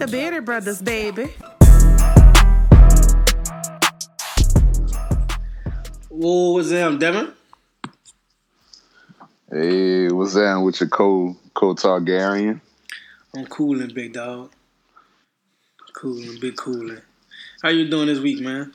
the 0.00 0.06
Beardy 0.06 0.40
Brothers, 0.40 0.80
baby. 0.80 1.24
Whoa, 6.08 6.52
what's 6.52 6.72
up, 6.72 6.98
Devin? 6.98 7.34
Hey, 9.52 10.08
what's 10.08 10.32
that 10.34 10.56
with 10.56 10.80
your 10.80 10.88
co 10.88 11.36
co 11.52 11.74
Targaryen? 11.74 12.62
I'm 13.36 13.44
cooling, 13.46 13.92
big 13.92 14.14
dog. 14.14 14.50
Cooling, 15.92 16.40
big 16.40 16.56
cooling. 16.56 17.02
How 17.62 17.68
you 17.68 17.90
doing 17.90 18.06
this 18.06 18.20
week, 18.20 18.40
man? 18.40 18.72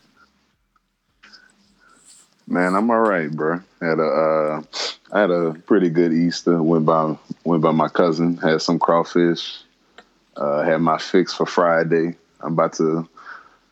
Man, 2.46 2.76
I'm 2.76 2.92
all 2.92 3.00
right, 3.00 3.32
bro. 3.32 3.62
Had 3.82 3.98
a 3.98 4.04
uh, 4.04 4.62
I 5.12 5.22
had 5.22 5.32
a 5.32 5.56
pretty 5.66 5.90
good 5.90 6.14
Easter. 6.14 6.62
Went 6.62 6.86
by 6.86 7.18
went 7.44 7.64
by 7.64 7.72
my 7.72 7.88
cousin. 7.88 8.38
Had 8.38 8.62
some 8.62 8.78
crawfish. 8.78 9.65
Uh, 10.36 10.64
had 10.64 10.82
my 10.82 10.98
fix 10.98 11.34
for 11.34 11.46
Friday. 11.46 12.16
I'm 12.42 12.54
about 12.54 12.74
to 12.74 13.08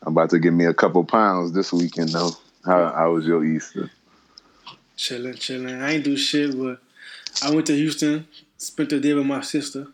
I'm 0.02 0.12
about 0.12 0.30
to 0.30 0.38
give 0.38 0.54
me 0.54 0.66
a 0.66 0.74
couple 0.74 1.04
pounds 1.04 1.52
this 1.52 1.72
weekend 1.72 2.10
though. 2.10 2.30
How 2.64 2.92
how 2.92 3.12
was 3.12 3.26
your 3.26 3.44
Easter? 3.44 3.90
Chilling, 4.96 5.34
chilling. 5.34 5.82
I 5.82 5.94
ain't 5.94 6.04
do 6.04 6.16
shit, 6.16 6.58
but 6.58 6.78
I 7.42 7.50
went 7.50 7.66
to 7.66 7.76
Houston, 7.76 8.26
spent 8.56 8.90
the 8.90 9.00
day 9.00 9.12
with 9.12 9.26
my 9.26 9.40
sister. 9.40 9.88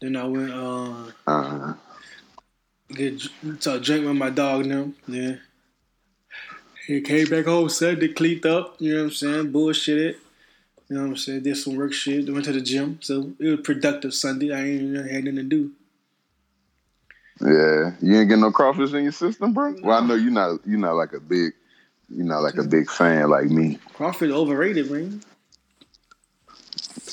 Then 0.00 0.16
I 0.16 0.24
went 0.24 0.50
uh, 0.50 1.10
Uh, 1.26 1.74
get 2.88 3.22
to 3.60 3.78
drink 3.78 4.06
with 4.06 4.16
my 4.16 4.30
dog 4.30 4.68
them. 4.68 4.96
Yeah. 5.06 5.36
He 6.86 7.00
came 7.00 7.28
back 7.28 7.44
home 7.44 7.68
Sunday, 7.68 8.08
cleaned 8.08 8.44
up, 8.44 8.76
you 8.80 8.92
know 8.92 9.02
what 9.02 9.04
I'm 9.04 9.10
saying? 9.12 9.52
Bullshitted. 9.52 10.16
You 10.92 10.98
know 10.98 11.04
what 11.04 11.10
I'm 11.12 11.16
saying? 11.16 11.44
Did 11.44 11.56
some 11.56 11.76
work 11.76 11.94
shit. 11.94 12.30
Went 12.30 12.44
to 12.44 12.52
the 12.52 12.60
gym. 12.60 12.98
So 13.00 13.32
it 13.38 13.48
was 13.48 13.60
productive 13.60 14.12
Sunday. 14.12 14.52
I 14.52 14.60
ain't 14.60 14.82
even 14.82 15.08
had 15.08 15.24
nothing 15.24 15.36
to 15.36 15.42
do. 15.42 15.70
yeah, 17.40 17.92
you 18.02 18.20
ain't 18.20 18.28
get 18.28 18.38
no 18.38 18.50
crawfish 18.50 18.92
in 18.92 19.04
your 19.04 19.12
system, 19.12 19.54
bro. 19.54 19.74
Well, 19.82 20.02
I 20.02 20.06
know 20.06 20.16
you're 20.16 20.30
not 20.30 20.60
you're 20.66 20.78
not 20.78 20.96
like 20.96 21.14
a 21.14 21.20
big 21.20 21.54
you're 22.10 22.26
not 22.26 22.40
like 22.40 22.58
a 22.58 22.64
big 22.64 22.90
fan 22.90 23.30
like 23.30 23.46
me. 23.46 23.78
Crawfish 23.94 24.30
overrated, 24.30 24.90
man. 24.90 25.22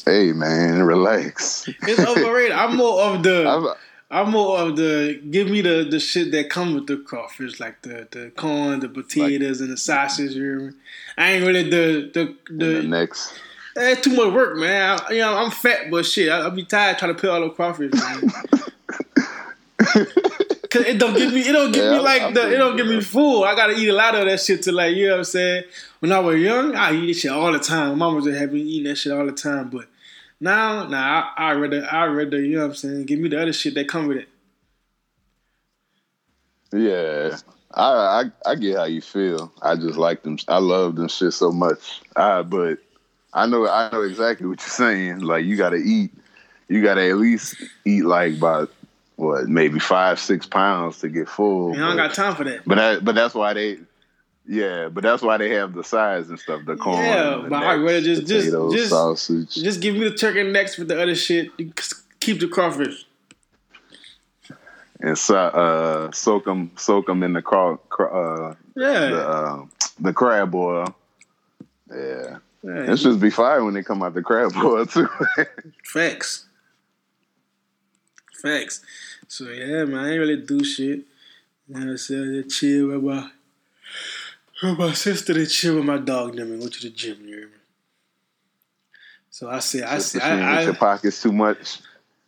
Hey 0.05 0.33
man, 0.33 0.83
relax. 0.83 1.69
It's 1.83 2.01
overrated. 2.01 2.51
I'm 2.51 2.75
more 2.75 3.01
of 3.01 3.23
the 3.23 3.47
I've, 4.11 4.25
I'm 4.25 4.31
more 4.31 4.59
of 4.59 4.75
the 4.75 5.21
give 5.31 5.47
me 5.47 5.61
the 5.61 5.87
the 5.89 6.01
shit 6.01 6.33
that 6.33 6.49
come 6.49 6.75
with 6.75 6.87
the 6.87 6.97
crawfish, 6.97 7.61
like 7.61 7.81
the 7.83 8.09
the 8.11 8.31
corn, 8.35 8.81
the 8.81 8.89
potatoes, 8.89 9.61
and 9.61 9.71
the 9.71 9.77
sausage. 9.77 10.33
You 10.33 10.43
hear 10.43 10.59
me? 10.59 10.73
I 11.17 11.31
ain't 11.31 11.45
really 11.45 11.69
the 11.69 12.11
the 12.13 12.35
the 12.53 12.81
the. 12.81 12.83
next 12.83 13.39
It's 13.79 14.01
too 14.01 14.15
much 14.15 14.33
work, 14.33 14.57
man. 14.57 14.99
I, 14.99 15.13
you 15.13 15.19
know, 15.19 15.35
I'm 15.35 15.51
fat, 15.51 15.89
but 15.89 16.05
shit, 16.05 16.29
I, 16.29 16.43
will 16.43 16.51
be 16.51 16.65
tired 16.65 16.97
trying 16.97 17.15
to 17.15 17.21
peel 17.21 17.31
all 17.31 17.41
the 17.41 17.49
crawfish. 17.49 17.91
Man. 17.93 18.31
Cause 20.69 20.83
it 20.83 20.99
don't 20.99 21.15
give 21.17 21.33
me, 21.33 21.41
it 21.41 21.51
don't 21.51 21.71
give 21.71 21.83
Yeah, 21.83 21.93
me 21.93 21.99
like 21.99 22.21
I 22.21 22.31
the, 22.31 22.53
it 22.53 22.57
don't 22.57 22.77
give 22.77 22.85
me 22.85 23.01
full. 23.01 23.43
I 23.43 23.55
gotta 23.55 23.73
eat 23.73 23.89
a 23.89 23.93
lot 23.93 24.13
of 24.13 24.25
that 24.25 24.39
shit 24.39 24.61
to 24.63 24.71
like, 24.71 24.95
you 24.95 25.07
know 25.07 25.13
what 25.13 25.17
I'm 25.19 25.23
saying. 25.23 25.63
When 25.99 26.11
I 26.11 26.19
was 26.19 26.39
young, 26.39 26.75
I 26.75 26.93
eat 26.93 27.07
this 27.07 27.21
shit 27.21 27.31
all 27.31 27.51
the 27.51 27.57
time. 27.57 27.97
My 27.97 28.05
mama 28.05 28.21
just 28.21 28.37
having 28.37 28.55
me 28.55 28.61
eating 28.61 28.83
that 28.89 28.97
shit 28.97 29.11
all 29.11 29.25
the 29.25 29.31
time, 29.31 29.69
but 29.71 29.87
now, 30.39 30.87
nah, 30.87 31.31
I, 31.35 31.49
I 31.49 31.51
rather, 31.53 31.87
I 31.91 32.05
read 32.05 32.25
rather, 32.25 32.41
you 32.41 32.57
know 32.57 32.61
what 32.63 32.69
I'm 32.69 32.75
saying. 32.75 33.05
Give 33.07 33.19
me 33.19 33.29
the 33.29 33.41
other 33.41 33.51
shit 33.51 33.73
that 33.75 33.87
come 33.87 34.07
with 34.07 34.17
it. 34.17 34.29
Yeah, 36.71 37.37
I, 37.73 37.83
I 38.45 38.51
I 38.51 38.55
get 38.55 38.77
how 38.77 38.83
you 38.83 39.01
feel. 39.01 39.51
I 39.61 39.75
just 39.75 39.97
like 39.97 40.21
them. 40.21 40.37
I 40.47 40.59
love 40.59 40.95
them 40.95 41.07
shit 41.07 41.33
so 41.33 41.51
much. 41.51 42.01
Uh, 42.15 42.43
but 42.43 42.77
I 43.33 43.45
know 43.45 43.67
I 43.67 43.91
know 43.91 44.01
exactly 44.01 44.47
what 44.47 44.59
you're 44.61 44.69
saying. 44.69 45.19
Like 45.19 45.45
you 45.45 45.55
got 45.55 45.69
to 45.71 45.77
eat. 45.77 46.11
You 46.67 46.81
got 46.83 46.95
to 46.95 47.09
at 47.09 47.17
least 47.17 47.55
eat 47.85 48.05
like 48.05 48.35
about 48.37 48.71
what 49.15 49.47
maybe 49.47 49.79
five 49.79 50.19
six 50.19 50.45
pounds 50.45 50.99
to 50.99 51.09
get 51.09 51.27
full. 51.29 51.73
And 51.73 51.83
I 51.83 51.87
don't 51.89 51.97
got 51.97 52.13
time 52.13 52.35
for 52.35 52.43
that. 52.45 52.61
but 52.65 52.75
that 52.75 53.05
but 53.05 53.15
that's 53.15 53.33
why 53.35 53.53
they. 53.53 53.79
Yeah, 54.47 54.89
but 54.89 55.03
that's 55.03 55.21
why 55.21 55.37
they 55.37 55.49
have 55.51 55.73
the 55.75 55.83
sides 55.83 56.29
and 56.29 56.39
stuff. 56.39 56.61
The 56.65 56.75
corn, 56.75 57.03
Yeah, 57.05 57.39
the 57.43 57.49
but 57.49 57.61
I'd 57.63 57.75
rather 57.81 58.01
just- 58.01 58.25
just- 58.25 58.45
potatoes, 58.47 58.73
just- 58.73 58.89
sausage. 58.89 59.53
Just 59.53 59.79
give 59.79 59.93
me 59.93 60.09
the 60.09 60.15
turkey 60.15 60.41
necks 60.43 60.75
with 60.77 60.87
the 60.87 60.99
other 60.99 61.13
shit. 61.13 61.51
Keep 62.19 62.39
the 62.39 62.47
crawfish. 62.47 63.05
and 65.01 65.15
so, 65.17 65.35
uh, 65.37 66.11
soak 66.11 66.45
them, 66.45 66.71
soak 66.77 67.05
them 67.07 67.21
in 67.23 67.33
the 67.33 67.41
craw, 67.43 67.77
craw, 67.89 68.49
uh, 68.49 68.55
Yeah. 68.75 69.09
the 69.09 69.27
uh, 69.29 69.65
the 69.99 70.13
crab 70.13 70.55
oil. 70.55 70.95
Yeah, 71.93 72.37
it 72.63 72.97
should 72.97 73.19
be 73.19 73.29
fire 73.29 73.63
when 73.63 73.73
they 73.73 73.83
come 73.83 74.03
out 74.03 74.13
the 74.13 74.21
crab 74.21 74.51
oil 74.57 74.85
too. 74.85 75.07
Facts. 75.83 76.45
Facts. 78.41 78.81
So 79.27 79.45
yeah, 79.45 79.85
man, 79.85 79.99
I 79.99 80.11
ain't 80.11 80.19
really 80.19 80.41
do 80.41 80.63
shit. 80.63 80.99
You 81.67 81.75
know 81.75 81.79
what 81.79 81.87
I'm 81.89 81.97
saying? 81.97 82.43
Just 82.43 82.59
chill 82.59 82.87
with 82.87 83.03
my 83.03 83.29
with 84.63 84.79
my 84.79 84.93
sister 84.93 85.33
to 85.33 85.45
chill 85.45 85.75
with 85.75 85.85
my 85.85 85.97
dog 85.97 86.35
them 86.35 86.51
and 86.51 86.61
go 86.61 86.67
to 86.67 86.81
the 86.81 86.89
gym, 86.89 87.27
you 87.27 87.35
me? 87.35 87.47
So 89.29 89.49
I 89.49 89.59
said 89.59 89.83
I 89.83 89.99
said 89.99 90.21
she 90.21 90.27
ain't 90.27 90.39
hit 90.39 90.47
I, 90.47 90.61
your 90.63 90.73
pockets 90.73 91.21
too 91.21 91.31
much. 91.31 91.79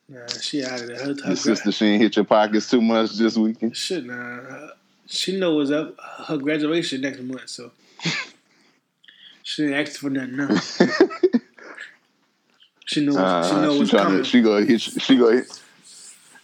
nah, 0.07 0.27
she 0.27 0.63
out 0.63 0.81
of 0.81 0.87
there. 0.87 0.97
Her, 0.97 1.13
her 1.13 1.27
Your 1.27 1.35
sister, 1.35 1.71
she 1.71 1.85
ain't 1.87 2.01
hit 2.01 2.15
your 2.15 2.25
pockets 2.25 2.69
too 2.69 2.81
much 2.81 3.13
this 3.13 3.35
weekend. 3.37 3.75
shit 3.75 4.05
nah. 4.05 4.69
She 5.07 5.37
know 5.37 5.55
what's 5.55 5.71
up. 5.71 5.95
Her 5.99 6.37
graduation 6.37 7.01
next 7.01 7.19
month, 7.19 7.49
so 7.49 7.71
she 9.43 9.73
asked 9.73 9.97
for 9.97 10.09
nothing 10.09 10.37
now. 10.37 10.49
She 12.85 13.05
know 13.05 13.17
Uh, 13.17 13.47
she 13.47 13.55
know 13.55 13.73
she 13.73 13.79
what's 13.79 13.91
coming. 13.91 14.23
She 14.23 14.41
gonna 14.41 14.65
hit. 14.65 14.69
You, 14.69 14.77
she 14.79 15.15
gonna 15.17 15.37
hit. 15.37 15.61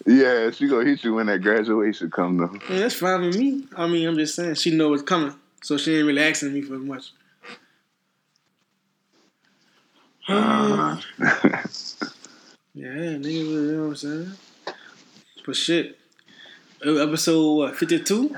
Yeah, 0.05 0.49
she 0.51 0.67
gonna 0.69 0.85
hit 0.85 1.03
you 1.03 1.15
when 1.15 1.25
that 1.25 1.41
graduation 1.41 2.09
come 2.09 2.37
though. 2.37 2.53
Yeah, 2.69 2.79
that's 2.79 2.95
fine 2.95 3.21
with 3.25 3.37
me. 3.37 3.65
I 3.75 3.85
mean, 3.87 4.07
I'm 4.07 4.15
just 4.15 4.33
saying 4.35 4.55
she 4.55 4.71
know 4.73 4.87
what's 4.89 5.01
coming, 5.03 5.33
so 5.61 5.75
she 5.77 5.97
ain't 5.97 6.07
really 6.07 6.21
asking 6.23 6.53
me 6.53 6.61
for 6.61 6.75
much. 6.79 7.11
Uh, 10.29 10.97
Yeah, 12.73 13.17
nigga, 13.17 13.31
you 13.31 13.71
know 13.73 13.81
what 13.83 13.89
I'm 13.89 13.95
saying? 13.95 14.31
But 15.45 15.55
shit, 15.55 15.97
episode 16.85 17.53
what, 17.55 17.75
52? 17.75 18.37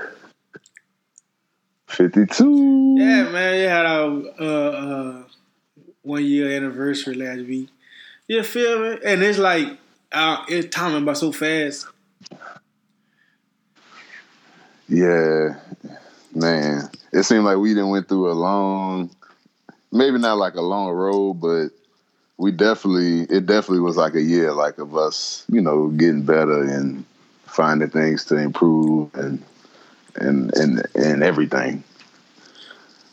Fifty-two. 1.90 2.96
Yeah, 2.98 3.30
man, 3.30 3.60
You 3.60 3.68
had 3.68 3.86
our 3.86 4.22
uh, 4.38 4.70
uh, 4.70 5.22
one 6.02 6.24
year 6.24 6.56
anniversary 6.56 7.14
last 7.14 7.46
week. 7.46 7.68
You 8.28 8.42
feel 8.44 8.78
me? 8.78 8.98
And 9.04 9.22
it's 9.22 9.38
like, 9.38 9.66
uh, 10.12 10.44
it's 10.48 10.74
timing 10.74 11.04
by 11.04 11.14
so 11.14 11.32
fast. 11.32 11.86
Yeah, 14.88 15.56
man. 16.34 16.88
It 17.12 17.24
seemed 17.24 17.44
like 17.44 17.58
we 17.58 17.70
didn't 17.70 17.90
went 17.90 18.08
through 18.08 18.30
a 18.30 18.34
long, 18.34 19.10
maybe 19.90 20.18
not 20.18 20.38
like 20.38 20.54
a 20.54 20.62
long 20.62 20.90
road, 20.90 21.34
but 21.34 21.70
we 22.36 22.52
definitely, 22.52 23.22
it 23.22 23.46
definitely 23.46 23.80
was 23.80 23.96
like 23.96 24.14
a 24.14 24.22
year, 24.22 24.52
like 24.52 24.78
of 24.78 24.96
us, 24.96 25.44
you 25.48 25.60
know, 25.60 25.88
getting 25.88 26.22
better 26.22 26.62
and 26.62 27.04
finding 27.46 27.90
things 27.90 28.24
to 28.26 28.36
improve 28.36 29.12
and 29.14 29.42
and 30.20 30.56
and 30.56 30.86
and 30.94 31.22
everything. 31.22 31.84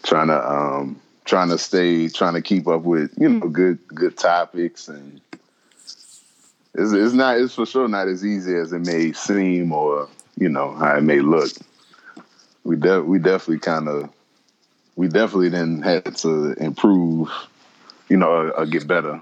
Trying 0.04 0.28
to 0.28 0.52
um 0.52 1.02
trying 1.26 1.50
to 1.50 1.58
stay, 1.58 2.08
trying 2.10 2.36
to 2.36 2.42
keep 2.42 2.68
up 2.68 2.82
with 2.84 3.12
you 3.18 3.30
know 3.30 3.48
good 3.50 3.80
good 3.88 4.18
topics 4.18 4.88
and. 4.88 5.22
It's, 6.80 6.92
it's 6.92 7.14
not. 7.14 7.40
It's 7.40 7.56
for 7.56 7.66
sure 7.66 7.88
not 7.88 8.08
as 8.08 8.24
easy 8.24 8.56
as 8.56 8.72
it 8.72 8.86
may 8.86 9.12
seem, 9.12 9.72
or 9.72 10.08
you 10.38 10.48
know 10.48 10.76
how 10.76 10.96
it 10.96 11.02
may 11.02 11.22
look 11.22 11.50
we 12.68 12.76
de- 12.76 13.02
we 13.02 13.18
definitely 13.18 13.60
kind 13.60 13.88
of 13.88 14.10
we 14.98 15.08
definitely 15.08 15.50
then 15.50 15.82
had 15.82 16.18
to 16.18 16.54
improve, 16.54 17.30
you 18.10 18.18
know, 18.18 18.28
or, 18.28 18.52
or 18.52 18.66
get 18.66 18.86
better. 18.86 19.22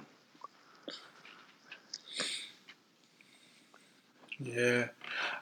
Yeah, 4.40 4.88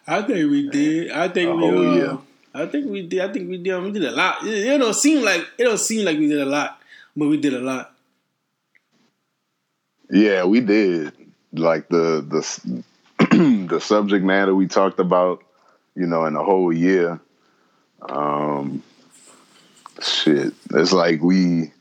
I 0.05 0.21
think 0.23 0.51
we 0.51 0.69
did. 0.69 1.11
I 1.11 1.29
think 1.29 1.49
A 1.49 1.55
we. 1.55 1.65
uh, 1.65 1.95
year. 1.95 2.17
I 2.53 2.67
think 2.67 2.89
we 2.89 3.07
did. 3.07 3.21
I 3.21 3.33
think 3.33 3.49
we 3.49 3.57
did. 3.57 3.81
We 3.81 3.91
did 3.91 4.03
a 4.03 4.11
lot. 4.11 4.43
It, 4.45 4.67
it 4.67 4.77
don't 4.77 4.93
seem 4.93 5.23
like 5.23 5.41
it 5.57 5.63
don't 5.63 5.79
seem 5.79 6.05
like 6.05 6.17
we 6.17 6.27
did 6.27 6.41
a 6.41 6.45
lot, 6.45 6.79
but 7.15 7.27
we 7.27 7.37
did 7.37 7.53
a 7.53 7.59
lot. 7.59 7.93
Yeah, 10.11 10.43
we 10.45 10.61
did. 10.61 11.13
Like 11.53 11.89
the 11.89 12.21
the 12.21 12.83
the 13.67 13.79
subject 13.79 14.23
matter 14.23 14.53
we 14.53 14.67
talked 14.67 14.99
about, 14.99 15.43
you 15.95 16.05
know, 16.05 16.25
in 16.25 16.33
the 16.33 16.43
whole 16.43 16.71
year. 16.71 17.19
Um, 18.07 18.83
shit, 20.01 20.53
it's 20.71 20.93
like 20.93 21.21
we. 21.21 21.71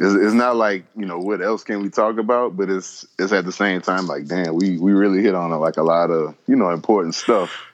It's, 0.00 0.14
it's 0.14 0.34
not 0.34 0.56
like 0.56 0.84
you 0.94 1.06
know 1.06 1.18
what 1.18 1.40
else 1.40 1.64
can 1.64 1.82
we 1.82 1.88
talk 1.88 2.18
about, 2.18 2.56
but 2.56 2.68
it's 2.68 3.06
it's 3.18 3.32
at 3.32 3.46
the 3.46 3.52
same 3.52 3.80
time 3.80 4.06
like 4.06 4.26
damn, 4.26 4.54
we 4.54 4.76
we 4.76 4.92
really 4.92 5.22
hit 5.22 5.34
on 5.34 5.50
like 5.52 5.78
a 5.78 5.82
lot 5.82 6.10
of 6.10 6.36
you 6.46 6.54
know 6.54 6.70
important 6.70 7.14
stuff. 7.14 7.64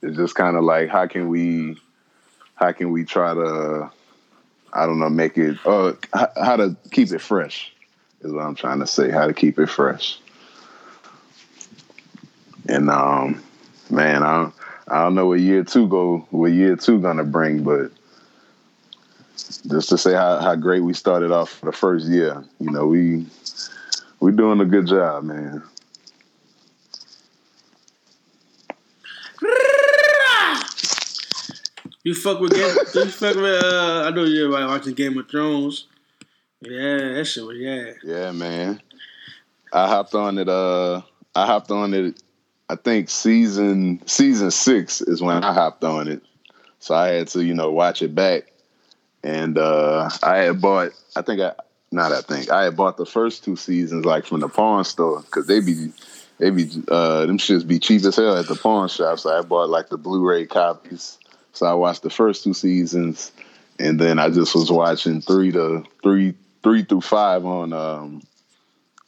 It's 0.00 0.16
just 0.16 0.36
kind 0.36 0.56
of 0.56 0.62
like 0.62 0.88
how 0.88 1.08
can 1.08 1.28
we 1.28 1.76
how 2.58 2.72
can 2.72 2.90
we 2.90 3.04
try 3.04 3.34
to 3.34 3.90
I 4.72 4.86
don't 4.86 4.98
know 4.98 5.08
make 5.08 5.38
it 5.38 5.58
uh 5.64 5.92
how 6.14 6.56
to 6.56 6.76
keep 6.90 7.10
it 7.12 7.20
fresh 7.20 7.72
is 8.22 8.32
what 8.32 8.44
I'm 8.44 8.54
trying 8.54 8.80
to 8.80 8.86
say 8.86 9.10
how 9.10 9.26
to 9.26 9.34
keep 9.34 9.58
it 9.58 9.66
fresh 9.68 10.18
and 12.68 12.90
um 12.90 13.42
Man, 13.90 14.22
I 14.22 14.36
don't, 14.36 14.54
I 14.88 15.02
don't 15.04 15.14
know 15.14 15.26
what 15.26 15.40
year 15.40 15.64
two 15.64 15.88
go, 15.88 16.26
what 16.30 16.52
year 16.52 16.76
two 16.76 17.00
gonna 17.00 17.24
bring, 17.24 17.62
but 17.62 17.90
just 19.66 19.88
to 19.88 19.98
say 19.98 20.12
how, 20.12 20.38
how 20.40 20.56
great 20.56 20.80
we 20.80 20.92
started 20.92 21.30
off 21.30 21.50
for 21.50 21.66
the 21.66 21.72
first 21.72 22.06
year, 22.06 22.44
you 22.60 22.70
know, 22.70 22.86
we 22.86 23.26
we 24.20 24.32
doing 24.32 24.60
a 24.60 24.66
good 24.66 24.86
job, 24.86 25.24
man. 25.24 25.62
You 32.08 32.14
fuck 32.14 32.40
with 32.40 32.54
Game. 32.54 32.74
you 32.94 33.10
fuck 33.10 33.36
with. 33.36 33.62
Uh, 33.62 34.04
I 34.06 34.10
know 34.12 34.24
you're 34.24 34.46
everybody 34.46 34.64
watching 34.64 34.94
Game 34.94 35.18
of 35.18 35.28
Thrones. 35.28 35.88
Yeah, 36.62 36.96
that 36.96 37.26
shit 37.26 37.44
was 37.44 37.58
yeah. 37.58 37.92
Yeah, 38.02 38.32
man. 38.32 38.80
I 39.74 39.86
hopped 39.88 40.14
on 40.14 40.38
it. 40.38 40.48
Uh, 40.48 41.02
I 41.34 41.44
hopped 41.44 41.70
on 41.70 41.92
it. 41.92 42.22
I 42.66 42.76
think 42.76 43.10
season 43.10 44.00
season 44.06 44.50
six 44.50 45.02
is 45.02 45.20
when 45.20 45.44
I 45.44 45.52
hopped 45.52 45.84
on 45.84 46.08
it. 46.08 46.22
So 46.78 46.94
I 46.94 47.08
had 47.08 47.28
to, 47.28 47.44
you 47.44 47.52
know, 47.52 47.72
watch 47.72 48.00
it 48.00 48.14
back. 48.14 48.52
And 49.22 49.58
uh, 49.58 50.08
I 50.22 50.38
had 50.38 50.62
bought. 50.62 50.92
I 51.14 51.20
think 51.20 51.42
I 51.42 51.52
not. 51.92 52.12
I 52.12 52.22
think 52.22 52.50
I 52.50 52.64
had 52.64 52.76
bought 52.78 52.96
the 52.96 53.04
first 53.04 53.44
two 53.44 53.56
seasons 53.56 54.06
like 54.06 54.24
from 54.24 54.40
the 54.40 54.48
pawn 54.48 54.86
store 54.86 55.20
because 55.20 55.46
they 55.46 55.60
be 55.60 55.92
they 56.38 56.48
be 56.48 56.70
uh, 56.88 57.26
them 57.26 57.36
shits 57.36 57.68
be 57.68 57.78
cheap 57.78 58.02
as 58.04 58.16
hell 58.16 58.38
at 58.38 58.46
the 58.46 58.56
pawn 58.56 58.88
shop. 58.88 59.18
So 59.18 59.38
I 59.38 59.42
bought 59.42 59.68
like 59.68 59.90
the 59.90 59.98
Blu-ray 59.98 60.46
copies. 60.46 61.18
So 61.58 61.66
I 61.66 61.74
watched 61.74 62.04
the 62.04 62.10
first 62.10 62.44
two 62.44 62.54
seasons, 62.54 63.32
and 63.80 63.98
then 63.98 64.20
I 64.20 64.30
just 64.30 64.54
was 64.54 64.70
watching 64.70 65.20
three 65.20 65.50
to 65.50 65.84
three 66.04 66.34
three 66.62 66.84
through 66.84 67.00
five 67.00 67.44
on 67.44 67.72
um 67.72 68.22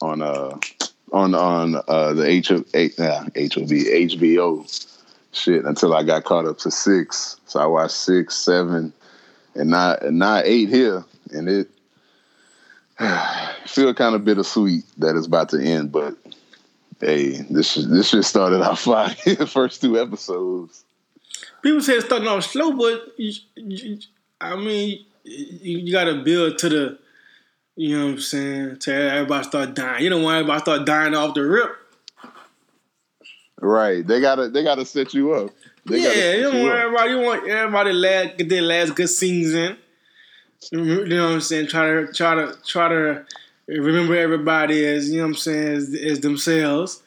on 0.01 0.21
uh 0.21 0.57
on 1.13 1.33
on 1.33 1.81
uh 1.87 2.13
the 2.13 2.27
H 2.27 2.51
of 2.51 2.67
H 2.73 2.99
nah, 2.99 3.21
HOB 3.21 3.71
HBO 3.71 4.89
shit 5.31 5.63
until 5.63 5.93
I 5.93 6.03
got 6.03 6.25
caught 6.25 6.45
up 6.45 6.57
to 6.59 6.71
six. 6.71 7.39
So 7.45 7.61
I 7.61 7.65
watched 7.67 7.93
six, 7.93 8.35
seven, 8.35 8.91
and 9.55 9.69
not 9.69 10.03
and 10.03 10.19
not 10.19 10.45
eight 10.45 10.67
here, 10.67 11.05
and 11.31 11.47
it 11.47 11.69
feel 13.65 13.93
kind 13.93 14.13
of 14.13 14.25
bittersweet 14.25 14.83
that 14.97 15.15
it's 15.15 15.27
about 15.27 15.47
to 15.49 15.61
end, 15.61 15.93
but 15.93 16.17
hey, 16.99 17.29
this 17.49 17.75
this 17.75 18.09
shit 18.09 18.25
started 18.25 18.61
out 18.61 18.77
fine. 18.79 19.15
first 19.47 19.79
two 19.79 19.97
episodes. 19.97 20.83
People 21.61 21.81
say 21.81 21.93
it's 21.93 22.05
starting 22.05 22.27
off 22.27 22.43
slow, 22.43 22.73
but 22.73 23.13
you, 23.17 23.33
you, 23.55 23.99
I 24.39 24.55
mean, 24.55 25.05
you, 25.23 25.77
you 25.79 25.91
got 25.91 26.05
to 26.05 26.23
build 26.23 26.57
to 26.59 26.69
the, 26.69 26.99
you 27.75 27.97
know 27.97 28.05
what 28.05 28.11
I'm 28.13 28.19
saying, 28.19 28.79
to 28.79 28.93
everybody 28.93 29.43
start 29.43 29.73
dying. 29.75 30.03
You 30.03 30.09
don't 30.09 30.23
want 30.23 30.37
everybody 30.37 30.61
start 30.61 30.85
dying 30.85 31.15
off 31.15 31.35
the 31.35 31.41
rip. 31.43 31.77
Right. 33.61 34.05
They 34.05 34.19
gotta 34.19 34.49
they 34.49 34.63
gotta 34.63 34.85
set 34.85 35.13
you 35.13 35.33
up. 35.33 35.51
They 35.85 36.01
yeah, 36.01 36.33
you 36.35 36.51
don't 36.51 36.63
want 36.63 36.79
everybody. 36.79 37.09
You 37.11 37.19
want 37.19 37.47
everybody 37.47 37.93
last 37.93 38.37
get 38.37 38.49
their 38.49 38.61
last 38.63 38.95
good 38.95 39.09
season. 39.09 39.77
You 40.71 41.05
know 41.05 41.25
what 41.25 41.33
I'm 41.33 41.41
saying? 41.41 41.67
Try 41.67 41.87
to 41.87 42.13
try 42.13 42.35
to 42.35 42.57
try 42.65 42.89
to 42.89 43.25
remember 43.67 44.15
everybody 44.15 44.85
as 44.85 45.11
you 45.11 45.17
know 45.17 45.23
what 45.23 45.29
I'm 45.29 45.35
saying 45.35 45.67
as, 45.67 45.93
as 45.93 46.19
themselves, 46.21 47.03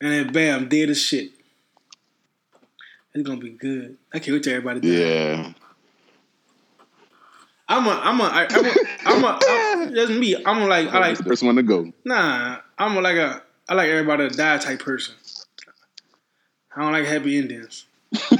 and 0.00 0.12
then 0.12 0.32
bam, 0.32 0.68
dead 0.68 0.90
as 0.90 1.00
shit. 1.00 1.30
It's 3.16 3.26
gonna 3.26 3.40
be 3.40 3.48
good. 3.48 3.96
I 4.12 4.18
can't 4.18 4.34
wait 4.34 4.42
till 4.42 4.52
everybody. 4.52 4.80
Dies. 4.80 4.90
Yeah. 4.90 5.52
I'm 7.66 7.86
a, 7.86 7.90
I'm 7.90 8.20
a, 8.20 8.24
I, 8.24 8.46
I'm 8.50 8.64
a, 8.66 8.74
I'm 9.06 9.24
a, 9.24 9.38
I'm, 9.42 9.94
that's 9.94 10.10
me. 10.10 10.36
I'm 10.44 10.62
a 10.62 10.66
like, 10.66 10.88
I 10.88 10.98
like 10.98 11.16
the 11.16 11.24
first 11.24 11.42
one 11.42 11.56
to 11.56 11.62
go. 11.62 11.90
Nah, 12.04 12.58
I'm 12.76 12.94
a, 12.94 13.00
like 13.00 13.16
a, 13.16 13.42
I 13.70 13.74
like 13.74 13.88
everybody 13.88 14.28
to 14.28 14.36
die 14.36 14.58
type 14.58 14.80
person. 14.80 15.14
I 16.76 16.82
don't 16.82 16.92
like 16.92 17.06
happy 17.06 17.38
endings. 17.38 17.86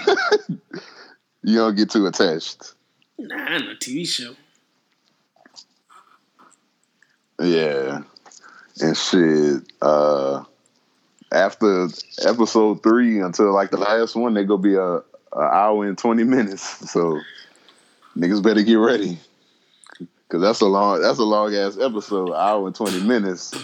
you 1.43 1.57
don't 1.57 1.75
get 1.75 1.89
too 1.89 2.07
attached. 2.07 2.75
Nah, 3.19 3.35
I'm 3.35 3.71
a 3.71 3.75
TV 3.77 4.07
show. 4.07 4.37
Yeah, 7.41 8.03
and 8.83 8.95
shit. 8.95 9.63
Uh, 9.81 10.45
after 11.33 11.89
episode 12.25 12.83
three 12.83 13.21
until 13.21 13.53
like 13.53 13.71
the 13.71 13.77
last 13.77 14.17
one, 14.17 14.35
they 14.35 14.45
gonna 14.45 14.63
be 14.63 14.75
a, 14.75 15.03
a 15.33 15.41
hour 15.41 15.87
and 15.87 15.99
twenty 15.99 16.25
minutes. 16.25 16.83
So 16.91 17.21
niggas 18.17 18.43
better 18.43 18.63
get 18.63 18.77
ready, 18.77 19.19
cause 20.29 20.41
that's 20.41 20.61
a 20.61 20.67
long 20.67 21.03
that's 21.03 21.19
a 21.19 21.25
long 21.25 21.55
ass 21.55 21.79
episode, 21.79 22.33
hour 22.33 22.67
and 22.67 22.75
twenty 22.75 23.03
minutes. 23.03 23.55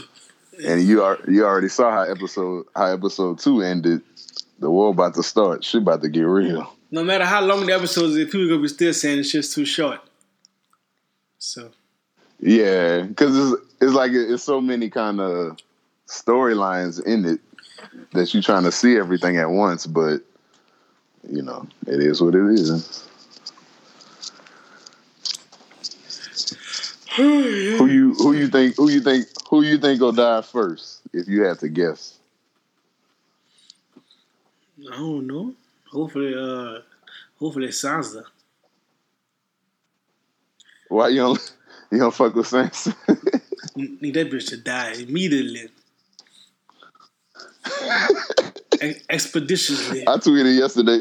And 0.67 0.83
you 0.83 1.03
are 1.03 1.19
you 1.27 1.45
already 1.45 1.69
saw 1.69 1.91
how 1.91 2.03
episode 2.03 2.67
how 2.75 2.87
episode 2.87 3.39
two 3.39 3.63
ended. 3.63 4.03
The 4.59 4.71
war 4.71 4.91
about 4.91 5.15
to 5.15 5.23
start. 5.23 5.65
Shit 5.65 5.83
about 5.83 6.03
to 6.03 6.09
get 6.09 6.23
real. 6.23 6.73
No 6.91 7.03
matter 7.03 7.25
how 7.25 7.41
long 7.41 7.67
the 7.67 7.73
episodes 7.73 8.15
is, 8.15 8.27
people 8.27 8.49
gonna 8.49 8.63
be 8.63 8.69
still 8.69 8.93
saying 8.93 9.21
it's 9.21 9.33
just 9.33 9.55
too 9.55 9.65
short. 9.65 10.01
So. 11.39 11.71
Yeah, 12.39 13.03
because 13.03 13.37
it's 13.37 13.63
it's 13.81 13.93
like 13.93 14.13
it's 14.13 14.43
so 14.43 14.61
many 14.61 14.91
kind 14.91 15.21
of 15.21 15.57
storylines 16.07 17.03
in 17.05 17.25
it 17.25 17.41
that 18.13 18.33
you're 18.33 18.43
trying 18.43 18.65
to 18.65 18.73
see 18.73 18.97
everything 18.97 19.37
at 19.37 19.51
once, 19.51 19.87
but 19.87 20.23
you 21.29 21.43
know, 21.43 21.67
it 21.87 22.01
is 22.01 22.21
what 22.21 22.35
it 22.35 22.45
is. 22.45 23.09
who 27.17 27.87
you 27.87 28.15
who 28.15 28.33
you 28.33 28.49
think 28.49 28.77
who 28.77 28.89
you 28.89 29.01
think 29.01 29.27
who 29.49 29.63
you 29.63 29.79
think 29.79 30.01
will 30.01 30.13
die 30.13 30.41
first 30.43 31.01
if 31.13 31.29
you 31.29 31.43
had 31.43 31.59
to 31.59 31.69
guess? 31.69 32.19
I 34.91 34.97
don't 34.97 35.27
know. 35.27 35.55
Hopefully, 35.91 36.35
uh, 36.35 36.81
hopefully 37.39 37.69
Sansa. 37.69 38.25
Why 40.89 41.09
you 41.09 41.19
don't 41.19 41.55
you 41.91 41.99
don't 41.99 42.15
fuck 42.15 42.35
with 42.35 42.47
Sansa? 42.47 42.95
Need 43.77 44.15
that 44.15 44.31
bitch 44.31 44.49
to 44.49 44.57
die 44.57 44.95
immediately. 44.95 45.69
Expeditiously. 49.11 50.03
I 50.09 50.17
tweeted 50.17 50.59
yesterday. 50.59 51.01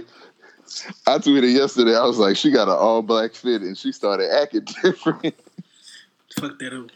I 1.08 1.18
tweeted 1.18 1.54
yesterday. 1.54 1.96
I 1.96 2.06
was 2.06 2.18
like, 2.18 2.38
she 2.38 2.52
got 2.52 2.68
an 2.68 2.76
all 2.76 3.02
black 3.02 3.34
fit, 3.34 3.62
and 3.62 3.78
she 3.78 3.92
started 3.92 4.30
acting 4.32 4.66
different. 4.84 5.36
Fuck 6.40 6.60
that 6.60 6.74
up. 6.74 6.90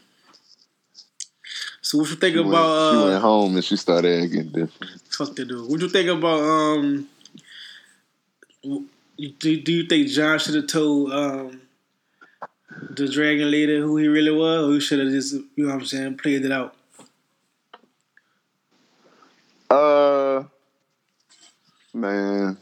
So 1.82 1.98
what 1.98 2.10
you 2.10 2.16
think 2.16 2.34
she 2.34 2.40
about? 2.40 2.50
Went, 2.50 2.64
uh, 2.64 2.90
she 2.90 3.08
went 3.10 3.22
home 3.22 3.54
and 3.54 3.64
she 3.64 3.76
started 3.76 4.24
acting 4.24 4.48
different. 4.48 5.02
Fuck 5.10 5.36
that 5.36 5.46
dude. 5.46 5.70
What 5.70 5.80
you 5.80 5.88
think 5.88 6.08
about? 6.08 6.40
Um, 6.40 7.08
do, 8.62 9.62
do 9.62 9.72
you 9.72 9.86
think 9.86 10.08
Jon 10.08 10.38
should 10.38 10.56
have 10.56 10.66
told 10.66 11.12
um 11.12 11.60
the 12.90 13.08
dragon 13.08 13.50
leader 13.50 13.80
who 13.80 13.96
he 13.98 14.08
really 14.08 14.32
was, 14.32 14.68
or 14.68 14.72
he 14.74 14.80
should 14.80 14.98
have 14.98 15.10
just 15.10 15.34
you 15.34 15.48
know 15.58 15.68
what 15.68 15.80
I'm 15.80 15.86
saying 15.86 16.16
played 16.16 16.44
it 16.44 16.52
out? 16.52 16.74
Uh, 19.70 20.44
man, 22.06 22.58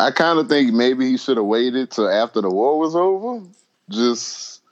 I 0.00 0.10
kind 0.10 0.38
of 0.38 0.48
think 0.48 0.72
maybe 0.72 1.10
he 1.10 1.16
should 1.16 1.36
have 1.36 1.46
waited 1.46 1.90
till 1.90 2.08
after 2.08 2.40
the 2.40 2.50
war 2.50 2.78
was 2.78 2.94
over, 2.94 3.44
just 3.88 4.62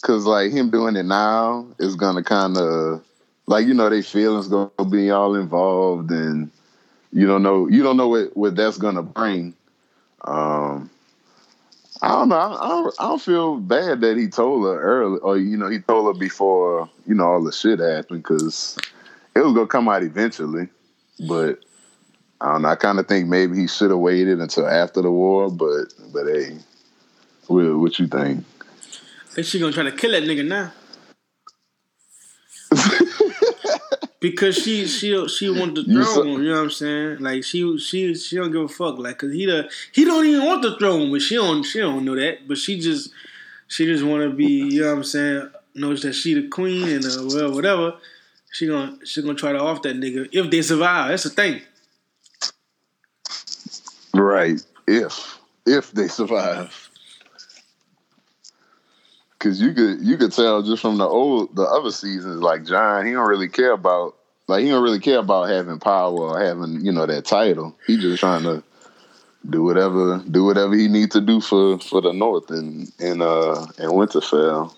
because 0.00 0.24
like 0.26 0.52
him 0.52 0.70
doing 0.70 0.96
it 0.96 1.04
now 1.04 1.66
is 1.78 1.94
gonna 1.94 2.22
kind 2.22 2.56
of 2.56 3.04
like 3.46 3.66
you 3.66 3.74
know 3.74 3.88
they 3.88 4.02
feelings 4.02 4.48
gonna 4.48 4.70
be 4.90 5.10
all 5.10 5.34
involved 5.34 6.10
and 6.10 6.50
you 7.12 7.26
don't 7.26 7.42
know 7.42 7.68
you 7.68 7.82
don't 7.82 7.96
know 7.96 8.08
what 8.08 8.36
what 8.36 8.56
that's 8.56 8.78
gonna 8.78 9.02
bring. 9.02 9.54
Um, 10.24 10.90
I 12.00 12.08
don't 12.08 12.28
know. 12.28 12.36
I, 12.36 12.64
I, 12.64 12.68
don't, 12.68 12.94
I 12.98 13.08
don't 13.08 13.22
feel 13.22 13.56
bad 13.58 14.00
that 14.00 14.16
he 14.16 14.28
told 14.28 14.64
her 14.64 14.80
early, 14.80 15.18
or 15.20 15.38
you 15.38 15.56
know, 15.56 15.68
he 15.68 15.78
told 15.78 16.12
her 16.12 16.18
before 16.18 16.90
you 17.06 17.14
know 17.14 17.24
all 17.24 17.42
the 17.42 17.52
shit 17.52 17.78
happened 17.78 18.22
because 18.22 18.76
it 19.36 19.40
was 19.40 19.54
gonna 19.54 19.66
come 19.66 19.88
out 19.88 20.02
eventually. 20.02 20.68
But 21.28 21.60
I 22.42 22.52
don't 22.52 22.62
know. 22.62 22.68
I 22.70 22.74
kind 22.74 22.98
of 22.98 23.06
think 23.06 23.28
maybe 23.28 23.56
he 23.56 23.68
should 23.68 23.90
have 23.90 24.00
waited 24.00 24.40
until 24.40 24.66
after 24.66 25.00
the 25.00 25.10
war. 25.12 25.48
But 25.48 25.94
but 26.12 26.26
hey, 26.26 26.56
what, 27.46 27.78
what 27.78 27.98
you 28.00 28.08
think? 28.08 28.44
I 29.30 29.34
think 29.34 29.46
she 29.46 29.60
gonna 29.60 29.72
try 29.72 29.84
to 29.84 29.92
kill 29.92 30.10
that 30.10 30.24
nigga 30.24 30.44
now. 30.44 30.72
because 34.20 34.56
she 34.56 34.86
she 34.88 35.28
she 35.28 35.50
want 35.50 35.76
the 35.76 35.82
You 35.82 36.04
throne, 36.04 36.42
you 36.42 36.48
know 36.48 36.56
what 36.56 36.62
I'm 36.64 36.70
saying? 36.70 37.18
Like 37.20 37.44
she 37.44 37.78
she 37.78 38.14
she 38.16 38.36
don't 38.36 38.50
give 38.50 38.62
a 38.62 38.68
fuck, 38.68 38.98
like 38.98 39.18
cause 39.18 39.32
he 39.32 39.46
the 39.46 39.70
he 39.92 40.04
don't 40.04 40.26
even 40.26 40.44
want 40.44 40.62
the 40.62 40.76
throne, 40.76 41.12
but 41.12 41.22
she 41.22 41.36
don't 41.36 41.62
she 41.62 41.78
don't 41.78 42.04
know 42.04 42.16
that, 42.16 42.48
but 42.48 42.58
she 42.58 42.80
just 42.80 43.10
she 43.68 43.86
just 43.86 44.04
want 44.04 44.28
to 44.28 44.30
be, 44.36 44.46
you 44.46 44.80
know 44.80 44.88
what 44.88 44.96
I'm 44.96 45.04
saying? 45.04 45.48
Knows 45.76 46.02
that 46.02 46.14
she 46.14 46.34
the 46.34 46.48
queen 46.48 46.88
and 46.88 47.04
uh, 47.04 47.22
well 47.26 47.54
whatever. 47.54 47.94
She 48.50 48.66
gonna 48.66 48.98
she 49.06 49.22
gonna 49.22 49.34
try 49.34 49.52
to 49.52 49.60
off 49.60 49.82
that 49.82 49.96
nigga 49.96 50.28
if 50.32 50.50
they 50.50 50.60
survive. 50.62 51.10
That's 51.10 51.22
the 51.22 51.30
thing. 51.30 51.62
Right. 54.14 54.60
If 54.86 55.38
if 55.66 55.92
they 55.92 56.08
survive. 56.08 56.90
Cause 59.38 59.60
you 59.60 59.72
could 59.72 60.00
you 60.02 60.16
could 60.16 60.32
tell 60.32 60.62
just 60.62 60.82
from 60.82 60.98
the 60.98 61.06
old 61.06 61.56
the 61.56 61.62
other 61.62 61.90
seasons, 61.90 62.40
like 62.40 62.64
Jon, 62.64 63.04
he 63.06 63.12
don't 63.12 63.28
really 63.28 63.48
care 63.48 63.72
about 63.72 64.14
like 64.46 64.62
he 64.62 64.70
don't 64.70 64.84
really 64.84 65.00
care 65.00 65.18
about 65.18 65.48
having 65.48 65.80
power 65.80 66.16
or 66.16 66.40
having 66.40 66.84
you 66.84 66.92
know 66.92 67.06
that 67.06 67.24
title. 67.24 67.76
He 67.86 67.96
just 67.96 68.20
trying 68.20 68.44
to 68.44 68.62
do 69.50 69.64
whatever 69.64 70.22
do 70.30 70.44
whatever 70.44 70.74
he 70.76 70.86
needs 70.86 71.12
to 71.14 71.20
do 71.20 71.40
for 71.40 71.78
for 71.80 72.00
the 72.00 72.12
North 72.12 72.50
and 72.50 72.92
and 73.00 73.20
uh 73.20 73.66
and 73.78 73.90
Winterfell. 73.90 74.72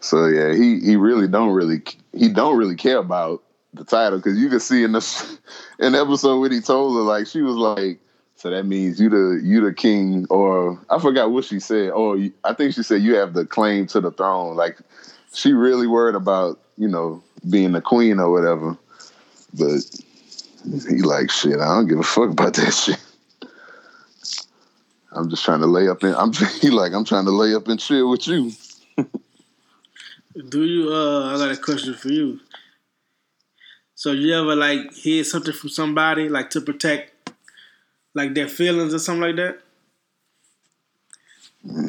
So 0.00 0.26
yeah, 0.26 0.54
he 0.54 0.80
he 0.80 0.96
really 0.96 1.28
don't 1.28 1.52
really 1.52 1.82
he 2.12 2.28
don't 2.28 2.58
really 2.58 2.74
care 2.74 2.98
about 2.98 3.44
the 3.74 3.84
title 3.84 4.18
because 4.18 4.38
you 4.38 4.48
can 4.48 4.58
see 4.58 4.82
in 4.82 4.90
the 4.90 5.38
in 5.78 5.92
the 5.92 6.00
episode 6.00 6.40
when 6.40 6.50
he 6.50 6.60
told 6.60 6.96
her 6.96 7.02
like 7.02 7.28
she 7.28 7.42
was 7.42 7.54
like. 7.54 8.00
So 8.42 8.50
that 8.50 8.66
means 8.66 8.98
you 8.98 9.08
the 9.08 9.40
you 9.40 9.60
the 9.60 9.72
king, 9.72 10.26
or 10.28 10.76
I 10.90 10.98
forgot 10.98 11.30
what 11.30 11.44
she 11.44 11.60
said. 11.60 11.90
Or 11.90 12.18
I 12.42 12.52
think 12.54 12.74
she 12.74 12.82
said 12.82 13.00
you 13.00 13.14
have 13.14 13.34
the 13.34 13.46
claim 13.46 13.86
to 13.86 14.00
the 14.00 14.10
throne. 14.10 14.56
Like 14.56 14.78
she 15.32 15.52
really 15.52 15.86
worried 15.86 16.16
about 16.16 16.58
you 16.76 16.88
know 16.88 17.22
being 17.48 17.70
the 17.70 17.80
queen 17.80 18.18
or 18.18 18.32
whatever. 18.32 18.76
But 19.54 19.82
he 20.64 21.02
like 21.02 21.30
shit. 21.30 21.60
I 21.60 21.72
don't 21.72 21.86
give 21.86 22.00
a 22.00 22.02
fuck 22.02 22.30
about 22.30 22.54
that 22.54 22.72
shit. 22.74 23.00
I'm 25.12 25.30
just 25.30 25.44
trying 25.44 25.60
to 25.60 25.68
lay 25.68 25.86
up 25.86 26.02
in. 26.02 26.12
I'm 26.12 26.32
he 26.60 26.70
like 26.70 26.94
I'm 26.94 27.04
trying 27.04 27.26
to 27.26 27.30
lay 27.30 27.54
up 27.54 27.68
and 27.68 27.78
chill 27.78 28.10
with 28.10 28.26
you. 28.26 28.50
Do 30.48 30.64
you? 30.64 30.92
Uh, 30.92 31.32
I 31.32 31.38
got 31.38 31.52
a 31.52 31.56
question 31.56 31.94
for 31.94 32.08
you. 32.08 32.40
So 33.94 34.10
you 34.10 34.34
ever 34.34 34.56
like 34.56 34.92
hear 34.94 35.22
something 35.22 35.54
from 35.54 35.68
somebody 35.68 36.28
like 36.28 36.50
to 36.50 36.60
protect 36.60 37.11
like 38.14 38.34
their 38.34 38.48
feelings 38.48 38.94
or 38.94 38.98
something 38.98 39.22
like 39.22 39.36
that? 39.36 39.58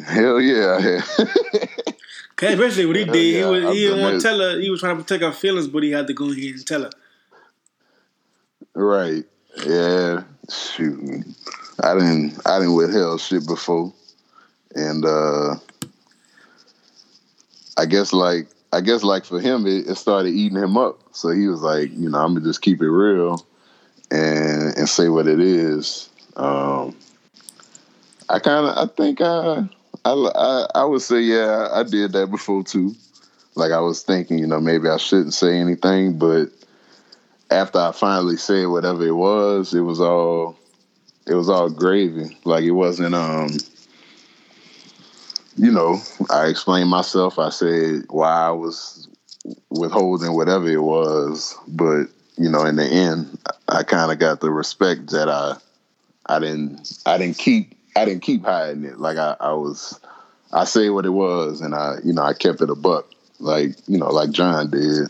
Hell 0.06 0.40
yeah, 0.40 1.02
Cause 2.36 2.52
especially 2.52 2.86
what 2.86 2.96
he 2.96 3.04
did, 3.04 3.34
yeah, 3.34 3.38
he 3.38 3.44
was 3.44 3.74
he 3.74 3.80
didn't 3.86 4.00
want 4.00 4.16
to 4.16 4.20
tell 4.20 4.38
her. 4.38 4.60
He 4.60 4.70
was 4.70 4.80
trying 4.80 4.96
to 4.96 5.02
protect 5.02 5.22
her 5.22 5.32
feelings, 5.32 5.68
but 5.68 5.82
he 5.82 5.90
had 5.90 6.06
to 6.08 6.14
go 6.14 6.30
ahead 6.30 6.54
and 6.54 6.66
tell 6.66 6.82
her. 6.82 6.90
Right. 8.74 9.24
Yeah. 9.64 10.24
Shoot. 10.50 11.24
I 11.82 11.94
didn't. 11.94 12.40
I 12.46 12.58
didn't 12.58 12.74
withheld 12.74 13.20
shit 13.20 13.46
before, 13.46 13.92
and 14.74 15.04
uh 15.04 15.56
I 17.76 17.86
guess 17.86 18.12
like 18.12 18.48
I 18.72 18.80
guess 18.80 19.02
like 19.02 19.24
for 19.24 19.40
him, 19.40 19.66
it, 19.66 19.88
it 19.88 19.94
started 19.96 20.30
eating 20.30 20.58
him 20.58 20.76
up. 20.76 21.00
So 21.12 21.30
he 21.30 21.46
was 21.46 21.62
like, 21.62 21.90
you 21.92 22.10
know, 22.10 22.18
I'm 22.18 22.34
gonna 22.34 22.44
just 22.44 22.62
keep 22.62 22.80
it 22.80 22.90
real 22.90 23.44
and 24.10 24.76
and 24.76 24.88
say 24.88 25.08
what 25.08 25.26
it 25.26 25.40
is. 25.40 26.08
Um, 26.36 26.96
I 28.28 28.38
kind 28.38 28.66
of, 28.66 28.76
I 28.76 28.92
think 28.94 29.20
I, 29.20 29.68
I, 30.04 30.12
I, 30.12 30.66
I 30.74 30.84
would 30.84 31.02
say, 31.02 31.20
yeah, 31.20 31.68
I 31.72 31.82
did 31.82 32.12
that 32.12 32.30
before 32.30 32.64
too. 32.64 32.94
Like 33.54 33.72
I 33.72 33.80
was 33.80 34.02
thinking, 34.02 34.38
you 34.38 34.46
know, 34.46 34.60
maybe 34.60 34.88
I 34.88 34.96
shouldn't 34.96 35.34
say 35.34 35.58
anything, 35.58 36.18
but 36.18 36.46
after 37.50 37.78
I 37.78 37.92
finally 37.92 38.36
said 38.36 38.66
whatever 38.66 39.06
it 39.06 39.14
was, 39.14 39.74
it 39.74 39.80
was 39.80 40.00
all, 40.00 40.58
it 41.26 41.34
was 41.34 41.48
all 41.48 41.70
gravy. 41.70 42.36
Like 42.44 42.64
it 42.64 42.72
wasn't, 42.72 43.14
um, 43.14 43.50
you 45.56 45.70
know, 45.70 46.00
I 46.30 46.46
explained 46.46 46.90
myself. 46.90 47.38
I 47.38 47.50
said 47.50 48.06
why 48.08 48.30
I 48.30 48.50
was 48.50 49.08
withholding 49.70 50.34
whatever 50.34 50.68
it 50.68 50.82
was, 50.82 51.56
but 51.68 52.06
you 52.36 52.50
know, 52.50 52.64
in 52.64 52.76
the 52.76 52.84
end, 52.84 53.38
I 53.68 53.84
kind 53.84 54.10
of 54.10 54.18
got 54.18 54.40
the 54.40 54.50
respect 54.50 55.10
that 55.10 55.28
I 55.28 55.56
I 56.26 56.38
didn't 56.38 56.98
I 57.06 57.18
didn't 57.18 57.38
keep 57.38 57.76
I 57.96 58.04
didn't 58.04 58.22
keep 58.22 58.44
hiding 58.44 58.84
it. 58.84 58.98
Like 58.98 59.16
I, 59.16 59.36
I 59.40 59.52
was 59.52 60.00
I 60.52 60.64
say 60.64 60.90
what 60.90 61.06
it 61.06 61.10
was 61.10 61.60
and 61.60 61.74
I 61.74 61.96
you 62.04 62.12
know 62.12 62.22
I 62.22 62.32
kept 62.34 62.60
it 62.60 62.70
a 62.70 62.74
buck 62.74 63.06
like 63.38 63.76
you 63.86 63.98
know 63.98 64.10
like 64.10 64.30
Jon 64.30 64.70
did. 64.70 65.08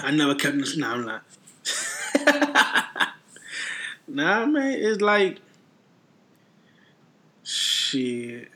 I 0.00 0.10
never 0.10 0.34
kept 0.34 0.58
this. 0.58 0.76
No, 0.76 0.88
I'm 0.88 1.04
not. 1.04 1.22
nah, 4.08 4.46
man, 4.46 4.72
it's 4.72 5.00
like 5.00 5.38
shit. 7.44 8.48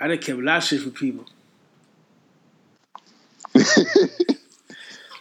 I 0.00 0.08
done 0.08 0.18
kept 0.18 0.38
a 0.38 0.42
lot 0.42 0.58
of 0.58 0.64
shit 0.64 0.82
for 0.82 0.90
people. 0.90 1.24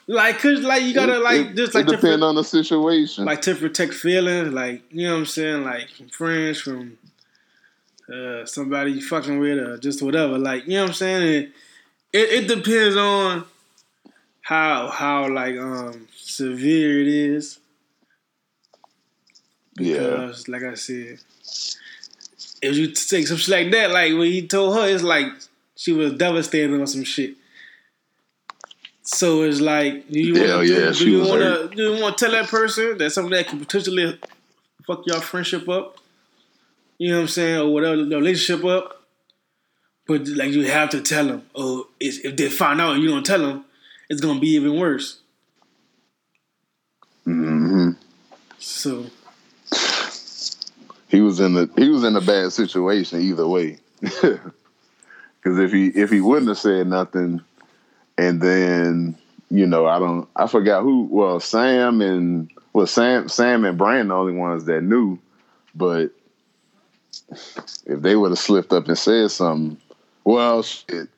Like, 0.08 0.40
cause 0.40 0.60
like 0.62 0.84
you 0.84 0.94
gotta 0.94 1.18
like 1.18 1.48
it, 1.48 1.56
just 1.56 1.74
like 1.74 1.88
it 1.88 1.92
depend 1.92 2.24
on 2.24 2.36
the 2.36 2.44
situation. 2.44 3.26
Like 3.26 3.42
to 3.44 3.56
protect 3.56 3.94
feelings, 3.94 4.54
like 4.54 4.84
you 4.92 5.08
know 5.08 5.14
what 5.14 5.20
I'm 5.20 5.26
saying, 5.26 5.64
like 5.64 5.90
from 5.90 6.10
friends, 6.10 6.62
from 6.62 6.98
uh, 8.14 8.46
somebody 8.46 8.92
you 8.92 9.02
fucking 9.02 9.40
with, 9.40 9.58
or 9.58 9.78
just 9.80 10.04
whatever. 10.04 10.38
Like 10.38 10.68
you 10.68 10.74
know 10.74 10.84
what 10.84 10.90
I'm 10.90 10.94
saying. 10.94 11.24
It, 11.24 11.52
it, 12.14 12.44
it 12.44 12.48
depends 12.48 12.96
on 12.96 13.46
how 14.42 14.90
how 14.90 15.28
like 15.28 15.58
um 15.58 16.08
severe 16.16 17.02
it 17.02 17.08
is. 17.08 17.60
Because, 19.76 20.48
yeah. 20.48 20.52
like 20.54 20.64
I 20.64 20.76
said, 20.76 21.20
if 22.62 22.78
you 22.78 22.92
take 22.92 23.28
some 23.28 23.38
shit 23.38 23.50
like 23.50 23.72
that, 23.72 23.92
like 23.92 24.14
when 24.14 24.32
he 24.32 24.48
told 24.48 24.76
her, 24.76 24.88
it's 24.88 25.04
like 25.04 25.28
she 25.76 25.92
was 25.92 26.14
devastated 26.14 26.80
on 26.80 26.88
some 26.88 27.04
shit. 27.04 27.36
So 29.06 29.44
it's 29.44 29.62
like, 29.62 30.10
do 30.10 30.20
you 30.20 30.34
want 30.34 30.68
yeah, 30.68 30.92
do, 30.92 31.10
you 31.10 31.20
want 31.20 31.42
to 31.42 31.76
do 31.76 31.94
you 31.94 32.02
want 32.02 32.18
to 32.18 32.26
tell 32.26 32.34
that 32.34 32.50
person 32.50 32.98
that 32.98 33.12
something 33.12 33.32
that 33.34 33.48
could 33.48 33.60
potentially 33.60 34.20
fuck 34.86 35.04
your 35.06 35.22
friendship 35.22 35.70
up? 35.70 35.98
You 36.98 37.10
know 37.10 37.18
what 37.18 37.22
I'm 37.22 37.28
saying, 37.28 37.60
or 37.62 37.72
whatever 37.74 37.98
the 37.98 38.16
relationship 38.18 38.66
up. 38.66 39.04
But 40.08 40.28
like 40.30 40.52
you 40.52 40.66
have 40.66 40.90
to 40.90 41.02
tell 41.02 41.28
them. 41.28 41.44
Oh, 41.56 41.88
if 42.00 42.36
they 42.36 42.50
find 42.50 42.82
out 42.82 42.96
and 42.96 43.04
you 43.04 43.10
don't 43.10 43.26
tell 43.26 43.40
them, 43.42 43.66
it's 44.10 44.22
gonna 44.22 44.40
be 44.40 44.50
even 44.50 44.80
worse. 44.80 45.20
hmm 47.26 47.92
So 48.58 49.06
he 51.10 51.22
was 51.22 51.40
in 51.40 51.56
a 51.58 51.70
he 51.78 51.90
was 51.90 52.04
in 52.04 52.16
a 52.16 52.22
bad 52.22 52.54
situation 52.54 53.22
either 53.22 53.48
way. 53.48 53.78
Because 55.46 55.60
if 55.60 55.72
he 55.72 55.90
if 55.90 56.10
he 56.10 56.22
wouldn't 56.22 56.48
have 56.48 56.58
said 56.58 56.88
nothing 56.88 57.40
and 58.18 58.42
then 58.42 59.18
you 59.50 59.66
know 59.66 59.86
I 59.86 60.00
don't 60.00 60.28
I 60.36 60.48
forgot 60.48 60.84
who 60.84 61.08
well 61.10 61.40
Sam 61.40 62.02
and 62.02 62.50
well 62.74 62.88
Sam 62.88 63.30
Sam 63.30 63.66
and 63.66 63.78
Bran 63.78 64.10
the 64.10 64.16
only 64.16 64.34
ones 64.34 64.66
that 64.66 64.84
knew, 64.84 65.20
but 65.74 66.12
if 67.86 68.02
they 68.02 68.16
would 68.16 68.32
have 68.32 68.40
slipped 68.40 68.74
up 68.74 68.88
and 68.88 68.98
said 68.98 69.32
something, 69.32 69.78
well 70.24 70.64
shit, 70.64 71.10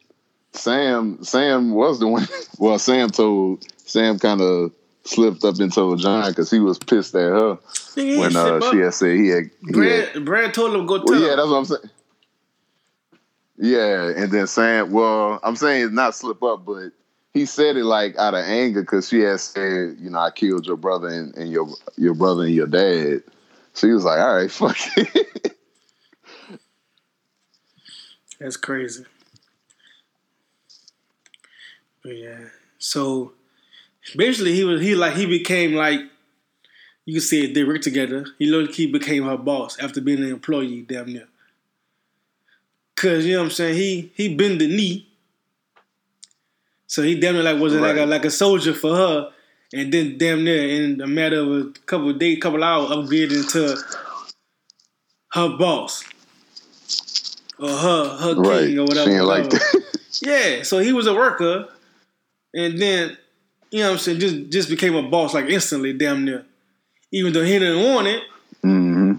Sam 0.53 1.23
Sam 1.23 1.73
was 1.73 1.99
the 1.99 2.07
one. 2.07 2.27
Well, 2.59 2.79
Sam 2.79 3.11
told 3.11 3.63
Sam 3.85 4.17
kind 4.17 4.41
of 4.41 4.71
slipped 5.03 5.43
up 5.43 5.59
and 5.59 5.71
told 5.71 5.99
Jon 5.99 6.29
because 6.29 6.49
he 6.49 6.59
was 6.59 6.79
pissed 6.79 7.13
at 7.13 7.21
her 7.21 7.59
when 7.95 8.35
uh, 8.35 8.71
she 8.71 8.79
had 8.79 8.93
said 8.95 9.15
he 9.15 9.27
had. 9.27 9.51
He 9.65 9.73
Brad, 9.73 10.09
had, 10.09 10.25
Brad 10.25 10.53
told 10.55 10.73
him 10.73 10.87
go 10.87 10.97
tell. 10.97 11.05
Well, 11.05 11.21
yeah, 11.21 11.35
that's 11.35 11.47
what 11.47 11.55
I'm 11.55 11.65
saying. 11.65 11.89
Yeah, 13.57 14.11
and 14.15 14.31
then 14.31 14.47
saying, 14.47 14.91
well, 14.91 15.39
I'm 15.43 15.55
saying 15.55 15.93
not 15.93 16.15
slip 16.15 16.43
up, 16.43 16.63
but 16.65 16.91
he 17.33 17.45
said 17.45 17.75
it 17.77 17.83
like 17.83 18.15
out 18.17 18.35
of 18.35 18.45
anger 18.45 18.81
because 18.81 19.09
she 19.09 19.19
had 19.21 19.39
said, 19.39 19.97
you 19.99 20.09
know, 20.09 20.19
I 20.19 20.31
killed 20.31 20.65
your 20.65 20.77
brother 20.77 21.07
and, 21.07 21.35
and 21.35 21.51
your 21.51 21.67
your 21.95 22.13
brother 22.13 22.43
and 22.43 22.53
your 22.53 22.67
dad. 22.67 23.23
So 23.73 23.87
he 23.87 23.93
was 23.93 24.05
like, 24.05 24.19
all 24.19 24.35
right, 24.35 24.51
fuck 24.51 24.77
it. 24.97 25.55
That's 28.39 28.57
crazy. 28.57 29.05
But 32.03 32.17
yeah. 32.17 32.45
So 32.77 33.33
basically 34.15 34.53
he 34.53 34.63
was 34.63 34.81
he 34.81 34.95
like 34.95 35.15
he 35.15 35.25
became 35.25 35.73
like 35.73 35.99
you 37.05 37.13
can 37.15 37.21
say 37.21 37.51
they 37.51 37.63
worked 37.63 37.83
together. 37.83 38.25
He 38.37 38.45
literally 38.45 38.73
he 38.73 38.87
became 38.87 39.23
her 39.23 39.37
boss 39.37 39.79
after 39.79 40.01
being 40.01 40.19
an 40.19 40.29
employee 40.29 40.83
damn 40.83 41.11
near. 41.11 41.27
Cause 42.97 43.25
you 43.25 43.33
know 43.33 43.39
what 43.39 43.45
I'm 43.45 43.51
saying? 43.51 43.75
He 43.75 44.11
he 44.15 44.35
bent 44.35 44.59
the 44.59 44.67
knee. 44.67 45.07
So 46.87 47.03
he 47.03 47.19
damn 47.19 47.35
near 47.35 47.43
like 47.43 47.59
was 47.59 47.75
right. 47.75 47.95
like 47.95 47.97
a 47.97 48.05
like 48.05 48.25
a 48.25 48.31
soldier 48.31 48.73
for 48.73 48.95
her. 48.95 49.31
And 49.73 49.93
then 49.93 50.17
damn 50.17 50.43
near 50.43 50.67
in 50.67 51.01
a 51.01 51.07
matter 51.07 51.39
of 51.39 51.47
a 51.49 51.71
couple 51.85 52.09
of 52.09 52.17
days, 52.17 52.39
couple 52.41 52.63
of 52.63 52.67
hours, 52.67 52.89
upgraded 52.89 53.43
into 53.43 53.77
her 55.33 55.57
boss. 55.57 56.03
Or 57.59 57.69
her 57.69 58.17
her 58.17 58.35
right. 58.35 58.67
king 58.67 58.79
or 58.79 58.85
whatever. 58.85 59.11
She 59.11 59.19
Like 59.19 59.49
that. 59.51 59.83
yeah. 60.21 60.63
So 60.63 60.79
he 60.79 60.91
was 60.91 61.05
a 61.05 61.13
worker 61.13 61.67
and 62.53 62.81
then, 62.81 63.17
you 63.69 63.79
know 63.79 63.89
what 63.89 63.91
I'm 63.93 63.99
saying, 63.99 64.19
just 64.19 64.49
just 64.49 64.69
became 64.69 64.95
a 64.95 65.03
boss 65.03 65.35
like 65.35 65.45
instantly, 65.45 65.93
damn 65.93 66.25
near. 66.25 66.45
Even 67.11 67.31
though 67.31 67.43
he 67.43 67.59
didn't 67.59 67.83
want 67.83 68.07
it, 68.07 68.23
mm-hmm. 68.63 69.13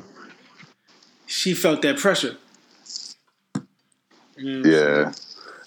she 1.26 1.54
felt 1.54 1.82
that 1.82 1.98
pressure. 1.98 2.36
Yeah, 4.38 5.12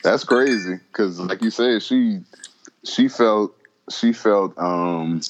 that's 0.04 0.24
crazy. 0.24 0.80
Cause 0.94 1.20
like 1.20 1.42
you 1.42 1.52
said, 1.52 1.84
she 1.84 2.22
she 2.84 3.08
felt 3.08 3.56
she 3.90 4.14
felt 4.14 4.58
um 4.58 5.22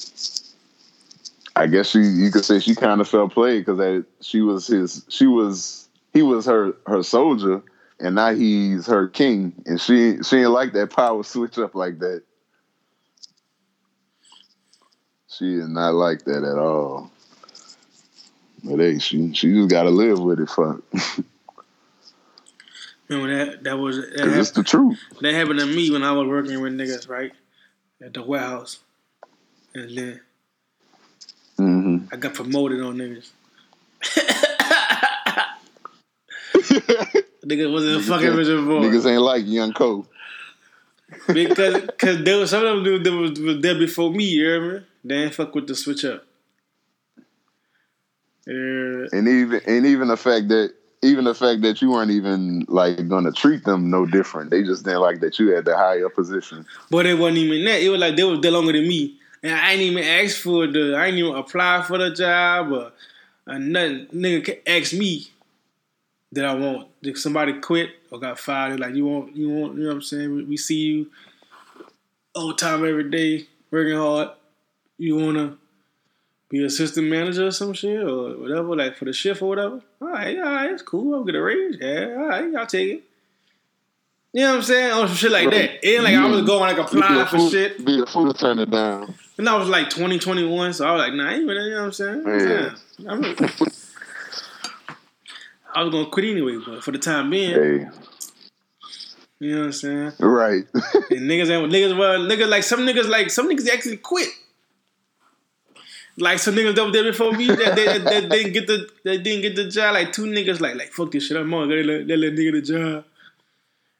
I 1.56 1.66
guess 1.66 1.88
she 1.90 2.00
you 2.00 2.30
could 2.30 2.44
say 2.44 2.60
she 2.60 2.74
kind 2.74 3.00
of 3.00 3.08
felt 3.08 3.32
played 3.32 3.66
because 3.66 4.04
she 4.20 4.40
was 4.40 4.66
his 4.66 5.04
she 5.08 5.26
was 5.26 5.88
he 6.12 6.22
was 6.22 6.46
her 6.46 6.74
her 6.86 7.02
soldier 7.02 7.62
and 8.02 8.16
now 8.16 8.34
he's 8.34 8.86
her 8.86 9.08
king, 9.08 9.52
and 9.64 9.80
she 9.80 10.22
she 10.22 10.36
didn't 10.36 10.52
like 10.52 10.72
that 10.72 10.90
power 10.90 11.22
switch 11.24 11.58
up 11.58 11.74
like 11.74 12.00
that. 12.00 12.22
She 15.28 15.56
did 15.56 15.68
not 15.68 15.94
like 15.94 16.24
that 16.24 16.44
at 16.44 16.58
all. 16.58 17.10
But 18.64 18.78
hey, 18.80 18.98
she 18.98 19.32
she 19.34 19.52
just 19.54 19.70
got 19.70 19.84
to 19.84 19.90
live 19.90 20.18
with 20.20 20.40
it. 20.40 20.50
Fuck. 20.50 20.82
Remember 23.12 23.44
that 23.44 23.64
that 23.64 23.78
was 23.78 23.96
that, 23.96 24.16
Cause 24.18 24.36
it's 24.36 24.50
the 24.52 24.62
truth. 24.62 24.98
that 25.20 25.34
happened 25.34 25.60
to 25.60 25.66
me 25.66 25.90
when 25.90 26.02
I 26.02 26.12
was 26.12 26.26
working 26.26 26.60
with 26.60 26.72
niggas, 26.72 27.08
right? 27.08 27.32
At 28.00 28.14
the 28.14 28.22
warehouse. 28.22 28.78
And 29.74 29.96
then 29.96 30.20
hmm 31.56 31.98
I 32.12 32.16
got 32.16 32.34
promoted 32.34 32.80
on 32.80 32.96
niggas. 32.96 33.30
Nigga 37.44 37.72
wasn't 37.72 37.96
a 37.96 38.00
fucking 38.02 38.34
Richard 38.34 38.64
boy. 38.66 38.86
Niggas 38.86 39.10
ain't 39.10 39.22
like 39.22 39.44
Young 39.46 39.72
Cole. 39.72 40.06
Because 41.32 41.88
cause 41.98 42.22
there 42.24 42.38
was 42.38 42.50
some 42.50 42.64
of 42.64 42.76
them 42.76 42.84
dudes 42.84 43.04
that 43.04 43.12
was, 43.16 43.40
was 43.40 43.60
there 43.62 43.78
before 43.78 44.10
me, 44.12 44.24
you 44.24 44.44
hear 44.44 44.72
me? 44.78 44.84
They 45.04 45.14
ain't 45.24 45.34
fuck 45.34 45.54
with 45.54 45.66
the 45.66 45.74
switch 45.74 46.04
up. 46.04 46.24
Yeah. 48.46 49.06
and 49.12 49.28
even 49.28 49.60
and 49.66 49.86
even 49.86 50.08
the 50.08 50.16
fact 50.16 50.48
that 50.48 50.74
even 51.02 51.24
the 51.24 51.34
fact 51.34 51.62
that 51.62 51.82
you 51.82 51.90
weren't 51.90 52.12
even 52.12 52.64
like 52.68 53.08
gonna 53.08 53.32
treat 53.32 53.64
them 53.64 53.90
no 53.90 54.06
different. 54.06 54.50
They 54.50 54.62
just 54.62 54.84
didn't 54.84 55.00
like 55.00 55.20
that 55.20 55.38
you 55.38 55.52
had 55.52 55.64
the 55.64 55.76
higher 55.76 56.08
position. 56.08 56.64
But 56.90 57.06
it 57.06 57.18
wasn't 57.18 57.38
even 57.38 57.64
that. 57.64 57.82
It 57.82 57.88
was 57.88 58.00
like 58.00 58.16
they 58.16 58.24
was 58.24 58.40
there 58.40 58.52
longer 58.52 58.72
than 58.72 58.86
me. 58.86 59.18
And 59.42 59.52
I 59.52 59.72
ain't 59.72 59.82
even 59.82 60.04
asked 60.04 60.38
for 60.38 60.66
the 60.68 60.94
I 60.94 61.06
ain't 61.06 61.18
even 61.18 61.34
apply 61.34 61.82
for 61.82 61.98
the 61.98 62.12
job 62.12 62.70
or, 62.70 62.92
or 63.46 63.58
nothing. 63.58 64.06
Nigga 64.14 64.46
ca- 64.46 64.78
ask 64.78 64.92
me 64.92 65.26
that 66.30 66.44
I 66.44 66.54
want. 66.54 66.88
Did 67.02 67.18
somebody 67.18 67.54
quit 67.54 67.90
or 68.12 68.20
got 68.20 68.38
fired? 68.38 68.78
Like 68.78 68.94
you 68.94 69.04
want 69.04 69.34
you 69.34 69.50
want 69.50 69.74
you 69.74 69.82
know 69.82 69.88
what 69.88 69.96
I'm 69.96 70.02
saying? 70.02 70.34
We, 70.34 70.44
we 70.44 70.56
see 70.56 70.78
you 70.78 71.10
all 72.34 72.54
time 72.54 72.86
every 72.86 73.10
day, 73.10 73.48
working 73.72 73.98
hard. 73.98 74.28
You 74.98 75.16
wanna 75.16 75.58
be 76.52 76.62
assistant 76.64 77.08
manager 77.08 77.46
or 77.46 77.50
some 77.50 77.72
shit 77.72 77.98
or 78.00 78.36
whatever, 78.36 78.76
like 78.76 78.96
for 78.96 79.06
the 79.06 79.12
shift 79.12 79.40
or 79.42 79.48
whatever. 79.48 79.80
All 80.00 80.08
right, 80.08 80.36
all 80.38 80.44
right, 80.44 80.70
it's 80.70 80.82
cool. 80.82 81.14
I'll 81.14 81.24
get 81.24 81.34
a 81.34 81.42
raise. 81.42 81.78
Yeah, 81.80 82.14
all 82.18 82.26
right, 82.28 82.54
I'll 82.54 82.66
take 82.66 82.90
it. 82.90 83.02
You 84.34 84.42
know 84.42 84.50
what 84.50 84.56
I'm 84.58 84.62
saying? 84.62 84.92
Or 84.92 85.06
some 85.08 85.16
shit 85.16 85.30
like 85.32 85.50
that. 85.50 85.84
It 85.86 85.94
ain't 85.94 86.04
like 86.04 86.14
I 86.14 86.26
was 86.26 86.42
going 86.42 86.60
like 86.60 86.78
apply 86.78 87.26
for 87.26 87.50
shit. 87.50 87.84
Be 87.84 88.00
a 88.00 88.06
fool 88.06 88.32
to 88.32 88.38
turn 88.38 88.58
it 88.58 88.70
down. 88.70 89.14
And 89.38 89.48
I 89.48 89.56
was 89.56 89.68
like 89.68 89.88
2021, 89.90 90.74
so 90.74 90.86
I 90.86 90.92
was 90.92 91.00
like, 91.00 91.14
nah, 91.14 91.30
I 91.30 91.36
really, 91.36 91.64
you 91.64 91.70
know 91.70 91.76
what 91.80 91.84
I'm 91.86 91.92
saying? 91.92 92.22
Yeah. 92.26 92.74
Yeah. 92.98 93.10
I'm- 93.10 93.22
I 95.74 95.82
was 95.82 95.90
gonna 95.92 96.06
quit 96.10 96.26
anyway, 96.26 96.58
but 96.64 96.84
for 96.84 96.90
the 96.92 96.98
time 96.98 97.30
being, 97.30 97.50
Hey, 97.54 97.86
you 99.40 99.54
know 99.54 99.60
what 99.60 99.64
I'm 99.66 99.72
saying? 99.72 100.12
right. 100.20 100.64
And 101.10 101.20
niggas 101.30 101.48
ain't 101.50 101.72
niggas 101.72 101.96
well 101.98 102.20
niggas 102.20 102.48
like 102.48 102.62
some 102.62 102.80
niggas 102.80 103.08
like 103.08 103.30
some 103.30 103.48
niggas 103.50 103.68
actually 103.70 103.96
quit. 103.96 104.28
Like 106.18 106.38
some 106.38 106.54
niggas 106.54 106.74
that 106.74 106.84
were 106.84 106.92
there 106.92 107.04
before 107.04 107.32
me 107.32 107.46
that, 107.46 107.58
that, 107.58 107.74
that, 107.74 108.04
that 108.04 108.28
didn't 108.28 108.52
get 108.52 108.66
the 108.66 108.88
that 109.04 109.22
didn't 109.22 109.42
get 109.42 109.56
the 109.56 109.68
job. 109.68 109.94
Like 109.94 110.12
two 110.12 110.24
niggas 110.24 110.60
like 110.60 110.74
like 110.74 110.92
fuck 110.92 111.10
this 111.10 111.26
shit. 111.26 111.36
I'm 111.36 111.52
on. 111.54 111.68
They 111.68 111.82
let, 111.82 112.06
they 112.06 112.16
let 112.16 112.34
nigga 112.34 112.52
the 112.52 112.62
job. 112.62 113.04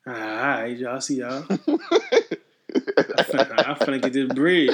Ah, 0.06 0.12
all 0.12 0.62
right, 0.62 0.76
y'all 0.76 1.00
see 1.00 1.16
y'all. 1.16 1.44
I 1.48 3.22
finna, 3.22 3.58
I 3.58 3.74
finna 3.74 4.02
get 4.02 4.12
this 4.12 4.32
bread. 4.32 4.70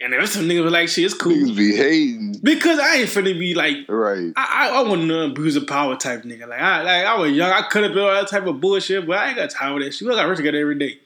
And 0.00 0.12
there 0.12 0.20
was 0.20 0.32
some 0.32 0.46
niggas 0.46 0.64
was 0.64 0.72
like, 0.72 0.88
shit, 0.88 1.04
it's 1.04 1.14
cool. 1.14 1.32
Niggas 1.32 1.56
be 1.56 1.76
hating. 1.76 2.40
Because 2.42 2.80
I 2.80 2.96
ain't 2.96 3.08
finna 3.08 3.38
be 3.38 3.54
like 3.54 3.88
Right. 3.88 4.32
I, 4.34 4.70
I, 4.70 4.80
I 4.80 4.82
wasn't 4.82 5.12
an 5.12 5.30
abuse 5.30 5.54
of 5.54 5.68
power 5.68 5.96
type 5.96 6.24
nigga. 6.24 6.48
Like 6.48 6.60
I 6.60 6.82
like 6.82 7.06
I 7.06 7.16
was 7.18 7.30
young, 7.32 7.52
I 7.52 7.62
could 7.68 7.84
have 7.84 7.92
been 7.92 8.02
all 8.02 8.10
that 8.10 8.26
type 8.28 8.46
of 8.46 8.60
bullshit, 8.60 9.06
but 9.06 9.18
I 9.18 9.28
ain't 9.28 9.36
got 9.36 9.50
time 9.50 9.74
for 9.74 9.84
that 9.84 9.94
shit. 9.94 10.08
We 10.08 10.14
got 10.14 10.26
work 10.26 10.36
together 10.38 10.58
every 10.58 10.74
day. 10.76 10.98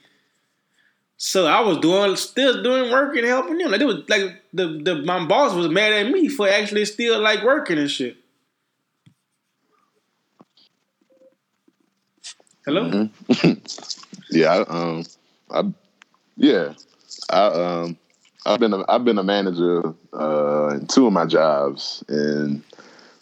So 1.17 1.47
I 1.47 1.61
was 1.61 1.79
doing 1.79 2.15
still 2.15 2.61
doing 2.61 2.91
work 2.91 3.15
and 3.15 3.25
helping 3.25 3.57
them. 3.57 3.71
Like 3.71 3.81
it 3.81 3.85
was 3.85 4.07
like 4.07 4.43
the, 4.53 4.67
the 4.83 5.01
my 5.03 5.25
boss 5.25 5.53
was 5.53 5.67
mad 5.67 5.91
at 5.91 6.11
me 6.11 6.29
for 6.29 6.47
actually 6.47 6.85
still 6.85 7.19
like 7.19 7.43
working 7.43 7.79
and 7.79 7.89
shit. 7.89 8.17
Hello? 12.65 12.83
Mm-hmm. 12.83 13.53
Yeah, 14.29 14.55
I, 14.55 14.59
um, 14.63 15.03
I, 15.49 15.63
yeah, 16.35 16.73
I, 17.29 17.45
um, 17.45 17.97
I've 18.45 18.59
been 18.59 18.73
a, 18.73 18.83
I've 18.89 19.05
been 19.05 19.17
a 19.17 19.23
manager 19.23 19.93
uh, 20.13 20.75
in 20.75 20.87
two 20.87 21.07
of 21.07 21.13
my 21.13 21.25
jobs, 21.25 22.03
and 22.09 22.61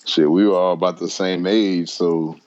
shit, 0.05 0.29
we 0.29 0.47
were 0.47 0.55
all 0.55 0.73
about 0.73 0.97
the 0.97 1.07
same 1.07 1.45
age, 1.45 1.89
so 1.89 2.39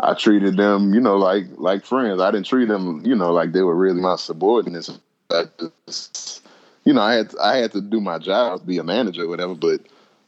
I 0.00 0.14
treated 0.14 0.56
them, 0.56 0.94
you 0.94 1.00
know, 1.00 1.16
like 1.16 1.46
like 1.56 1.84
friends. 1.84 2.20
I 2.20 2.30
didn't 2.30 2.46
treat 2.46 2.68
them, 2.68 3.04
you 3.04 3.14
know, 3.16 3.32
like 3.32 3.52
they 3.52 3.62
were 3.62 3.74
really 3.74 4.00
my 4.00 4.16
subordinates. 4.16 4.90
I 5.30 5.44
just, 5.86 6.42
you 6.84 6.92
know, 6.92 7.02
I 7.02 7.14
had 7.14 7.34
I 7.42 7.56
had 7.56 7.72
to 7.72 7.80
do 7.80 8.00
my 8.00 8.18
job, 8.18 8.64
be 8.66 8.78
a 8.78 8.84
manager, 8.84 9.24
or 9.24 9.28
whatever, 9.28 9.54
but 9.54 9.80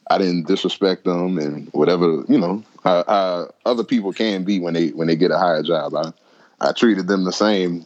I 0.09 0.17
didn't 0.17 0.47
disrespect 0.47 1.05
them 1.05 1.37
and 1.37 1.69
whatever, 1.71 2.23
you 2.27 2.37
know, 2.37 2.63
how, 2.83 3.03
how 3.07 3.51
other 3.65 3.83
people 3.83 4.11
can 4.11 4.43
be 4.43 4.59
when 4.59 4.73
they 4.73 4.89
when 4.89 5.07
they 5.07 5.15
get 5.15 5.31
a 5.31 5.37
higher 5.37 5.63
job. 5.63 5.95
I 5.95 6.11
I 6.59 6.73
treated 6.73 7.07
them 7.07 7.23
the 7.23 7.31
same. 7.31 7.85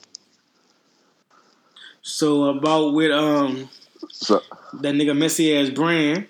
So 2.02 2.46
about 2.46 2.94
with 2.94 3.12
um 3.12 3.70
So 4.10 4.42
that 4.82 4.96
nigga 4.96 5.16
messy 5.16 5.56
ass 5.56 5.70
brand. 5.70 6.28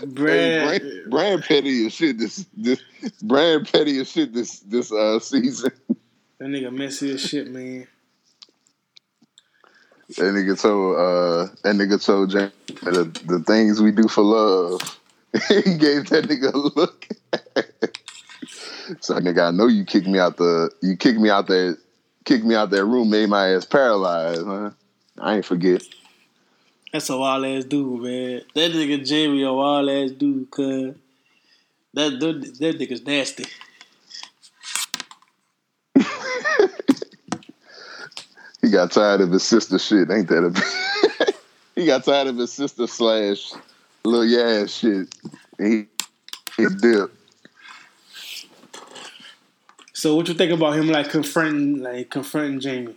Hey, 0.00 0.06
Brand, 0.06 0.80
brand, 0.80 1.10
brand 1.10 1.42
petty 1.42 1.86
as 1.86 1.92
shit 1.92 2.18
this 2.18 2.46
this 2.56 2.80
brand 3.22 3.70
petty 3.70 3.98
as 4.00 4.10
shit 4.10 4.32
this 4.32 4.60
this 4.60 4.90
uh 4.92 5.18
season. 5.18 5.72
that 6.38 6.46
nigga 6.46 6.72
messy 6.72 7.12
as 7.12 7.20
shit, 7.20 7.50
man. 7.50 7.86
That 10.16 10.22
nigga 10.34 10.60
told 10.60 10.96
uh 10.96 11.54
that 11.62 11.76
nigga 11.76 12.04
told 12.04 12.30
James 12.30 12.52
the, 12.82 13.04
the 13.26 13.44
things 13.46 13.82
we 13.82 13.92
do 13.92 14.08
for 14.08 14.22
love. 14.22 14.80
he 15.48 15.76
gave 15.76 16.08
that 16.08 16.24
nigga 16.28 16.52
a 16.52 16.56
look. 16.56 17.06
so 19.00 19.14
nigga, 19.16 19.48
I 19.48 19.50
know 19.50 19.66
you 19.66 19.84
kicked 19.84 20.06
me 20.06 20.18
out 20.18 20.38
the 20.38 20.70
you 20.82 20.96
kicked 20.96 21.20
me 21.20 21.28
out 21.30 21.46
that 21.48 21.78
kicked 22.24 22.44
me 22.44 22.54
out 22.54 22.70
that 22.70 22.84
room, 22.84 23.10
made 23.10 23.28
my 23.28 23.54
ass 23.54 23.66
paralyzed, 23.66 24.46
huh? 24.46 24.70
I 25.18 25.36
ain't 25.36 25.44
forget. 25.44 25.82
That's 26.92 27.08
a 27.10 27.16
wild 27.16 27.44
ass 27.46 27.64
dude, 27.64 28.02
man. 28.02 28.42
That 28.54 28.72
nigga 28.72 29.06
Jamie 29.06 29.42
a 29.42 29.52
wild 29.52 29.88
ass 29.88 30.10
dude, 30.10 30.50
cuz. 30.50 30.94
That, 31.94 32.20
that, 32.20 32.58
that 32.60 32.78
nigga's 32.78 33.04
nasty. 33.04 33.46
He 38.62 38.68
got 38.68 38.92
tired 38.92 39.22
of 39.22 39.32
his 39.32 39.42
sister 39.42 39.78
shit, 39.78 40.10
ain't 40.10 40.28
that 40.28 40.44
a 40.44 41.32
He 41.74 41.86
got 41.86 42.04
tired 42.04 42.28
of 42.28 42.36
his 42.36 42.52
sister 42.52 42.86
slash 42.86 43.52
little 44.04 44.24
yeah 44.24 44.66
shit. 44.66 45.08
He 45.58 45.86
he 46.56 46.66
dipped. 46.80 47.16
So 49.94 50.14
what 50.14 50.28
you 50.28 50.34
think 50.34 50.52
about 50.52 50.74
him 50.74 50.88
like 50.88 51.10
confronting 51.10 51.82
like 51.82 52.10
confronting 52.10 52.60
Jamie? 52.60 52.96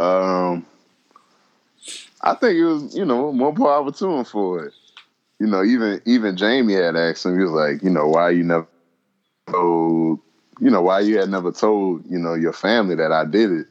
Um, 0.00 0.64
I 2.22 2.34
think 2.34 2.54
it 2.56 2.64
was, 2.64 2.96
you 2.96 3.04
know, 3.04 3.32
more 3.32 3.54
power 3.54 3.92
to 3.92 4.06
him 4.06 4.24
for 4.24 4.64
it. 4.64 4.72
You 5.38 5.46
know, 5.46 5.62
even 5.62 6.00
even 6.06 6.36
Jamie 6.36 6.74
had 6.74 6.96
asked 6.96 7.26
him, 7.26 7.36
he 7.38 7.44
was 7.44 7.52
like, 7.52 7.82
you 7.82 7.90
know, 7.90 8.08
why 8.08 8.30
you 8.30 8.42
never 8.42 8.66
told, 9.50 10.20
you 10.60 10.70
know, 10.70 10.82
why 10.82 11.00
you 11.00 11.18
had 11.18 11.28
never 11.28 11.52
told, 11.52 12.04
you 12.10 12.18
know, 12.18 12.34
your 12.34 12.52
family 12.52 12.94
that 12.94 13.12
I 13.12 13.24
did 13.24 13.50
it. 13.52 13.66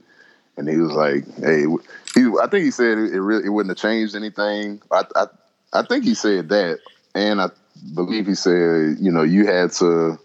And 0.57 0.67
he 0.67 0.77
was 0.77 0.91
like, 0.91 1.25
hey, 1.37 1.65
he, 2.13 2.31
I 2.41 2.47
think 2.47 2.65
he 2.65 2.71
said 2.71 2.97
it, 2.97 3.13
it 3.13 3.21
really, 3.21 3.45
it 3.45 3.49
wouldn't 3.49 3.71
have 3.71 3.81
changed 3.81 4.15
anything. 4.15 4.81
I, 4.91 5.03
I, 5.15 5.25
I 5.73 5.83
think 5.83 6.03
he 6.03 6.13
said 6.13 6.49
that. 6.49 6.79
And 7.15 7.41
I 7.41 7.49
believe 7.95 8.27
he 8.27 8.35
said, 8.35 8.97
you 8.99 9.11
know, 9.11 9.23
you 9.23 9.47
had 9.47 9.71
to, 9.73 10.19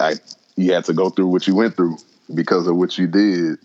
I, 0.00 0.14
you 0.56 0.72
had 0.72 0.84
to 0.86 0.94
go 0.94 1.10
through 1.10 1.26
what 1.28 1.46
you 1.46 1.54
went 1.54 1.76
through 1.76 1.98
because 2.34 2.66
of 2.66 2.76
what 2.76 2.98
you 2.98 3.06
did. 3.06 3.58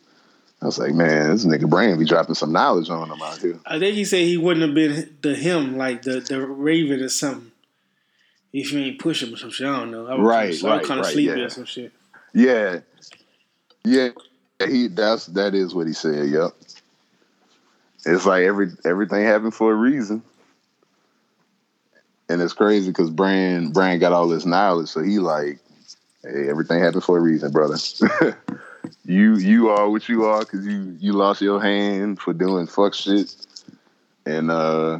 I 0.61 0.65
was 0.65 0.79
like, 0.79 0.93
man, 0.93 1.31
this 1.31 1.45
nigga 1.45 1.69
brain 1.69 1.99
be 1.99 2.05
dropping 2.05 2.35
some 2.35 2.53
knowledge 2.53 2.89
on 2.89 3.11
him 3.11 3.21
out 3.21 3.37
here. 3.37 3.59
I 3.65 3.79
think 3.79 3.95
he 3.95 4.05
said 4.05 4.21
he 4.21 4.37
wouldn't 4.37 4.65
have 4.65 4.73
been 4.73 5.17
the 5.21 5.35
him 5.35 5.77
like 5.77 6.03
the 6.03 6.21
the 6.21 6.45
Raven 6.45 7.01
or 7.01 7.09
something. 7.09 7.51
If 8.53 8.71
you 8.71 8.79
ain't 8.79 8.99
push 8.99 9.21
him 9.21 9.33
or 9.33 9.37
some 9.37 9.49
shit, 9.49 9.67
I 9.67 9.79
don't 9.79 9.91
know. 9.91 10.07
I 10.07 10.15
was 10.15 10.25
Right, 10.25 10.43
I 10.43 10.47
was 10.47 10.63
right, 10.63 10.83
kind 10.85 10.99
of 10.99 11.05
right, 11.05 11.13
sleepy 11.13 11.39
yeah. 11.39 11.45
or 11.45 11.49
some 11.49 11.65
shit. 11.65 11.91
Yeah, 12.33 12.79
yeah, 13.83 14.09
he 14.65 14.87
that's 14.87 15.25
that 15.27 15.53
is 15.53 15.75
what 15.75 15.87
he 15.87 15.93
said. 15.93 16.29
Yep. 16.29 16.51
It's 18.05 18.25
like 18.25 18.43
every 18.43 18.69
everything 18.85 19.25
happened 19.25 19.53
for 19.53 19.71
a 19.71 19.75
reason, 19.75 20.23
and 22.29 22.41
it's 22.41 22.53
crazy 22.53 22.89
because 22.89 23.09
Brand 23.09 23.73
Brand 23.73 23.99
got 23.99 24.13
all 24.13 24.27
this 24.27 24.45
knowledge, 24.45 24.89
so 24.89 25.01
he 25.01 25.19
like, 25.19 25.59
hey, 26.23 26.49
everything 26.49 26.81
happens 26.81 27.05
for 27.05 27.17
a 27.17 27.21
reason, 27.21 27.51
brother. 27.51 27.77
you 29.05 29.35
you 29.35 29.69
are 29.69 29.89
what 29.89 30.07
you 30.09 30.25
are 30.25 30.39
because 30.39 30.65
you 30.65 30.95
you 30.99 31.13
lost 31.13 31.41
your 31.41 31.61
hand 31.61 32.19
for 32.19 32.33
doing 32.33 32.67
fuck 32.67 32.93
shit, 32.93 33.35
and 34.25 34.49
uh, 34.49 34.99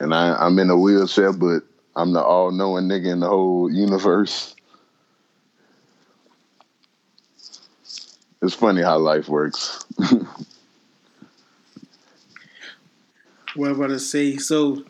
and 0.00 0.14
I, 0.14 0.34
I'm 0.34 0.58
in 0.58 0.70
a 0.70 0.76
wheelchair, 0.76 1.32
but 1.32 1.62
I'm 1.96 2.12
the 2.12 2.22
all 2.22 2.50
knowing 2.50 2.88
nigga 2.88 3.12
in 3.12 3.20
the 3.20 3.28
whole 3.28 3.72
universe. 3.72 4.54
It's 8.40 8.54
funny 8.54 8.82
how 8.82 8.98
life 8.98 9.28
works. 9.28 9.84
what 13.56 13.72
about 13.72 13.88
to 13.88 13.98
say? 13.98 14.36
So 14.36 14.84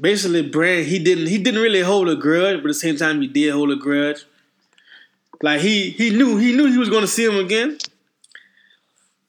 basically, 0.00 0.42
Brand 0.42 0.86
he 0.86 0.98
didn't 0.98 1.26
he 1.28 1.38
didn't 1.38 1.60
really 1.62 1.80
hold 1.82 2.08
a 2.08 2.16
grudge, 2.16 2.56
but 2.62 2.66
at 2.68 2.70
the 2.70 2.74
same 2.74 2.96
time 2.96 3.20
he 3.20 3.26
did 3.28 3.52
hold 3.52 3.70
a 3.70 3.76
grudge. 3.76 4.24
Like 5.42 5.60
he 5.60 5.90
he 5.90 6.10
knew 6.10 6.36
he 6.36 6.52
knew 6.56 6.66
he 6.70 6.78
was 6.78 6.88
going 6.90 7.02
to 7.02 7.08
see 7.08 7.24
him 7.24 7.36
again, 7.38 7.78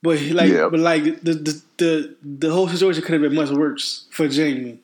but 0.02 0.18
he, 0.18 0.34
like 0.34 0.50
Yeah. 0.52 0.68
but 0.70 0.80
like 0.80 1.04
the, 1.22 1.34
the 1.34 1.62
the 1.78 2.16
the 2.24 2.52
whole 2.52 2.68
situation 2.68 3.02
could 3.04 3.14
have 3.14 3.22
been 3.22 3.36
much 3.36 3.52
worse 3.52 4.08
for 4.12 4.28
Jamie. 4.28 4.80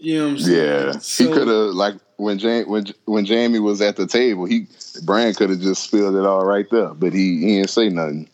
You 0.00 0.18
know 0.18 0.24
what 0.26 0.30
I'm 0.32 0.38
saying? 0.38 0.56
Yeah, 0.86 0.92
So- 0.98 1.24
he 1.24 1.32
could 1.32 1.48
have 1.48 1.74
like 1.74 1.94
when 2.16 2.38
Jamie 2.38 2.64
when 2.64 2.84
when 3.04 3.24
Jamie 3.24 3.60
was 3.60 3.80
at 3.80 3.96
the 3.96 4.06
table, 4.06 4.44
he 4.46 4.66
Brand 5.04 5.36
could 5.36 5.50
have 5.50 5.60
just 5.60 5.84
spilled 5.84 6.16
it 6.16 6.26
all 6.26 6.44
right 6.44 6.66
there, 6.70 6.88
but 6.94 7.12
he 7.12 7.38
he 7.38 7.56
didn't 7.56 7.70
say 7.70 7.88
nothing. 7.88 8.28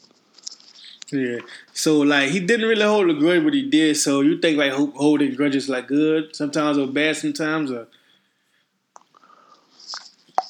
Yeah. 1.14 1.38
So 1.72 2.00
like 2.00 2.30
he 2.30 2.40
didn't 2.40 2.68
really 2.68 2.82
hold 2.82 3.08
a 3.08 3.14
grudge, 3.14 3.44
but 3.44 3.54
he 3.54 3.70
did. 3.70 3.96
So 3.96 4.20
you 4.20 4.38
think 4.38 4.58
like 4.58 4.72
holding 4.72 5.34
grudges 5.34 5.68
like 5.68 5.86
good 5.86 6.34
sometimes 6.34 6.76
or 6.76 6.88
bad 6.88 7.16
sometimes 7.16 7.70
or 7.70 7.86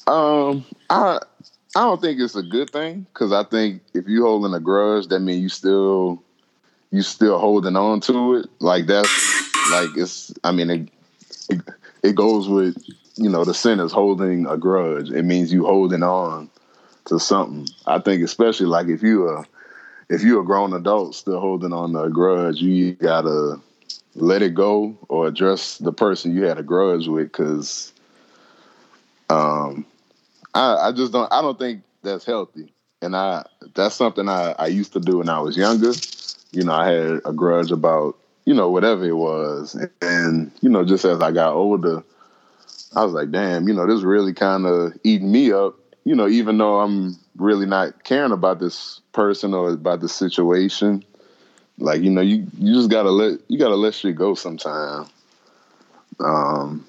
Um, 0.07 0.65
I 0.89 1.19
I 1.75 1.81
don't 1.81 2.01
think 2.01 2.19
it's 2.19 2.35
a 2.35 2.43
good 2.43 2.69
thing 2.71 3.05
because 3.13 3.31
I 3.31 3.43
think 3.43 3.83
if 3.93 4.07
you 4.07 4.23
holding 4.23 4.53
a 4.53 4.59
grudge, 4.59 5.07
that 5.07 5.19
means 5.19 5.41
you 5.41 5.49
still 5.49 6.23
you 6.91 7.01
still 7.03 7.37
holding 7.37 7.75
on 7.75 7.99
to 8.01 8.35
it. 8.35 8.47
Like 8.59 8.87
that's 8.87 9.71
like 9.71 9.89
it's. 9.95 10.33
I 10.43 10.51
mean, 10.51 10.69
it 10.69 10.89
it, 11.49 11.61
it 12.03 12.15
goes 12.15 12.47
with 12.47 12.75
you 13.15 13.29
know 13.29 13.43
the 13.43 13.53
sin 13.53 13.79
is 13.79 13.91
holding 13.91 14.47
a 14.47 14.57
grudge. 14.57 15.11
It 15.11 15.25
means 15.25 15.53
you 15.53 15.65
holding 15.65 16.03
on 16.03 16.49
to 17.05 17.19
something. 17.19 17.67
I 17.85 17.99
think 17.99 18.23
especially 18.23 18.67
like 18.67 18.87
if 18.87 19.03
you 19.03 19.29
a 19.29 19.45
if 20.09 20.23
you're 20.23 20.41
a 20.41 20.45
grown 20.45 20.73
adult 20.73 21.15
still 21.15 21.39
holding 21.39 21.73
on 21.73 21.93
to 21.93 22.03
a 22.03 22.09
grudge, 22.09 22.61
you 22.61 22.93
gotta 22.93 23.59
let 24.15 24.41
it 24.41 24.53
go 24.53 24.97
or 25.09 25.27
address 25.27 25.77
the 25.77 25.91
person 25.91 26.33
you 26.33 26.43
had 26.43 26.57
a 26.57 26.63
grudge 26.63 27.07
with 27.07 27.31
because 27.31 27.91
um 29.29 29.85
I, 30.53 30.87
I 30.87 30.91
just 30.91 31.11
don't 31.11 31.31
I 31.31 31.41
don't 31.41 31.59
think 31.59 31.83
that's 32.01 32.25
healthy. 32.25 32.71
And 33.01 33.15
I 33.15 33.45
that's 33.73 33.95
something 33.95 34.29
I, 34.29 34.55
I 34.57 34.67
used 34.67 34.93
to 34.93 34.99
do 34.99 35.17
when 35.17 35.29
I 35.29 35.39
was 35.39 35.57
younger. 35.57 35.91
You 36.51 36.63
know, 36.63 36.73
I 36.73 36.87
had 36.87 37.21
a 37.25 37.33
grudge 37.33 37.71
about, 37.71 38.17
you 38.45 38.53
know, 38.53 38.69
whatever 38.69 39.05
it 39.05 39.17
was. 39.17 39.77
And, 40.01 40.51
you 40.61 40.69
know, 40.69 40.85
just 40.85 41.03
as 41.03 41.19
I 41.19 41.31
got 41.31 41.53
older, 41.53 42.01
I 42.95 43.03
was 43.03 43.13
like, 43.13 43.31
damn, 43.31 43.67
you 43.67 43.73
know, 43.73 43.85
this 43.85 44.03
really 44.03 44.33
kind 44.33 44.65
of 44.65 44.93
eating 45.03 45.31
me 45.31 45.51
up, 45.51 45.75
you 46.05 46.15
know, 46.15 46.27
even 46.27 46.57
though 46.57 46.79
I'm 46.79 47.17
really 47.35 47.65
not 47.65 48.03
caring 48.03 48.31
about 48.31 48.59
this 48.59 49.01
person 49.11 49.53
or 49.53 49.71
about 49.71 49.99
the 49.99 50.07
situation. 50.07 51.03
Like, 51.77 52.01
you 52.01 52.09
know, 52.09 52.21
you, 52.21 52.47
you 52.57 52.73
just 52.73 52.89
gotta 52.89 53.09
let 53.09 53.39
you 53.49 53.59
gotta 53.59 53.75
let 53.75 53.95
shit 53.95 54.15
go 54.15 54.35
sometime. 54.35 55.07
Um 56.19 56.85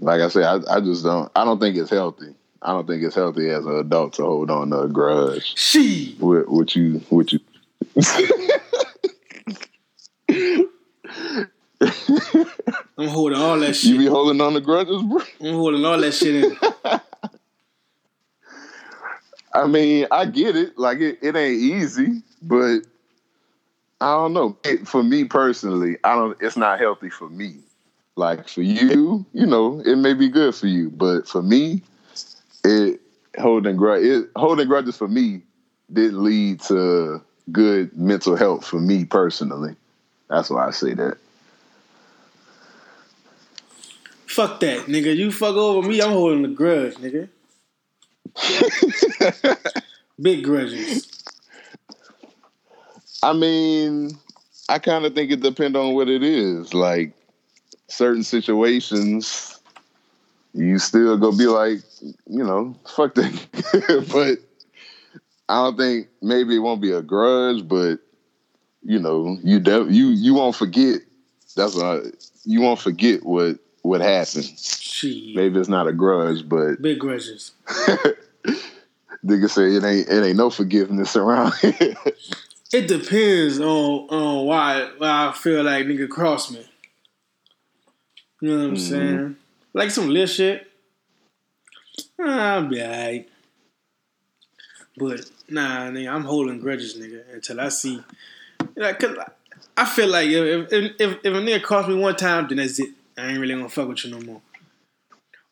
like 0.00 0.20
I 0.20 0.28
said, 0.28 0.44
I, 0.44 0.76
I 0.76 0.80
just 0.80 1.04
don't 1.04 1.30
I 1.36 1.44
don't 1.44 1.60
think 1.60 1.76
it's 1.76 1.90
healthy. 1.90 2.34
I 2.62 2.72
don't 2.72 2.86
think 2.86 3.02
it's 3.02 3.14
healthy 3.14 3.50
as 3.50 3.66
an 3.66 3.76
adult 3.76 4.14
to 4.14 4.22
hold 4.22 4.50
on 4.50 4.70
to 4.70 4.82
a 4.82 4.88
grudge. 4.88 5.54
she? 5.56 6.16
What, 6.18 6.48
what 6.48 6.74
you 6.74 7.00
what 7.10 7.32
you 7.32 7.40
I'm 12.98 13.08
holding 13.08 13.38
all 13.38 13.58
that 13.60 13.76
shit. 13.76 13.90
you 13.90 13.98
be 13.98 14.06
holding 14.06 14.40
on 14.40 14.54
to 14.54 14.60
grudges, 14.60 15.02
bro? 15.02 15.20
I'm 15.40 15.54
holding 15.54 15.84
all 15.84 16.00
that 16.00 16.12
shit 16.12 16.44
in. 16.44 16.56
I 19.52 19.66
mean, 19.66 20.06
I 20.10 20.26
get 20.26 20.56
it. 20.56 20.78
Like 20.78 20.98
it, 21.00 21.18
it 21.22 21.36
ain't 21.36 21.60
easy, 21.60 22.22
but 22.42 22.80
I 24.00 24.12
don't 24.14 24.32
know. 24.32 24.56
It- 24.64 24.86
for 24.86 25.02
me 25.02 25.24
personally, 25.24 25.96
I 26.04 26.14
don't. 26.14 26.36
It's 26.40 26.56
not 26.56 26.78
healthy 26.78 27.10
for 27.10 27.28
me. 27.28 27.56
Like 28.16 28.48
for 28.48 28.62
you, 28.62 29.24
you 29.32 29.46
know, 29.46 29.80
it 29.84 29.96
may 29.96 30.12
be 30.12 30.28
good 30.28 30.54
for 30.54 30.66
you, 30.66 30.90
but 30.90 31.28
for 31.28 31.42
me, 31.42 31.82
it 32.64 33.00
holding 33.38 33.76
grudge. 33.76 34.02
It 34.04 34.30
holding 34.36 34.66
grudges 34.66 34.96
for 34.96 35.08
me 35.08 35.42
didn't 35.92 36.22
lead 36.22 36.60
to 36.62 37.22
good 37.52 37.96
mental 37.96 38.36
health 38.36 38.66
for 38.66 38.80
me 38.80 39.04
personally. 39.04 39.74
That's 40.28 40.50
why 40.50 40.66
I 40.66 40.70
say 40.72 40.94
that. 40.94 41.16
Fuck 44.26 44.60
that, 44.60 44.86
nigga. 44.86 45.16
You 45.16 45.32
fuck 45.32 45.56
over 45.56 45.88
me, 45.88 46.02
I'm 46.02 46.10
holding 46.10 46.44
a 46.44 46.48
grudge, 46.48 46.94
nigga. 46.96 47.28
Big 50.20 50.44
grudges. 50.44 51.06
I 53.22 53.32
mean, 53.32 54.10
I 54.68 54.78
kind 54.78 55.04
of 55.04 55.14
think 55.14 55.30
it 55.30 55.40
depends 55.40 55.76
on 55.76 55.94
what 55.94 56.08
it 56.08 56.22
is. 56.22 56.74
Like 56.74 57.12
certain 57.88 58.22
situations, 58.22 59.60
you 60.54 60.78
still 60.78 61.16
go 61.16 61.36
be 61.36 61.46
like, 61.46 61.80
you 62.26 62.44
know, 62.44 62.76
fuck 62.94 63.14
that. 63.14 64.06
but 64.12 64.38
I 65.48 65.64
don't 65.64 65.76
think 65.76 66.08
maybe 66.20 66.56
it 66.56 66.60
won't 66.60 66.82
be 66.82 66.92
a 66.92 67.02
grudge, 67.02 67.66
but 67.66 67.98
you 68.82 68.98
know, 68.98 69.38
you 69.42 69.60
de- 69.60 69.88
you 69.90 70.08
you 70.08 70.34
won't 70.34 70.56
forget. 70.56 71.00
That's 71.56 71.76
a 71.76 72.12
you 72.44 72.60
won't 72.60 72.78
forget 72.78 73.24
what 73.24 73.58
what 73.82 74.00
happened. 74.00 74.44
Shit. 74.44 75.34
Maybe 75.36 75.58
it's 75.58 75.68
not 75.68 75.86
a 75.86 75.92
grudge, 75.92 76.48
but 76.48 76.80
Big 76.82 76.98
grudges. 76.98 77.52
nigga 79.24 79.50
say 79.50 79.74
it 79.74 79.84
ain't 79.84 80.08
it 80.08 80.24
ain't 80.24 80.36
no 80.36 80.50
forgiveness 80.50 81.16
around 81.16 81.54
here. 81.54 81.94
It 82.72 82.86
depends 82.86 83.60
on 83.60 84.08
on 84.10 84.46
why 84.46 84.90
why 84.98 85.28
I 85.28 85.32
feel 85.32 85.62
like 85.62 85.86
nigga 85.86 86.08
cross 86.08 86.50
me. 86.50 86.66
You 88.40 88.50
know 88.50 88.56
what 88.56 88.64
I'm 88.64 88.74
Mhm. 88.74 88.78
saying? 88.78 89.36
Like 89.74 89.90
some 89.90 90.08
little 90.08 90.26
shit. 90.26 90.70
I'll 92.20 92.66
be 92.66 92.82
alright. 92.82 93.28
But 94.96 95.20
nah, 95.48 95.88
nigga, 95.90 96.12
I'm 96.12 96.24
holding 96.24 96.60
grudges, 96.60 96.96
nigga, 96.96 97.22
until 97.32 97.60
I 97.60 97.68
see. 97.68 98.02
Like, 98.76 98.98
cause 98.98 99.16
I 99.76 99.84
feel 99.84 100.08
like 100.08 100.28
if 100.28 100.72
if 100.72 100.92
if, 101.00 101.18
if 101.24 101.24
a 101.24 101.38
nigga 101.40 101.62
cross 101.62 101.88
me 101.88 101.94
one 101.94 102.16
time, 102.16 102.48
then 102.48 102.58
that's 102.58 102.78
it. 102.80 102.90
I 103.18 103.28
ain't 103.28 103.40
really 103.40 103.54
gonna 103.54 103.68
fuck 103.68 103.88
with 103.88 104.04
you 104.04 104.10
no 104.12 104.20
more. 104.20 104.40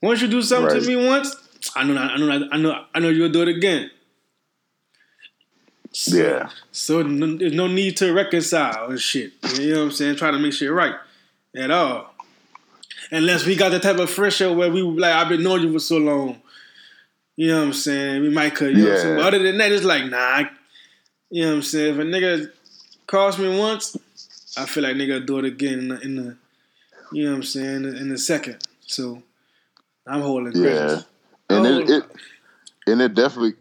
Once 0.02 0.20
you 0.22 0.28
do 0.28 0.40
something 0.42 0.74
Right. 0.76 0.82
to 0.82 0.88
me 0.88 1.06
once, 1.06 1.34
I 1.74 1.84
know, 1.84 1.96
I 1.96 2.16
know, 2.16 2.48
I 2.52 2.56
know, 2.56 2.84
I 2.94 3.00
know 3.00 3.08
you'll 3.08 3.28
do 3.30 3.42
it 3.42 3.48
again. 3.48 3.90
So- 5.92 6.16
yeah. 6.16 6.50
so 6.72 7.02
no, 7.02 7.36
there's 7.38 7.52
no 7.54 7.66
need 7.66 7.96
to 7.98 8.12
reconcile 8.12 8.90
and 8.90 9.00
shit. 9.00 9.32
You 9.58 9.70
know 9.72 9.78
what 9.78 9.84
I'm 9.86 9.90
saying? 9.92 10.16
Try 10.16 10.30
to 10.30 10.38
make 10.38 10.52
shit 10.52 10.70
right 10.70 10.94
at 11.56 11.70
all. 11.70 12.14
Unless 13.10 13.46
we 13.46 13.56
got 13.56 13.70
the 13.70 13.78
type 13.80 13.98
of 13.98 14.10
friendship 14.10 14.54
where 14.56 14.70
we 14.70 14.82
like 14.82 15.12
I've 15.14 15.28
been 15.28 15.42
knowing 15.42 15.62
you 15.62 15.72
for 15.72 15.78
so 15.78 15.96
long. 15.96 16.42
You 17.36 17.48
know 17.48 17.58
what 17.60 17.66
I'm 17.68 17.72
saying? 17.72 18.22
We 18.22 18.30
might 18.30 18.54
cut. 18.54 18.70
You 18.70 18.76
know 18.78 18.84
what 18.84 18.92
I'm 18.92 19.00
saying? 19.02 19.16
But 19.16 19.24
other 19.26 19.38
than 19.42 19.58
that, 19.58 19.72
it's 19.72 19.84
like 19.84 20.04
nah. 20.06 20.44
You 21.30 21.42
know 21.42 21.48
what 21.50 21.54
I'm 21.56 21.62
saying? 21.62 21.94
If 21.94 22.00
a 22.00 22.02
nigga 22.02 22.50
calls 23.06 23.38
me 23.38 23.58
once, 23.58 23.96
I 24.56 24.66
feel 24.66 24.82
like 24.82 24.96
nigga 24.96 25.24
do 25.24 25.38
it 25.38 25.44
again 25.44 25.78
in 25.78 25.88
the, 25.88 26.00
in 26.00 26.16
the 26.16 26.36
you 27.12 27.24
know 27.24 27.30
what 27.30 27.36
I'm 27.36 27.42
saying 27.42 27.84
in 27.84 28.08
the, 28.08 28.18
second. 28.18 28.66
So 28.86 29.22
I'm 30.06 30.20
holding 30.20 30.52
Yeah. 30.52 30.62
grudges. 30.62 31.06
And 31.48 31.66
Oh. 31.66 31.78
it, 31.78 31.90
it 31.90 32.04
and 32.88 33.00
it 33.02 33.14
definitely 33.14 33.54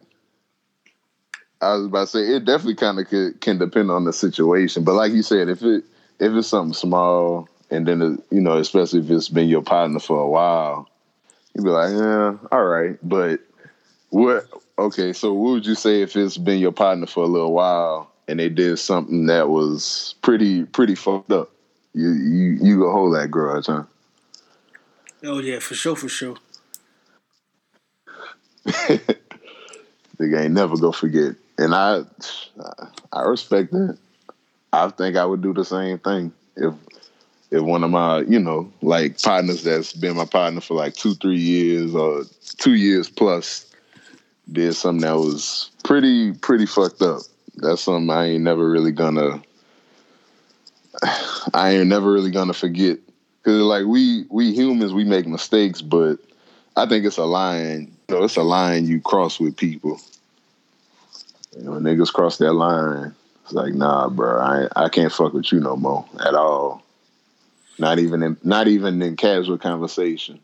I 1.61 1.75
was 1.75 1.85
about 1.87 2.01
to 2.01 2.07
say 2.07 2.35
it 2.35 2.45
definitely 2.45 2.75
kind 2.75 2.99
of 2.99 3.07
can, 3.07 3.33
can 3.39 3.57
depend 3.57 3.89
on 3.89 4.05
the 4.05 4.13
situation, 4.13 4.83
but 4.83 4.93
like 4.93 5.11
you 5.13 5.23
said, 5.23 5.49
if 5.49 5.63
it 5.63 5.83
if 6.19 6.31
it's 6.31 6.47
something 6.47 6.73
small, 6.73 7.49
and 7.71 7.87
then 7.87 8.01
it, 8.01 8.19
you 8.31 8.41
know, 8.41 8.57
especially 8.57 8.99
if 8.99 9.09
it's 9.09 9.29
been 9.29 9.49
your 9.49 9.61
partner 9.61 9.99
for 9.99 10.19
a 10.19 10.27
while, 10.27 10.87
you'd 11.53 11.63
be 11.63 11.69
like, 11.69 11.91
yeah, 11.91 12.37
all 12.51 12.65
right. 12.65 12.97
But 13.03 13.41
what? 14.09 14.47
Okay, 14.77 15.13
so 15.13 15.33
what 15.33 15.51
would 15.51 15.65
you 15.65 15.75
say 15.75 16.01
if 16.01 16.15
it's 16.15 16.37
been 16.37 16.59
your 16.59 16.71
partner 16.71 17.07
for 17.07 17.23
a 17.23 17.27
little 17.27 17.53
while 17.53 18.11
and 18.27 18.39
they 18.39 18.49
did 18.49 18.77
something 18.77 19.27
that 19.27 19.49
was 19.49 20.15
pretty 20.21 20.63
pretty 20.65 20.95
fucked 20.95 21.31
up? 21.31 21.51
You 21.95 22.11
you 22.11 22.57
you 22.61 22.79
go 22.79 22.91
hold 22.91 23.15
that 23.15 23.31
grudge, 23.31 23.67
huh? 23.67 23.83
Oh 25.23 25.39
yeah, 25.39 25.59
for 25.59 25.75
sure, 25.75 25.95
for 25.95 26.09
sure. 26.09 26.35
Nigga 28.65 30.41
ain't 30.41 30.53
never 30.53 30.75
go 30.75 30.91
forget. 30.91 31.35
And 31.57 31.73
I 31.73 32.01
I 33.13 33.21
respect 33.21 33.71
that. 33.71 33.97
I 34.73 34.89
think 34.89 35.15
I 35.15 35.25
would 35.25 35.41
do 35.41 35.53
the 35.53 35.63
same 35.63 35.97
thing 35.99 36.33
if 36.57 36.73
if 37.49 37.61
one 37.61 37.85
of 37.85 37.91
my, 37.91 38.19
you 38.21 38.39
know, 38.39 38.69
like 38.81 39.21
partners 39.21 39.63
that's 39.63 39.93
been 39.93 40.17
my 40.17 40.25
partner 40.25 40.59
for 40.59 40.73
like 40.73 40.95
two, 40.95 41.13
three 41.13 41.39
years 41.39 41.95
or 41.95 42.23
two 42.57 42.73
years 42.73 43.09
plus 43.09 43.73
did 44.51 44.73
something 44.73 45.07
that 45.07 45.15
was 45.15 45.71
pretty, 45.85 46.33
pretty 46.33 46.65
fucked 46.65 47.01
up. 47.01 47.21
That's 47.55 47.83
something 47.83 48.09
I 48.09 48.25
ain't 48.25 48.43
never 48.43 48.69
really 48.69 48.91
gonna 48.91 49.41
I 51.53 51.71
ain't 51.71 51.87
never 51.87 52.11
really 52.11 52.31
gonna 52.31 52.53
forget 52.53 52.99
because 53.41 53.61
like 53.61 53.85
we 53.85 54.25
we 54.29 54.53
humans 54.53 54.93
we 54.93 55.03
make 55.03 55.27
mistakes, 55.27 55.81
but 55.81 56.17
I 56.75 56.85
think 56.87 57.05
it's 57.05 57.17
a 57.17 57.25
line. 57.25 57.91
You 58.09 58.15
know, 58.15 58.23
it's 58.23 58.37
a 58.37 58.43
line 58.43 58.87
you 58.87 59.01
cross 59.01 59.39
with 59.39 59.55
people. 59.55 59.99
You 61.57 61.63
know, 61.63 61.71
niggas 61.71 62.11
cross 62.11 62.37
that 62.37 62.53
line. 62.53 63.15
It's 63.43 63.53
like, 63.53 63.73
nah, 63.73 64.09
bro, 64.09 64.39
I 64.39 64.67
I 64.75 64.89
can't 64.89 65.11
fuck 65.11 65.33
with 65.33 65.51
you 65.51 65.59
no 65.59 65.75
more 65.75 66.05
at 66.25 66.33
all. 66.33 66.83
Not 67.77 67.99
even 67.99 68.23
in 68.23 68.37
not 68.43 68.67
even 68.67 69.01
in 69.01 69.15
casual 69.15 69.57
conversation. 69.57 70.39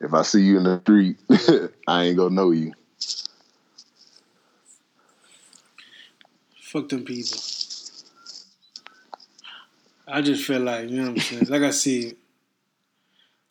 If 0.00 0.12
I 0.14 0.22
see 0.22 0.42
you 0.42 0.58
in 0.58 0.64
the 0.64 0.80
street, 0.80 1.16
I 1.88 2.04
ain't 2.04 2.16
gonna 2.16 2.34
know 2.34 2.50
you. 2.50 2.72
Fuck 6.60 6.88
them 6.88 7.04
people. 7.04 7.38
I 10.06 10.22
just 10.22 10.44
feel 10.44 10.60
like, 10.60 10.88
you 10.88 10.96
know 10.96 11.10
what 11.10 11.16
I'm 11.16 11.18
saying? 11.18 11.46
like 11.48 11.62
I 11.62 11.70
said, 11.70 12.14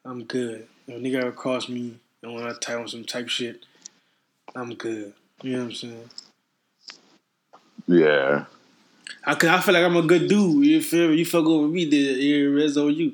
I'm 0.05 0.23
good. 0.23 0.67
If 0.87 0.95
a 0.95 0.99
nigga 0.99 1.15
ever 1.21 1.31
cross 1.31 1.67
me 1.67 1.97
and 2.21 2.33
when 2.33 2.45
I 2.47 2.53
type 2.59 2.79
on 2.79 2.87
some 2.87 3.03
type 3.03 3.27
shit, 3.27 3.65
I'm 4.55 4.73
good. 4.75 5.13
You 5.41 5.51
know 5.53 5.57
what 5.59 5.65
I'm 5.65 5.73
saying? 5.73 6.09
Yeah. 7.87 8.45
I, 9.25 9.31
I 9.33 9.59
feel 9.61 9.73
like 9.73 9.83
I'm 9.83 9.97
a 9.97 10.01
good 10.03 10.27
dude. 10.29 10.65
You 10.65 10.81
feel 10.81 11.09
me? 11.09 11.15
You 11.17 11.25
fuck 11.25 11.45
over 11.45 11.67
me, 11.67 11.85
then 11.89 12.53
rest 12.53 12.77
on 12.77 12.93
you. 12.93 13.13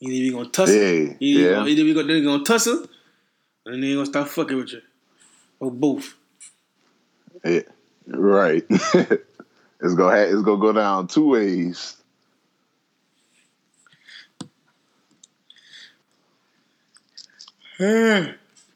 Either 0.00 0.12
you 0.14 0.32
gonna 0.32 0.48
tussle, 0.48 0.74
Yeah, 0.74 1.14
either, 1.20 1.50
yeah. 1.50 1.64
either 1.66 1.84
we 1.84 1.94
gonna, 1.94 2.08
they 2.08 2.22
gonna 2.22 2.42
tussle, 2.44 2.86
and 3.64 3.74
then 3.74 3.80
they 3.80 3.94
gonna 3.94 4.06
start 4.06 4.28
fucking 4.28 4.56
with 4.56 4.72
you, 4.72 4.82
or 5.60 5.70
both. 5.70 6.14
Yeah, 7.44 7.60
right. 8.08 8.64
it's 9.82 9.94
gonna 9.94 10.16
ha- 10.16 10.22
it's 10.32 10.42
gonna 10.42 10.60
go 10.60 10.72
down 10.72 11.08
two 11.08 11.28
ways. 11.28 11.96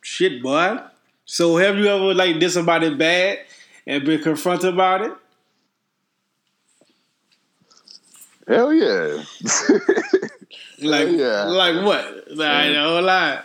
Shit, 0.03 0.43
boy. 0.43 0.79
So 1.25 1.57
have 1.57 1.77
you 1.77 1.87
ever 1.89 2.15
like 2.15 2.39
did 2.39 2.51
somebody 2.51 2.95
bad 2.95 3.39
and 3.87 4.05
been 4.05 4.23
confronted 4.23 4.73
about 4.75 5.03
it? 5.03 5.13
Hell 8.49 8.73
yeah. 8.73 9.23
Like, 10.83 11.09
Yeah. 11.09 11.45
like 11.47 11.83
what? 11.85 12.31
Like, 12.33 12.73
no 12.73 13.01
lie. 13.01 13.43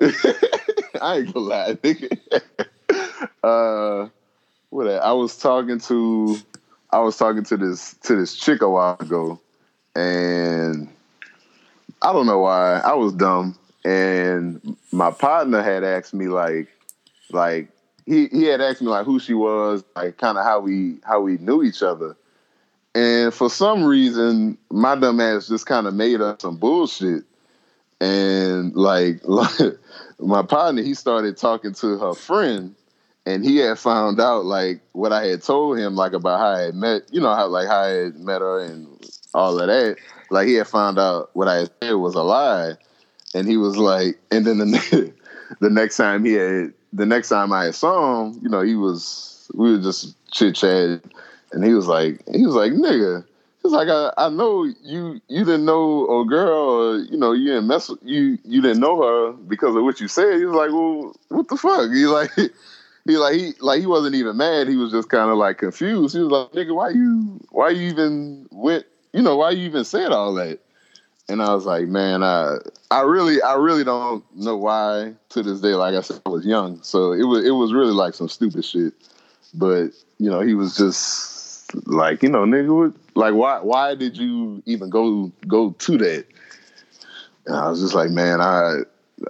I 1.00 1.16
ain't 1.18 1.32
gonna 1.32 1.46
lie, 1.46 1.74
nigga. 1.74 2.18
uh, 3.44 4.08
what? 4.70 4.88
I 4.88 5.12
was 5.12 5.36
talking 5.36 5.78
to, 5.80 6.36
I 6.90 7.00
was 7.00 7.16
talking 7.16 7.44
to 7.44 7.56
this 7.56 7.94
to 8.04 8.16
this 8.16 8.34
chick 8.34 8.62
a 8.62 8.68
while 8.68 8.96
ago, 8.98 9.40
and 9.94 10.88
I 12.02 12.12
don't 12.12 12.26
know 12.26 12.38
why 12.38 12.78
I 12.78 12.94
was 12.94 13.12
dumb, 13.12 13.58
and 13.84 14.76
my 14.92 15.10
partner 15.10 15.62
had 15.62 15.84
asked 15.84 16.14
me 16.14 16.28
like, 16.28 16.68
like 17.30 17.68
he 18.06 18.28
he 18.28 18.44
had 18.44 18.60
asked 18.60 18.80
me 18.80 18.88
like 18.88 19.06
who 19.06 19.20
she 19.20 19.34
was, 19.34 19.84
like 19.94 20.16
kind 20.16 20.38
of 20.38 20.44
how 20.44 20.60
we 20.60 20.98
how 21.04 21.20
we 21.20 21.36
knew 21.38 21.62
each 21.62 21.82
other. 21.82 22.16
And 22.94 23.32
for 23.32 23.48
some 23.48 23.84
reason, 23.84 24.58
my 24.70 24.96
dumb 24.96 25.20
ass 25.20 25.46
just 25.46 25.66
kind 25.66 25.86
of 25.86 25.94
made 25.94 26.20
up 26.20 26.42
some 26.42 26.56
bullshit. 26.56 27.24
And 28.00 28.74
like, 28.74 29.20
my 30.18 30.42
partner, 30.42 30.82
he 30.82 30.94
started 30.94 31.36
talking 31.36 31.72
to 31.74 31.98
her 31.98 32.14
friend, 32.14 32.74
and 33.26 33.44
he 33.44 33.58
had 33.58 33.78
found 33.78 34.20
out 34.20 34.44
like 34.44 34.80
what 34.92 35.12
I 35.12 35.26
had 35.26 35.42
told 35.42 35.78
him, 35.78 35.94
like 35.94 36.12
about 36.12 36.38
how 36.38 36.50
I 36.50 36.60
had 36.62 36.74
met, 36.74 37.02
you 37.10 37.20
know, 37.20 37.34
how 37.34 37.46
like 37.48 37.68
how 37.68 37.80
I 37.80 37.88
had 37.88 38.18
met 38.18 38.40
her 38.40 38.60
and 38.60 38.88
all 39.34 39.58
of 39.60 39.66
that. 39.66 39.96
Like 40.30 40.48
he 40.48 40.54
had 40.54 40.68
found 40.68 40.98
out 40.98 41.30
what 41.34 41.48
I 41.48 41.56
had 41.56 41.70
said 41.82 41.92
was 41.94 42.14
a 42.14 42.22
lie, 42.22 42.74
and 43.34 43.48
he 43.48 43.56
was 43.56 43.76
like, 43.76 44.18
and 44.30 44.46
then 44.46 44.58
the 44.58 45.12
the 45.60 45.70
next 45.70 45.96
time 45.96 46.24
he 46.24 46.32
had, 46.32 46.72
the 46.92 47.06
next 47.06 47.28
time 47.28 47.52
I 47.52 47.70
saw 47.70 48.24
him, 48.24 48.40
you 48.42 48.48
know, 48.48 48.62
he 48.62 48.74
was 48.74 49.50
we 49.54 49.72
were 49.72 49.82
just 49.82 50.16
chit 50.30 50.54
chatting, 50.54 51.02
and 51.52 51.64
he 51.64 51.74
was 51.74 51.86
like, 51.86 52.22
he 52.32 52.46
was 52.46 52.54
like, 52.54 52.72
nigga. 52.72 53.24
He's 53.62 53.72
like, 53.72 53.88
I, 53.88 54.10
I 54.16 54.30
know 54.30 54.64
you 54.82 55.20
you 55.28 55.44
didn't 55.44 55.66
know 55.66 56.20
a 56.20 56.24
girl, 56.24 56.58
or, 56.58 56.96
you 57.00 57.18
know, 57.18 57.32
you 57.32 57.48
didn't 57.48 57.66
mess 57.66 57.90
with, 57.90 57.98
you 58.02 58.38
you 58.44 58.62
didn't 58.62 58.80
know 58.80 59.02
her 59.02 59.32
because 59.32 59.76
of 59.76 59.82
what 59.82 60.00
you 60.00 60.08
said. 60.08 60.38
He 60.38 60.46
was 60.46 60.54
like, 60.54 60.70
well, 60.70 61.14
what 61.28 61.48
the 61.48 61.56
fuck? 61.56 61.90
He 61.92 62.06
like 62.06 62.30
he 63.04 63.16
like 63.16 63.34
he 63.34 63.52
like 63.60 63.80
he 63.80 63.86
wasn't 63.86 64.14
even 64.14 64.36
mad. 64.36 64.68
He 64.68 64.76
was 64.76 64.92
just 64.92 65.08
kind 65.08 65.30
of 65.30 65.38
like 65.38 65.58
confused. 65.58 66.14
He 66.14 66.22
was 66.22 66.30
like, 66.30 66.52
nigga, 66.52 66.74
why 66.74 66.90
you 66.90 67.40
why 67.50 67.70
you 67.70 67.88
even 67.88 68.46
went? 68.50 68.84
You 69.12 69.22
know, 69.22 69.36
why 69.36 69.50
you 69.50 69.66
even 69.66 69.84
said 69.84 70.12
all 70.12 70.34
that? 70.34 70.60
And 71.28 71.42
I 71.42 71.54
was 71.54 71.64
like, 71.64 71.86
man, 71.86 72.22
I 72.22 72.58
I 72.90 73.02
really 73.02 73.40
I 73.40 73.54
really 73.54 73.84
don't 73.84 74.24
know 74.36 74.56
why 74.56 75.14
to 75.30 75.42
this 75.42 75.60
day. 75.60 75.74
Like 75.74 75.94
I 75.94 76.00
said, 76.00 76.20
I 76.26 76.28
was 76.28 76.44
young, 76.44 76.82
so 76.82 77.12
it 77.12 77.24
was 77.24 77.44
it 77.44 77.52
was 77.52 77.72
really 77.72 77.92
like 77.92 78.14
some 78.14 78.28
stupid 78.28 78.64
shit. 78.64 78.92
But 79.54 79.88
you 80.18 80.30
know, 80.30 80.40
he 80.40 80.54
was 80.54 80.76
just 80.76 81.74
like, 81.86 82.22
you 82.22 82.28
know, 82.28 82.44
nigga, 82.44 82.76
what, 82.76 82.94
like 83.14 83.34
why 83.34 83.60
why 83.60 83.94
did 83.94 84.16
you 84.16 84.62
even 84.66 84.90
go 84.90 85.32
go 85.46 85.70
to 85.70 85.98
that? 85.98 86.26
And 87.46 87.56
I 87.56 87.70
was 87.70 87.80
just 87.80 87.94
like, 87.94 88.10
man, 88.10 88.40
I 88.40 88.80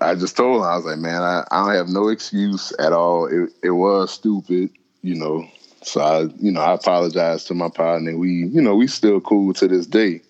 I 0.00 0.14
just 0.14 0.37
told 0.37 0.57
him 0.57 0.62
I 0.62 0.76
was 0.76 0.85
like, 0.85 0.98
man, 0.98 1.22
I, 1.22 1.44
I 1.50 1.66
don't 1.66 1.74
have 1.74 1.88
no 1.88 2.09
excuse 2.09 2.72
at 2.79 2.92
all. 2.92 3.26
It 3.26 3.53
it 3.62 3.70
was 3.70 4.12
stupid, 4.12 4.70
you 5.03 5.14
know. 5.14 5.46
So 5.83 6.00
I, 6.00 6.20
you 6.38 6.53
know, 6.53 6.61
I 6.61 6.74
apologized 6.74 7.46
to 7.48 7.55
my 7.55 7.68
partner. 7.68 8.16
We, 8.16 8.46
you 8.46 8.61
know, 8.61 8.76
we 8.76 8.87
still 8.87 9.20
cool 9.20 9.55
to 9.55 9.66
this 9.66 9.87
day. 9.87 10.20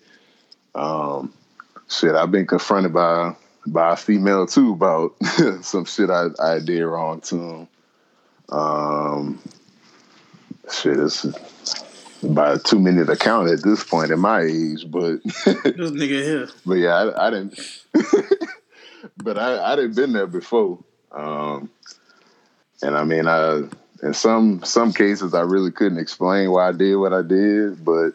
Um, 0.75 1.33
shit, 1.89 2.15
I've 2.15 2.31
been 2.31 2.47
confronted 2.47 2.93
by 2.93 3.35
by 3.67 3.93
a 3.93 3.95
female 3.95 4.47
too 4.47 4.73
about 4.73 5.15
some 5.61 5.85
shit 5.85 6.09
I, 6.09 6.27
I 6.39 6.59
did 6.59 6.81
wrong 6.83 7.21
to 7.21 7.35
him. 7.35 7.67
Um, 8.49 9.41
shit, 10.71 10.99
it's 10.99 11.25
by 12.23 12.57
too 12.57 12.79
many 12.79 13.05
to 13.05 13.15
count 13.15 13.49
at 13.49 13.63
this 13.63 13.83
point 13.83 14.11
in 14.11 14.19
my 14.19 14.41
age, 14.41 14.89
but 14.89 15.23
This 15.23 15.45
nigga 15.45 16.23
here. 16.23 16.49
but 16.65 16.73
yeah, 16.75 16.95
I, 16.95 17.27
I 17.27 17.29
didn't. 17.29 17.59
but 19.17 19.37
I 19.37 19.73
I 19.73 19.75
didn't 19.75 19.95
been 19.95 20.13
there 20.13 20.27
before, 20.27 20.79
um, 21.11 21.69
and 22.81 22.97
I 22.97 23.03
mean, 23.03 23.27
I 23.27 23.63
in 24.03 24.13
some 24.13 24.63
some 24.63 24.93
cases 24.93 25.33
I 25.33 25.41
really 25.41 25.71
couldn't 25.71 25.99
explain 25.99 26.51
why 26.51 26.69
I 26.69 26.71
did 26.71 26.95
what 26.95 27.13
I 27.13 27.21
did, 27.21 27.83
but 27.83 28.11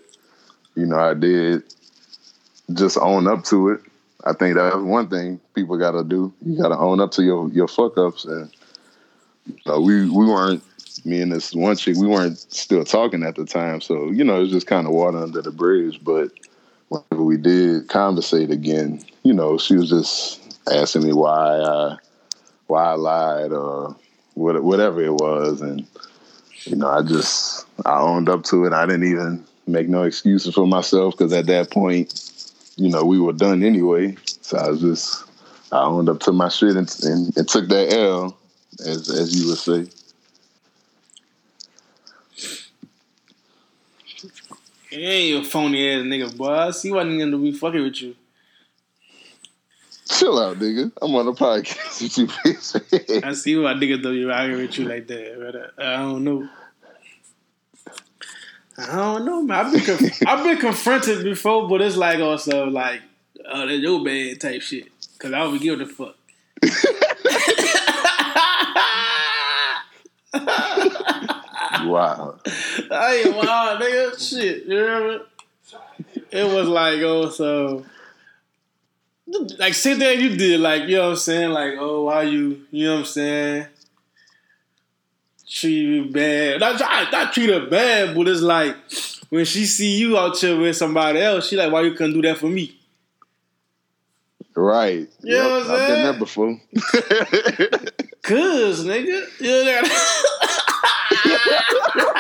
you 0.75 0.87
know 0.87 0.99
I 0.99 1.15
did 1.15 1.63
just 2.75 2.99
own 2.99 3.27
up 3.27 3.45
to 3.45 3.71
it. 3.71 3.81
I 4.25 4.33
think 4.33 4.57
that's 4.57 4.77
one 4.77 5.09
thing 5.09 5.41
people 5.55 5.79
got 5.79 5.93
to 5.93 6.03
do. 6.03 6.33
You 6.45 6.61
got 6.61 6.69
to 6.69 6.79
own 6.79 7.01
up 7.01 7.13
to 7.13 7.23
your 7.23 7.49
your 7.51 7.69
fuck 7.69 7.97
ups, 7.97 8.25
and 8.25 8.51
uh, 9.67 9.81
we 9.81 10.11
we 10.11 10.27
weren't 10.27 10.63
me 11.05 11.21
and 11.21 11.31
this 11.31 11.55
one 11.55 11.77
chick 11.77 11.97
we 11.97 12.09
weren't 12.09 12.39
still 12.39 12.85
talking 12.85 13.23
at 13.23 13.37
the 13.37 13.45
time, 13.45 13.81
so 13.81 14.11
you 14.11 14.25
know 14.25 14.37
it 14.37 14.41
was 14.41 14.51
just 14.51 14.67
kind 14.67 14.87
of 14.87 14.93
water 14.93 15.19
under 15.19 15.43
the 15.43 15.53
bridge, 15.53 16.03
but 16.03 16.31
whenever 16.89 17.23
we 17.23 17.37
did 17.37 17.89
conversate 17.89 18.51
again, 18.51 19.03
you 19.23 19.33
know, 19.33 19.59
she 19.59 19.77
was 19.77 19.91
just 19.91 20.41
asking 20.71 21.05
me 21.05 21.13
why 21.13 21.61
I 21.61 21.97
why 22.67 22.85
I 22.85 22.95
lied 22.95 23.53
or 23.53 23.97
what, 24.35 24.63
whatever 24.63 25.03
it 25.03 25.13
was, 25.13 25.61
and 25.61 25.87
you 26.65 26.77
know, 26.77 26.89
I 26.89 27.03
just 27.03 27.67
I 27.85 27.99
owned 27.99 28.29
up 28.29 28.45
to 28.45 28.65
it. 28.65 28.73
I 28.73 28.87
didn't 28.87 29.11
even 29.11 29.45
make 29.67 29.89
no 29.89 30.03
excuses 30.03 30.55
for 30.55 30.67
myself 30.67 31.17
because 31.17 31.33
at 31.33 31.47
that 31.47 31.71
point, 31.71 32.33
you 32.77 32.89
know, 32.89 33.05
we 33.05 33.19
were 33.19 33.33
done 33.33 33.63
anyway. 33.63 34.17
So 34.43 34.59
I 34.59 34.71
was 34.71 34.81
just 34.81 35.25
I 35.73 35.83
owned 35.83 36.09
up 36.09 36.21
to 36.21 36.33
my 36.33 36.49
shit 36.49 36.77
and, 36.77 36.95
and, 37.03 37.37
and 37.37 37.49
took 37.49 37.69
that 37.69 37.93
L, 37.93 38.37
as 38.81 39.09
as 39.09 39.39
you 39.39 39.49
would 39.49 39.59
say. 39.59 39.87
Hey, 44.89 45.29
you 45.29 45.45
phony 45.45 45.91
ass 45.91 46.03
nigga, 46.03 46.37
boy. 46.37 46.49
I 46.51 46.71
see 46.71 46.93
why 46.93 47.03
nigga 47.03 47.43
be 47.43 47.53
fucking 47.53 47.83
with 47.83 48.01
you. 48.01 48.15
Chill 50.09 50.39
out, 50.39 50.59
nigga. 50.59 50.93
I'm 51.03 51.15
on 51.17 51.27
a 51.27 51.33
podcast 51.33 52.01
with 52.03 52.19
you, 52.19 52.27
bitch. 52.29 53.25
I 53.25 53.33
see 53.33 53.57
why 53.57 53.75
niggas 53.75 54.03
don't 54.03 54.13
be 54.13 54.25
rocking 54.25 54.57
with 54.57 54.79
you 54.79 54.85
like 54.85 55.07
that. 55.09 55.37
But 55.77 55.85
uh, 55.85 55.89
I 55.89 55.97
don't 55.97 56.23
know. 56.23 56.49
I 58.79 58.95
don't 58.97 59.25
know, 59.25 59.43
man. 59.43 59.67
I've 59.67 59.73
been 59.73 59.81
conf- 59.83 60.23
I've 60.27 60.45
been 60.45 60.59
confronted 60.59 61.25
before, 61.25 61.69
but 61.69 61.81
it's 61.81 61.97
like 61.97 62.21
also 62.21 62.67
like, 62.67 63.01
oh, 63.51 63.67
that's 63.67 63.81
your 63.81 64.05
bad 64.05 64.41
type 64.41 64.63
shit. 64.63 64.89
Cause 65.19 65.33
I 65.33 65.39
don't 65.39 65.59
give 65.61 65.81
a 65.81 65.87
fuck. 65.87 66.15
wow. 71.87 72.39
I 72.91 73.23
ain't 73.25 73.35
wild, 73.35 73.81
nigga. 73.81 74.31
Shit, 74.31 74.67
you 74.67 74.79
remember? 74.79 75.25
It 76.31 76.45
was 76.45 76.69
like, 76.69 77.01
oh, 77.01 77.31
so 77.31 77.85
like 79.59 79.75
same 79.75 79.99
thing 79.99 80.21
you 80.21 80.37
did, 80.37 80.61
like 80.61 80.83
you 80.83 80.97
know 80.97 81.05
what 81.05 81.11
I'm 81.11 81.17
saying, 81.17 81.51
like 81.51 81.75
oh, 81.79 82.05
why 82.05 82.23
you, 82.23 82.65
you 82.71 82.87
know 82.87 82.95
what 82.95 83.01
I'm 83.01 83.07
saying, 83.07 83.67
treat 85.49 85.73
you 85.73 86.11
bad. 86.11 86.61
Not, 86.61 86.79
not, 86.79 87.13
not 87.13 87.33
treat 87.33 87.51
her 87.51 87.67
bad, 87.67 88.15
but 88.15 88.29
it's 88.29 88.41
like 88.41 88.77
when 89.31 89.45
she 89.45 89.67
see 89.67 89.99
you 89.99 90.17
out 90.17 90.39
here 90.39 90.59
with 90.59 90.77
somebody 90.77 91.21
else, 91.21 91.49
she 91.49 91.57
like, 91.57 91.73
why 91.73 91.83
you 91.83 91.93
couldn't 91.93 92.15
do 92.15 92.23
that 92.23 92.39
for 92.39 92.47
me? 92.47 92.79
Right. 94.55 95.09
You 95.23 95.37
know 95.37 95.51
what 95.59 95.67
I'm 95.67 95.73
I've 95.73 95.79
saying? 95.79 96.03
there 96.05 96.13
before. 96.19 96.61
Cause 98.23 98.85
nigga, 98.85 99.27
you 99.41 99.65
know 99.65 99.83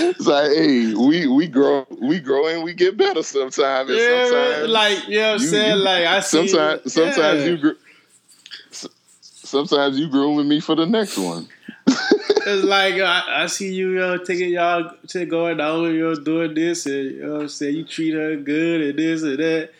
it's 0.00 0.26
like, 0.26 0.50
hey, 0.52 0.94
we 0.94 1.26
we 1.26 1.46
grow 1.46 1.86
we 2.00 2.18
grow 2.20 2.46
and 2.48 2.62
we 2.64 2.72
get 2.74 2.96
better 2.96 3.22
sometimes. 3.22 3.90
Yeah, 3.90 4.26
sometimes 4.28 4.68
like 4.68 5.08
you 5.08 5.18
know 5.18 5.26
what 5.28 5.34
I'm 5.36 5.40
you- 5.42 5.46
saying? 5.48 5.76
you- 5.78 5.82
like 5.84 6.04
I 6.06 6.20
see 6.20 6.48
sometimes 6.48 6.92
sometimes 6.92 7.40
yeah. 7.44 7.50
you 7.50 7.56
gr- 7.58 7.70
s- 8.70 8.88
sometimes 9.22 9.98
you 9.98 10.08
grooming 10.08 10.48
me 10.48 10.60
for 10.60 10.74
the 10.74 10.86
next 10.86 11.16
one. 11.18 11.48
It's 12.46 12.64
like 12.64 12.94
I, 12.94 13.42
I 13.42 13.46
see 13.46 13.74
you, 13.74 13.90
yo, 13.98 14.16
taking 14.16 14.48
y'all 14.48 14.90
to 15.08 15.26
going 15.26 15.60
out, 15.60 15.84
you 15.84 16.00
know, 16.00 16.14
doing 16.14 16.54
this, 16.54 16.86
and 16.86 17.10
you 17.10 17.22
know 17.26 17.32
what 17.34 17.40
I'm 17.42 17.48
saying? 17.48 17.76
You 17.76 17.84
treat 17.84 18.14
her 18.14 18.34
good 18.36 18.80
and 18.80 18.98
this 18.98 19.22
and 19.22 19.38
that. 19.38 19.70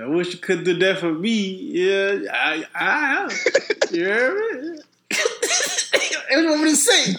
I 0.00 0.06
wish 0.06 0.32
you 0.32 0.38
could 0.38 0.64
do 0.64 0.72
that 0.78 0.98
for 1.00 1.12
me. 1.12 1.30
Yeah, 1.30 2.20
I, 2.32 2.64
I, 2.74 3.28
you 3.92 4.04
hear 4.06 4.62
me? 4.62 4.78
What 6.30 6.42
you 6.42 6.50
want 6.50 6.62
me 6.62 6.70
to 6.70 6.76
say? 6.76 7.14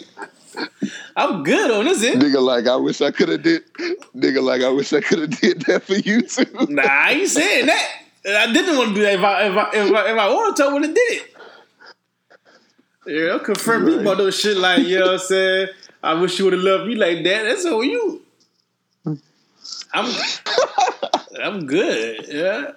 I'm 1.20 1.44
good 1.44 1.70
on 1.72 1.84
this, 1.86 2.02
end. 2.04 2.22
Nigga, 2.22 2.42
like 2.42 2.66
I 2.68 2.76
wish 2.78 3.02
I 3.02 3.12
could 3.12 3.30
have 3.30 3.44
did. 3.44 3.64
Nigga, 4.16 4.42
like 4.42 4.62
I 4.62 4.70
wish 4.70 4.94
I 4.94 5.02
could 5.02 5.20
have 5.20 5.40
did 5.42 5.62
that 5.64 5.84
for 5.84 5.96
you 5.96 6.22
too. 6.22 6.46
Nah, 6.70 6.82
I 6.84 7.12
ain't 7.12 7.30
saying 7.30 7.66
that. 7.66 7.92
I 8.26 8.52
didn't 8.54 8.78
want 8.78 8.90
to 8.90 8.96
do 8.96 9.02
that. 9.02 9.14
If 9.16 9.22
I 9.24 9.48
if 9.48 9.58
I 9.58 9.70
if 9.74 9.94
I, 9.94 10.12
if 10.12 10.18
I 10.18 10.30
wanted 10.34 10.56
to, 10.58 10.64
I 10.70 10.74
would 10.74 10.84
have 10.86 10.96
did 10.96 11.12
it. 11.18 11.36
Yeah, 13.06 13.26
don't 13.28 13.44
confront 13.44 13.86
me 13.86 13.94
Right. 13.94 14.02
about 14.02 14.18
those 14.18 14.40
shit 14.40 14.58
like 14.58 14.86
you 14.86 15.00
know 15.00 15.06
what 15.08 15.14
I'm 15.14 15.20
saying. 15.20 15.68
I 16.04 16.14
wish 16.14 16.40
you 16.40 16.46
would 16.46 16.54
have 16.54 16.62
loved 16.62 16.88
me 16.88 16.96
like 16.96 17.24
that. 17.26 17.44
That's 17.44 17.66
on 17.66 17.84
you. 17.84 18.22
I'm 19.94 20.14
I'm 21.44 21.66
good. 21.66 22.26
Yeah. 22.30 22.72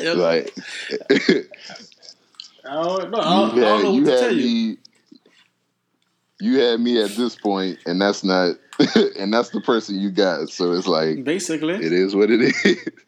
Yeah, 0.00 0.12
like 0.12 0.54
I 1.10 2.72
don't 2.82 3.10
know. 3.10 3.18
I 3.20 3.24
don't, 3.24 3.56
you 3.56 3.62
I 3.64 3.68
don't 3.68 3.82
know 3.82 3.92
what 3.92 4.04
to 4.04 4.18
tell 4.18 4.32
you. 4.34 4.44
me. 4.44 4.78
You 6.40 6.58
had 6.60 6.80
me 6.80 7.00
at 7.00 7.10
this 7.10 7.36
point, 7.36 7.78
and 7.86 8.00
that's 8.00 8.24
not, 8.24 8.56
and 9.18 9.32
that's 9.32 9.50
the 9.50 9.60
person 9.60 9.98
you 10.00 10.10
got. 10.10 10.48
So 10.50 10.72
it's 10.72 10.86
like 10.88 11.22
Basically, 11.24 11.74
it 11.74 11.92
is 11.92 12.14
what 12.16 12.30
it 12.30 12.40
is. 12.42 12.54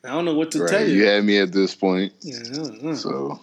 I 0.05 0.09
don't 0.09 0.25
know 0.25 0.35
what 0.35 0.53
to 0.53 0.61
right? 0.61 0.71
tell 0.71 0.89
You 0.89 1.03
you. 1.03 1.07
had 1.07 1.25
me 1.25 1.39
at 1.39 1.53
this 1.53 1.75
point, 1.75 2.13
Yeah, 2.21 2.39
know. 2.39 2.95
so 2.95 3.41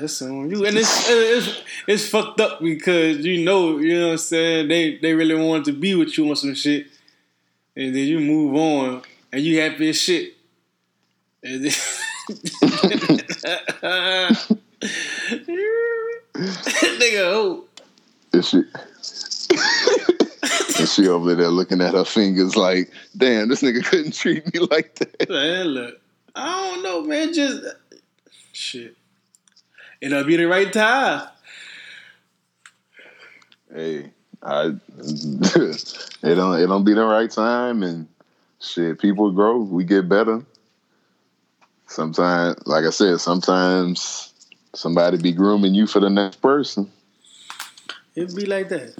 That's 0.00 0.22
on 0.22 0.50
you, 0.50 0.64
and 0.64 0.76
it's 0.78 1.08
it's 1.10 1.62
it's 1.86 2.08
fucked 2.08 2.40
up 2.40 2.60
because 2.62 3.18
you 3.26 3.44
know 3.44 3.78
you 3.78 3.98
know 3.98 4.06
what 4.06 4.12
I'm 4.12 4.18
saying 4.18 4.68
they 4.68 4.96
they 4.98 5.12
really 5.14 5.34
wanted 5.34 5.66
to 5.66 5.72
be 5.72 5.94
with 5.94 6.16
you 6.16 6.28
on 6.30 6.36
some 6.36 6.54
shit, 6.54 6.86
and 7.76 7.94
then 7.94 8.06
you 8.06 8.20
move 8.20 8.54
on 8.56 9.02
and 9.32 9.42
you 9.42 9.60
happy 9.60 9.90
as 9.90 10.00
shit, 10.00 10.32
and 11.42 11.66
then 11.66 11.72
nigga 16.40 17.20
oh 17.24 17.64
and 18.32 18.44
she, 18.44 18.58
and 20.78 20.88
she 20.88 21.08
over 21.08 21.34
there 21.34 21.48
looking 21.48 21.80
at 21.80 21.94
her 21.94 22.04
fingers 22.04 22.56
like, 22.56 22.90
damn, 23.16 23.48
this 23.48 23.62
nigga 23.62 23.84
couldn't 23.84 24.14
treat 24.14 24.52
me 24.52 24.60
like 24.70 24.94
that. 24.96 25.28
man 25.28 25.66
look 25.66 26.00
I 26.34 26.70
don't 26.70 26.82
know 26.82 27.02
man 27.02 27.32
just 27.32 27.64
shit 28.52 28.96
it'll 30.00 30.24
be 30.24 30.36
the 30.36 30.46
right 30.46 30.72
time 30.72 31.28
Hey, 33.72 34.10
I 34.42 34.64
it 34.98 36.04
don't 36.22 36.60
it 36.60 36.66
don't 36.66 36.84
be 36.84 36.94
the 36.94 37.04
right 37.04 37.30
time, 37.30 37.82
and 37.82 38.08
shit, 38.60 38.98
people 38.98 39.30
grow, 39.30 39.58
we 39.58 39.84
get 39.84 40.08
better. 40.08 40.42
Sometimes, 41.86 42.56
like 42.66 42.84
I 42.84 42.90
said, 42.90 43.20
sometimes 43.20 44.32
somebody 44.74 45.18
be 45.18 45.32
grooming 45.32 45.74
you 45.74 45.86
for 45.86 46.00
the 46.00 46.10
next 46.10 46.36
person. 46.36 46.90
It'll 48.20 48.36
be 48.36 48.46
like 48.46 48.68
that 48.68 48.94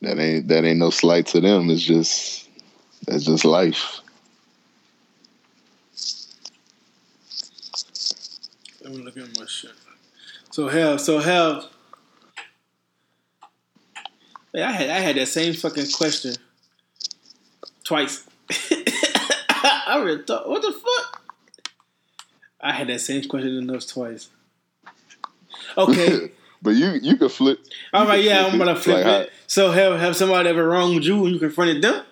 That 0.00 0.18
ain't 0.18 0.48
that 0.48 0.64
ain't 0.64 0.78
no 0.78 0.90
slight 0.90 1.26
to 1.28 1.40
them. 1.40 1.70
It's 1.70 1.82
just 1.82 2.48
that's 3.06 3.24
just 3.24 3.44
life. 3.44 4.00
Let 8.82 8.92
me 8.92 9.02
look 9.02 9.16
at 9.16 9.38
my 9.38 9.46
shit. 9.46 9.72
So 10.50 10.68
hell, 10.68 10.98
so 10.98 11.18
hell. 11.18 11.68
Hey, 14.52 14.62
I 14.62 14.70
had 14.70 14.90
I 14.90 15.00
had 15.00 15.16
that 15.16 15.26
same 15.26 15.52
fucking 15.52 15.90
question 15.90 16.34
twice. 17.82 18.24
I 18.50 20.00
really 20.02 20.22
thought, 20.22 20.48
what 20.48 20.62
the 20.62 20.72
fuck? 20.72 21.07
I 22.60 22.72
had 22.72 22.88
that 22.88 23.00
same 23.00 23.24
question 23.28 23.56
in 23.56 23.66
those 23.66 23.86
twice. 23.86 24.28
Okay, 25.76 26.30
but 26.62 26.70
you 26.70 26.92
you 27.02 27.16
can 27.16 27.28
flip. 27.28 27.60
all 27.92 28.06
right, 28.06 28.22
yeah, 28.22 28.46
I'm 28.46 28.58
gonna 28.58 28.74
flip 28.76 28.96
Like 28.96 29.04
how- 29.04 29.18
it. 29.20 29.32
So 29.46 29.70
have 29.70 29.98
have 30.00 30.16
somebody 30.16 30.48
ever 30.48 30.66
wronged 30.66 31.04
you 31.04 31.24
and 31.24 31.34
you 31.34 31.38
confronted 31.40 31.82
them? 31.82 32.04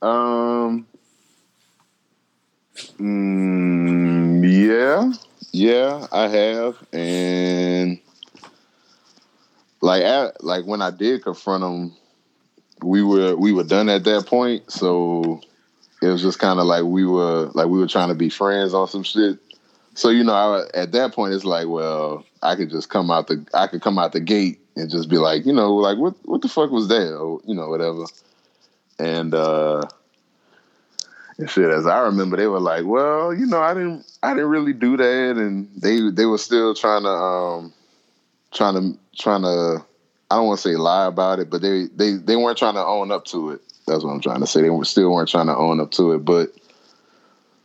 Um. 0.00 0.86
Mm, 2.98 4.42
yeah, 4.66 5.12
yeah, 5.52 6.06
I 6.10 6.28
have, 6.28 6.76
and 6.92 7.98
like, 9.80 10.02
at, 10.02 10.42
like 10.42 10.64
when 10.64 10.80
I 10.82 10.90
did 10.90 11.22
confront 11.22 11.62
them, 11.62 11.96
we 12.82 13.02
were 13.02 13.36
we 13.36 13.52
were 13.52 13.64
done 13.64 13.88
at 13.88 14.04
that 14.04 14.26
point, 14.26 14.70
so 14.70 15.40
it 16.02 16.08
was 16.08 16.20
just 16.20 16.38
kind 16.38 16.58
of 16.58 16.66
like 16.66 16.84
we 16.84 17.06
were 17.06 17.50
like 17.54 17.68
we 17.68 17.78
were 17.78 17.86
trying 17.86 18.08
to 18.08 18.14
be 18.14 18.28
friends 18.28 18.74
on 18.74 18.88
some 18.88 19.04
shit. 19.04 19.38
So 19.94 20.10
you 20.10 20.24
know, 20.24 20.34
I, 20.34 20.64
at 20.74 20.92
that 20.92 21.14
point, 21.14 21.34
it's 21.34 21.44
like, 21.44 21.68
well, 21.68 22.24
I 22.42 22.56
could 22.56 22.70
just 22.70 22.90
come 22.90 23.10
out 23.10 23.28
the 23.28 23.46
I 23.54 23.68
could 23.68 23.82
come 23.82 23.98
out 23.98 24.12
the 24.12 24.20
gate 24.20 24.60
and 24.76 24.90
just 24.90 25.08
be 25.08 25.18
like, 25.18 25.46
you 25.46 25.52
know, 25.52 25.74
like 25.74 25.98
what 25.98 26.14
what 26.24 26.42
the 26.42 26.48
fuck 26.48 26.70
was 26.70 26.88
that, 26.88 27.16
or 27.16 27.40
you 27.46 27.54
know, 27.54 27.68
whatever. 27.68 28.04
And 28.98 29.32
uh 29.32 29.82
and 31.38 31.50
shit, 31.50 31.70
as 31.70 31.86
I 31.86 32.00
remember, 32.00 32.36
they 32.36 32.46
were 32.46 32.60
like, 32.60 32.84
"Well, 32.84 33.34
you 33.34 33.46
know, 33.46 33.60
I 33.60 33.74
didn't, 33.74 34.06
I 34.22 34.34
didn't 34.34 34.50
really 34.50 34.72
do 34.72 34.96
that," 34.96 35.36
and 35.36 35.68
they, 35.76 36.10
they 36.10 36.26
were 36.26 36.38
still 36.38 36.74
trying 36.74 37.02
to, 37.02 37.08
um, 37.08 37.72
trying 38.52 38.74
to, 38.74 38.98
trying 39.18 39.42
to, 39.42 39.84
I 40.30 40.36
don't 40.36 40.46
want 40.46 40.60
to 40.60 40.68
say 40.68 40.76
lie 40.76 41.06
about 41.06 41.38
it, 41.40 41.50
but 41.50 41.62
they, 41.62 41.86
they, 41.86 42.12
they 42.12 42.36
weren't 42.36 42.58
trying 42.58 42.74
to 42.74 42.84
own 42.84 43.10
up 43.10 43.24
to 43.26 43.50
it. 43.50 43.60
That's 43.86 44.04
what 44.04 44.10
I'm 44.10 44.20
trying 44.20 44.40
to 44.40 44.46
say. 44.46 44.62
They 44.62 44.70
were 44.70 44.84
still 44.84 45.12
weren't 45.12 45.28
trying 45.28 45.46
to 45.46 45.56
own 45.56 45.80
up 45.80 45.90
to 45.92 46.12
it, 46.12 46.24
but 46.24 46.50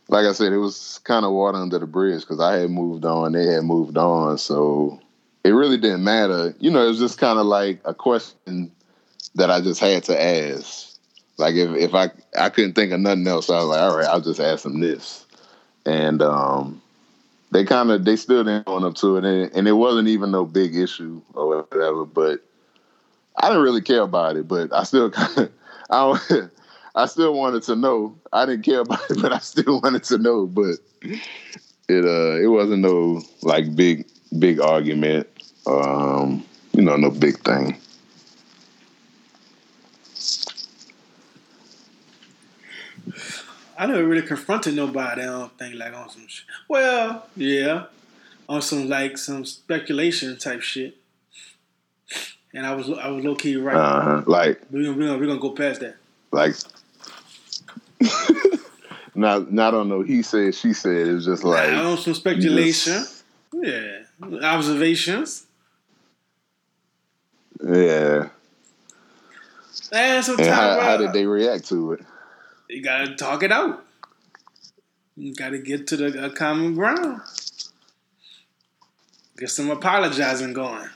like 0.09 0.25
I 0.25 0.31
said, 0.31 0.53
it 0.53 0.57
was 0.57 0.99
kind 1.03 1.25
of 1.25 1.33
water 1.33 1.57
under 1.57 1.79
the 1.79 1.87
bridge 1.87 2.21
because 2.21 2.39
I 2.39 2.57
had 2.57 2.71
moved 2.71 3.05
on, 3.05 3.33
they 3.33 3.45
had 3.45 3.63
moved 3.63 3.97
on, 3.97 4.37
so 4.37 4.99
it 5.43 5.49
really 5.49 5.77
didn't 5.77 6.03
matter. 6.03 6.55
You 6.59 6.71
know, 6.71 6.83
it 6.83 6.89
was 6.89 6.99
just 6.99 7.17
kind 7.17 7.39
of 7.39 7.45
like 7.45 7.81
a 7.85 7.93
question 7.93 8.71
that 9.35 9.51
I 9.51 9.61
just 9.61 9.79
had 9.79 10.03
to 10.05 10.21
ask. 10.21 10.97
Like 11.37 11.55
if, 11.55 11.69
if 11.75 11.93
I 11.93 12.09
I 12.37 12.49
couldn't 12.49 12.73
think 12.73 12.91
of 12.91 12.99
nothing 12.99 13.27
else, 13.27 13.49
I 13.49 13.59
was 13.59 13.67
like, 13.67 13.79
all 13.79 13.97
right, 13.97 14.07
I'll 14.07 14.21
just 14.21 14.39
ask 14.39 14.63
them 14.63 14.79
this. 14.79 15.25
And 15.85 16.21
um, 16.21 16.81
they 17.51 17.63
kind 17.63 17.91
of 17.91 18.05
they 18.05 18.15
still 18.15 18.43
didn't 18.43 18.67
own 18.67 18.83
up 18.83 18.95
to 18.95 19.17
it, 19.17 19.25
and, 19.25 19.51
and 19.53 19.67
it 19.67 19.73
wasn't 19.73 20.07
even 20.07 20.31
no 20.31 20.45
big 20.45 20.75
issue 20.75 21.21
or 21.33 21.63
whatever. 21.63 22.05
But 22.05 22.41
I 23.37 23.47
didn't 23.47 23.63
really 23.63 23.81
care 23.81 24.01
about 24.01 24.35
it. 24.35 24.47
But 24.47 24.73
I 24.73 24.83
still 24.83 25.11
kind 25.11 25.37
of 25.37 25.51
I 25.89 26.19
I 26.95 27.05
still 27.05 27.33
wanted 27.33 27.63
to 27.63 27.75
know. 27.75 28.17
I 28.33 28.45
didn't 28.45 28.63
care 28.63 28.81
about 28.81 29.09
it, 29.09 29.17
but 29.21 29.31
I 29.31 29.39
still 29.39 29.81
wanted 29.81 30.03
to 30.05 30.17
know. 30.17 30.47
But 30.47 30.77
it 31.89 32.05
uh 32.05 32.41
it 32.41 32.47
wasn't 32.47 32.81
no 32.81 33.21
like 33.43 33.75
big 33.75 34.05
big 34.37 34.59
argument. 34.59 35.27
Um, 35.65 36.45
you 36.73 36.81
know, 36.81 36.95
no 36.95 37.11
big 37.11 37.39
thing. 37.39 37.77
I 43.77 43.85
never 43.85 44.05
really 44.05 44.25
confronted 44.25 44.75
nobody. 44.75 45.21
I 45.21 45.25
don't 45.25 45.57
think 45.57 45.75
like 45.75 45.93
on 45.93 46.09
some 46.09 46.27
shit. 46.27 46.45
Well, 46.67 47.27
yeah, 47.35 47.85
on 48.49 48.61
some 48.61 48.89
like 48.89 49.17
some 49.17 49.45
speculation 49.45 50.37
type 50.37 50.61
shit. 50.61 50.96
And 52.53 52.65
I 52.65 52.73
was 52.75 52.89
I 52.89 53.09
was 53.09 53.23
low 53.23 53.35
key 53.35 53.55
right. 53.57 53.75
Uh 53.75 54.01
huh. 54.01 54.23
Like 54.25 54.61
we're 54.71 54.83
gonna, 54.83 54.97
we're 54.97 55.05
gonna 55.07 55.17
we're 55.19 55.27
gonna 55.27 55.39
go 55.39 55.51
past 55.51 55.81
that. 55.81 55.95
like 56.31 56.55
not 59.15 59.51
not 59.51 59.73
on 59.73 59.89
no 59.89 60.01
he 60.01 60.21
said 60.21 60.53
she 60.55 60.73
said 60.73 61.07
it 61.07 61.13
was 61.13 61.25
just 61.25 61.43
like 61.43 61.71
Nah, 61.71 61.91
on 61.91 61.97
some 61.97 62.13
speculation. 62.13 62.93
just- 62.93 63.23
Yeah, 63.53 64.03
observations. 64.43 65.45
yeah 67.63 68.29
And 69.91 70.23
sometimes 70.25 70.47
how, 70.49 70.79
how 70.79 70.93
uh, 70.93 70.97
did 70.97 71.13
they 71.13 71.25
react 71.25 71.67
to 71.69 71.93
it 71.93 72.01
you 72.69 72.83
gotta 72.83 73.15
talk 73.15 73.43
it 73.43 73.51
out. 73.51 73.83
You 75.15 75.33
got 75.33 75.49
to 75.51 75.57
get 75.57 75.87
to 75.87 75.97
the 75.97 76.25
uh, 76.25 76.29
common 76.29 76.75
ground. 76.75 77.21
Get 79.37 79.49
some 79.49 79.71
apologizing 79.71 80.51
going. 80.53 80.89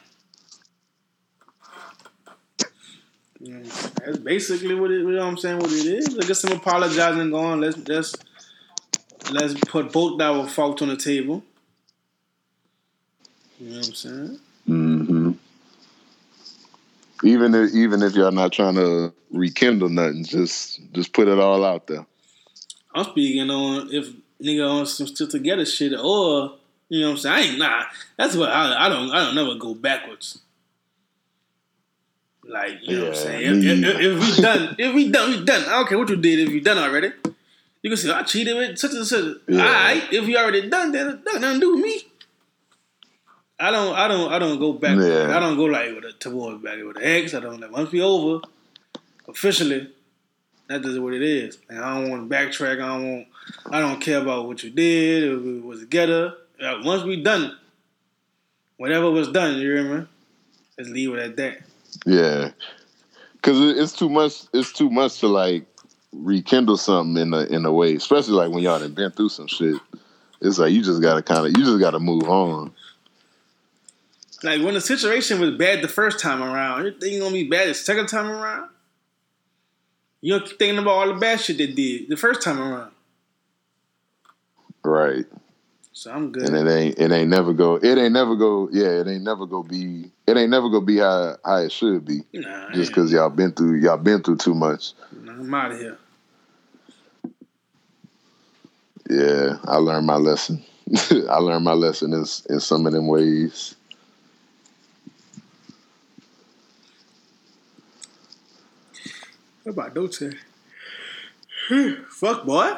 That's 3.43 4.17
basically 4.19 4.75
what 4.75 4.91
it. 4.91 4.99
You 4.99 5.11
know 5.11 5.19
what 5.19 5.29
I'm 5.29 5.37
saying? 5.37 5.59
What 5.59 5.71
it 5.71 5.85
is. 5.85 6.13
Let's 6.13 6.27
get 6.27 6.35
some 6.35 6.51
apologizing 6.51 7.31
going. 7.31 7.61
Let's 7.61 7.77
just 7.77 8.23
let's 9.31 9.55
put 9.67 9.91
both 9.91 10.21
our 10.21 10.47
faults 10.47 10.81
on 10.81 10.89
the 10.89 10.97
table. 10.97 11.43
You 13.59 13.69
know 13.69 13.77
what 13.77 13.87
I'm 13.87 13.93
saying? 13.93 14.39
Mm-hmm. 14.69 15.31
Even 17.23 17.55
if 17.55 17.73
even 17.73 18.03
if 18.03 18.13
y'all 18.13 18.31
not 18.31 18.51
trying 18.51 18.75
to 18.75 19.13
rekindle 19.31 19.89
nothing, 19.89 20.23
just 20.23 20.79
just 20.93 21.13
put 21.13 21.27
it 21.27 21.39
all 21.39 21.65
out 21.65 21.87
there. 21.87 22.05
I'm 22.93 23.05
speaking 23.05 23.49
on 23.49 23.89
if 23.91 24.09
nigga 24.41 24.69
on 24.69 24.85
some 24.85 25.07
still 25.07 25.27
together 25.27 25.65
shit, 25.65 25.93
or 25.93 26.55
you 26.89 27.01
know 27.01 27.07
what 27.07 27.11
I'm 27.13 27.17
saying. 27.17 27.35
I 27.35 27.41
ain't 27.41 27.59
nah. 27.59 27.83
That's 28.17 28.35
what 28.35 28.49
I, 28.49 28.85
I 28.85 28.89
don't. 28.89 29.11
I 29.11 29.25
don't 29.25 29.35
never 29.35 29.55
go 29.55 29.73
backwards. 29.73 30.39
Like 32.51 32.79
you 32.81 32.97
know 32.97 33.03
what 33.03 33.09
I'm 33.11 33.15
saying. 33.15 33.63
If, 33.63 33.83
if, 33.83 33.99
if, 34.01 34.37
we 34.37 34.43
done, 34.43 34.75
if 34.77 34.93
we 34.93 35.09
done, 35.09 35.29
we 35.29 35.45
done. 35.45 35.63
I 35.63 35.69
don't 35.69 35.87
care 35.87 35.97
what 35.97 36.09
you 36.09 36.17
did. 36.17 36.39
If 36.39 36.49
you 36.49 36.59
done 36.59 36.77
already, 36.77 37.11
you 37.81 37.89
can 37.89 37.95
say 37.95 38.11
I 38.11 38.23
cheated 38.23 38.57
with 38.57 38.77
such 38.77 38.91
and 38.91 39.07
such. 39.07 39.37
Yeah. 39.47 39.61
All 39.61 39.71
right. 39.71 40.03
If 40.11 40.27
you 40.27 40.37
already 40.37 40.69
done, 40.69 40.91
then 40.91 41.23
nothing 41.25 41.41
to 41.41 41.59
do 41.61 41.75
with 41.75 41.85
me. 41.85 42.03
I 43.57 43.71
don't, 43.71 43.95
I 43.95 44.07
don't, 44.09 44.33
I 44.33 44.39
don't 44.39 44.59
go 44.59 44.73
back. 44.73 44.97
Yeah. 44.97 45.35
I 45.35 45.39
don't 45.39 45.55
go 45.55 45.63
like 45.63 45.95
with 45.95 46.03
a 46.03 46.11
towards 46.11 46.61
back 46.61 46.77
with 46.83 46.97
an 46.97 47.03
ex. 47.03 47.33
I 47.33 47.39
don't. 47.39 47.61
Like, 47.61 47.71
once 47.71 47.89
we 47.89 48.01
over, 48.01 48.45
officially, 49.29 49.89
that 50.67 50.83
is 50.83 50.99
what 50.99 51.13
it 51.13 51.21
is. 51.21 51.57
And 51.69 51.79
I 51.79 52.01
don't 52.01 52.09
want 52.09 52.29
to 52.29 52.35
backtrack. 52.35 52.83
I 52.83 52.87
don't 52.87 53.13
want. 53.13 53.27
I 53.67 53.79
don't 53.79 54.01
care 54.01 54.19
about 54.19 54.45
what 54.45 54.61
you 54.61 54.71
did. 54.71 55.23
If 55.23 55.45
it 55.45 55.63
was 55.63 55.79
together. 55.79 56.35
Uh, 56.61 56.81
once 56.83 57.03
we 57.03 57.23
done, 57.23 57.57
whatever 58.75 59.09
was 59.09 59.29
done, 59.29 59.57
you 59.57 59.83
me? 59.83 60.05
Let's 60.77 60.89
leave 60.89 61.13
it 61.13 61.19
at 61.19 61.37
that. 61.37 61.61
Yeah, 62.05 62.51
because 63.33 63.59
it's 63.77 63.93
too 63.93 64.09
much. 64.09 64.43
It's 64.53 64.71
too 64.71 64.89
much 64.89 65.19
to 65.19 65.27
like 65.27 65.65
rekindle 66.11 66.77
something 66.77 67.21
in 67.21 67.33
a 67.33 67.41
in 67.43 67.65
a 67.65 67.71
way, 67.71 67.95
especially 67.95 68.33
like 68.33 68.51
when 68.51 68.63
y'all 68.63 68.79
have 68.79 68.95
been 68.95 69.11
through 69.11 69.29
some 69.29 69.47
shit. 69.47 69.79
It's 70.41 70.57
like 70.57 70.71
you 70.71 70.81
just 70.81 71.01
gotta 71.01 71.21
kind 71.21 71.45
of 71.45 71.57
you 71.57 71.63
just 71.63 71.79
gotta 71.79 71.99
move 71.99 72.23
on. 72.23 72.73
Like 74.43 74.61
when 74.63 74.73
the 74.73 74.81
situation 74.81 75.39
was 75.39 75.51
bad 75.51 75.83
the 75.83 75.87
first 75.87 76.19
time 76.19 76.41
around, 76.41 76.85
you 76.85 76.91
think 76.91 77.13
it's 77.13 77.21
gonna 77.21 77.33
be 77.33 77.47
bad 77.47 77.69
the 77.69 77.75
second 77.75 78.07
time 78.07 78.27
around? 78.27 78.69
You 80.21 80.33
don't 80.33 80.47
keep 80.47 80.57
thinking 80.57 80.79
about 80.79 80.91
all 80.91 81.07
the 81.13 81.19
bad 81.19 81.39
shit 81.39 81.57
they 81.57 81.67
did 81.67 82.09
the 82.09 82.17
first 82.17 82.41
time 82.41 82.59
around. 82.59 82.91
Right. 84.83 85.25
So 86.01 86.11
I'm 86.11 86.31
good. 86.31 86.49
And 86.49 86.55
it 86.55 86.71
ain't 86.71 86.97
it 86.97 87.11
ain't 87.11 87.29
never 87.29 87.53
go 87.53 87.75
it 87.75 87.95
ain't 87.95 88.13
never 88.13 88.35
go 88.35 88.67
yeah, 88.71 88.87
it 88.87 89.07
ain't 89.07 89.23
never 89.23 89.45
go 89.45 89.61
be 89.61 90.09
it 90.25 90.35
ain't 90.35 90.49
never 90.49 90.67
gonna 90.67 90.83
be 90.83 90.97
how 90.97 91.37
how 91.45 91.57
it 91.57 91.71
should 91.71 92.05
be. 92.05 92.23
Nah, 92.33 92.71
just 92.71 92.91
cause 92.91 93.11
y'all 93.11 93.29
been 93.29 93.51
through 93.51 93.75
y'all 93.75 93.97
been 93.97 94.23
through 94.23 94.37
too 94.37 94.55
much. 94.55 94.93
Nah, 95.11 95.33
I'm 95.33 95.53
out 95.53 95.73
of 95.73 95.77
here. 95.77 95.99
Yeah, 99.11 99.57
I 99.65 99.75
learned 99.75 100.07
my 100.07 100.15
lesson. 100.15 100.63
I 101.29 101.37
learned 101.37 101.65
my 101.65 101.73
lesson 101.73 102.13
in 102.13 102.25
in 102.49 102.59
some 102.59 102.87
of 102.87 102.93
them 102.93 103.05
ways. 103.05 103.75
What 109.61 109.73
about 109.73 109.93
Dote? 109.93 110.33
Fuck 112.09 112.45
boy. 112.47 112.75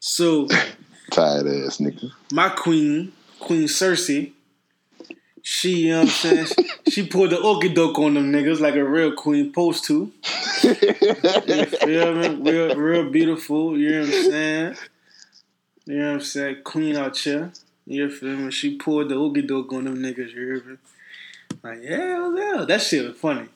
So 0.00 0.48
tired 1.18 1.46
ass 1.46 1.78
nigga. 1.78 2.10
My 2.32 2.48
queen, 2.48 3.12
Queen 3.40 3.64
Cersei, 3.64 4.32
she, 5.42 5.86
you 5.86 5.92
know 5.92 6.00
what 6.00 6.08
I'm 6.08 6.08
saying? 6.08 6.46
she 6.88 7.06
pulled 7.06 7.30
the 7.30 7.36
okie 7.36 7.74
doke 7.74 7.98
on 7.98 8.14
them 8.14 8.32
niggas 8.32 8.60
like 8.60 8.74
a 8.74 8.84
real 8.84 9.12
queen 9.12 9.52
post 9.52 9.84
to. 9.86 10.12
you 10.62 11.64
feel 11.64 12.14
me? 12.14 12.28
Real, 12.50 12.76
real 12.76 13.10
beautiful, 13.10 13.78
you 13.78 13.90
know 13.90 14.00
what 14.00 14.14
I'm 14.14 14.30
saying? 14.30 14.76
You 15.86 15.98
know 15.98 16.06
what 16.06 16.14
I'm 16.14 16.20
saying? 16.20 16.56
Queen 16.64 16.96
out 16.96 17.16
here. 17.18 17.50
You 17.86 18.10
feel 18.10 18.36
me? 18.36 18.50
She 18.50 18.76
pulled 18.76 19.08
the 19.08 19.14
okie 19.14 19.46
doke 19.46 19.72
on 19.72 19.84
them 19.84 19.96
niggas, 19.96 20.32
you 20.34 20.46
hear 20.46 20.62
me? 20.64 20.76
Like, 21.62 21.82
yeah, 21.82 22.34
yeah, 22.36 22.64
that 22.68 22.82
shit 22.82 23.08
was 23.08 23.16
funny. 23.16 23.48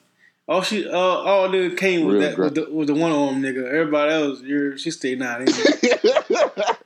All 0.47 0.61
she, 0.61 0.85
uh, 0.85 0.97
all 0.97 1.49
the 1.49 1.73
came 1.75 2.05
with 2.05 2.19
that 2.19 2.37
with 2.37 2.55
the, 2.55 2.69
with 2.69 2.87
the, 2.87 2.93
one 2.93 3.13
arm 3.13 3.41
nigga. 3.41 3.65
Everybody 3.65 4.11
else, 4.11 4.41
you're 4.41 4.77
she 4.77 4.91
stayed 4.91 5.19
not. 5.19 5.47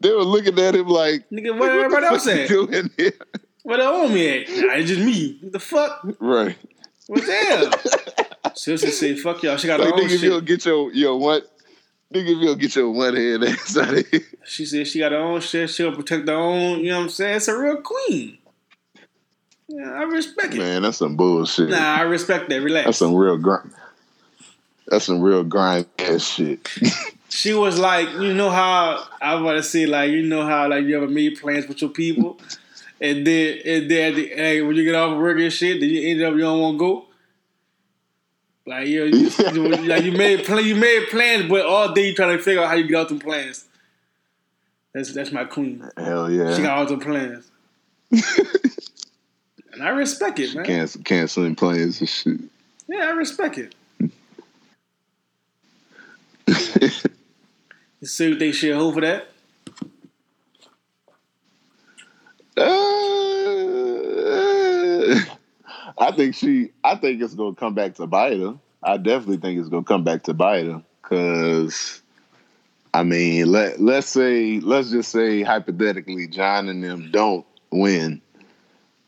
they 0.00 0.10
were 0.10 0.24
looking 0.24 0.58
at 0.58 0.74
him 0.74 0.88
like, 0.88 1.28
nigga, 1.30 1.58
what, 1.58 1.70
everybody 1.70 2.06
else 2.06 2.26
at? 2.26 2.48
Doing 2.48 2.90
here? 2.96 3.12
What 3.62 3.76
the 3.76 3.84
homie 3.84 4.42
at? 4.42 4.48
Nah, 4.48 4.74
it's 4.74 4.88
just 4.88 5.00
me. 5.00 5.38
What 5.40 5.52
the 5.52 5.60
fuck? 5.60 6.06
Right. 6.18 6.56
What 7.06 7.24
the 7.24 7.32
hell? 7.32 7.70
Cersei 8.54 8.90
say, 8.90 9.16
fuck 9.16 9.42
y'all. 9.42 9.56
She 9.56 9.66
got 9.66 9.80
like, 9.80 9.88
her 9.88 9.94
own 9.94 10.00
nigga, 10.00 10.08
shit. 10.08 10.14
If 10.14 10.22
you'll 10.22 10.40
get 10.40 10.64
your, 10.64 10.92
your 10.92 11.18
what? 11.18 11.48
Nigga, 12.12 12.36
if 12.36 12.38
you'll 12.38 12.56
get 12.56 12.76
your 12.76 12.90
one 12.90 13.16
hand 13.16 13.44
ass 13.44 13.76
out 13.76 13.94
of 13.94 14.06
here. 14.08 14.20
She 14.44 14.66
said 14.66 14.86
she 14.86 14.98
got 14.98 15.12
her 15.12 15.18
own 15.18 15.40
shit. 15.40 15.70
She'll 15.70 15.94
protect 15.94 16.28
her 16.28 16.34
own, 16.34 16.80
you 16.80 16.90
know 16.90 16.98
what 16.98 17.04
I'm 17.04 17.08
saying? 17.10 17.36
It's 17.36 17.48
a 17.48 17.56
real 17.56 17.80
queen. 17.80 18.38
Yeah, 19.68 19.92
I 19.92 20.02
respect 20.02 20.54
it. 20.54 20.58
Man, 20.58 20.82
that's 20.82 20.98
some 20.98 21.16
bullshit. 21.16 21.70
Nah, 21.70 21.78
I 21.78 22.02
respect 22.02 22.48
that. 22.50 22.60
Relax. 22.60 22.84
That's 22.84 22.98
some 22.98 23.14
real 23.14 23.38
grind. 23.38 23.72
That's 24.88 25.06
some 25.06 25.22
real 25.22 25.44
grind 25.44 25.86
ass 25.98 26.22
shit. 26.22 26.68
she 27.32 27.54
was 27.54 27.78
like, 27.78 28.10
you 28.10 28.34
know 28.34 28.50
how 28.50 29.06
I 29.20 29.36
want 29.36 29.56
to 29.56 29.62
say, 29.62 29.86
like, 29.86 30.10
you 30.10 30.22
know 30.22 30.44
how 30.44 30.68
like 30.68 30.84
you 30.84 30.94
ever 30.96 31.08
made 31.08 31.40
plans 31.40 31.66
with 31.66 31.80
your 31.80 31.90
people, 31.90 32.38
and 33.00 33.26
then 33.26 33.58
and 33.64 33.90
then 33.90 34.14
the, 34.14 34.28
hey, 34.28 34.60
when 34.60 34.76
you 34.76 34.84
get 34.84 34.94
off 34.94 35.16
work 35.16 35.38
and 35.38 35.50
shit, 35.50 35.80
then 35.80 35.88
you 35.88 36.10
end 36.10 36.22
up 36.22 36.34
you 36.34 36.40
don't 36.40 36.60
want 36.60 36.74
to 36.74 36.78
go. 36.78 37.06
Like 38.66 38.86
you, 38.86 39.04
you, 39.04 39.30
you, 39.52 39.68
like 39.88 40.04
you 40.04 40.12
made 40.12 40.44
plan, 40.44 40.64
you 40.64 40.76
made 40.76 41.08
plans, 41.08 41.48
but 41.48 41.64
all 41.64 41.94
day 41.94 42.08
you 42.08 42.14
trying 42.14 42.36
to 42.36 42.42
figure 42.42 42.62
out 42.62 42.68
how 42.68 42.74
you 42.74 42.86
get 42.86 42.96
out 42.96 43.08
the 43.08 43.18
plans. 43.18 43.64
That's 44.92 45.14
that's 45.14 45.32
my 45.32 45.44
queen. 45.44 45.88
Hell 45.96 46.30
yeah, 46.30 46.54
she 46.54 46.60
got 46.60 46.76
all 46.76 46.86
the 46.86 46.98
plans. 46.98 47.50
And 49.72 49.82
I 49.82 49.88
respect 49.88 50.38
it, 50.38 50.54
man. 50.54 50.66
Cancel, 50.66 51.00
canceling 51.02 51.54
plans 51.54 51.98
and 52.00 52.08
shit. 52.08 52.40
Yeah, 52.88 53.06
I 53.06 53.10
respect 53.12 53.56
it. 53.56 53.74
what 58.02 58.38
they 58.38 58.52
should 58.52 58.74
hold 58.74 58.94
for 58.94 59.00
that? 59.02 59.28
Uh, 62.56 62.62
I 65.98 66.10
think 66.12 66.34
she. 66.34 66.70
I 66.82 66.96
think 66.96 67.22
it's 67.22 67.34
gonna 67.34 67.54
come 67.54 67.74
back 67.74 67.94
to 67.94 68.06
bite 68.08 68.40
her. 68.40 68.56
I 68.82 68.96
definitely 68.96 69.36
think 69.36 69.60
it's 69.60 69.68
gonna 69.68 69.84
come 69.84 70.02
back 70.02 70.24
to 70.24 70.34
bite 70.34 70.66
her. 70.66 70.82
Cause, 71.02 72.02
I 72.92 73.04
mean, 73.04 73.46
let 73.46 73.80
let's 73.80 74.08
say, 74.08 74.58
let's 74.58 74.90
just 74.90 75.12
say 75.12 75.42
hypothetically, 75.42 76.26
Jon 76.26 76.68
and 76.68 76.82
them 76.82 77.10
don't 77.12 77.46
win 77.70 78.20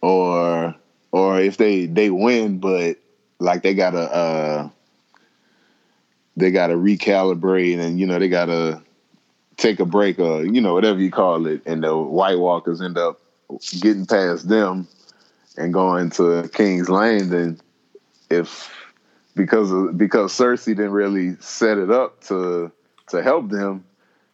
or 0.01 0.75
or 1.11 1.41
if 1.41 1.57
they 1.57 1.87
they 1.87 2.11
win, 2.11 2.59
but 2.59 2.99
like 3.41 3.63
they 3.63 3.75
gotta 3.75 4.03
uh 4.03 4.69
they 6.37 6.51
gotta 6.51 6.75
recalibrate 6.75 7.79
and 7.79 7.99
you 7.99 8.07
know 8.07 8.19
they 8.19 8.29
gotta 8.29 8.84
take 9.57 9.81
a 9.81 9.85
break 9.85 10.19
or 10.19 10.45
you 10.45 10.61
know 10.61 10.75
whatever 10.75 10.99
you 10.99 11.11
call 11.11 11.47
it, 11.47 11.63
and 11.67 11.83
the 11.83 11.97
White 11.97 12.39
Walkers 12.39 12.81
end 12.81 12.99
up 12.99 13.21
getting 13.81 14.07
past 14.07 14.49
them 14.49 14.89
and 15.57 15.73
going 15.73 16.11
to 16.11 16.49
King's 16.53 16.89
Landing. 16.89 17.61
If 18.31 18.71
because 19.37 19.71
of, 19.71 19.97
because 19.99 20.33
Cersei 20.33 20.77
didn't 20.77 20.93
really 20.93 21.37
set 21.41 21.79
it 21.79 21.91
up 21.91 22.23
to 22.25 22.71
to 23.09 23.23
help 23.23 23.51
them, 23.51 23.85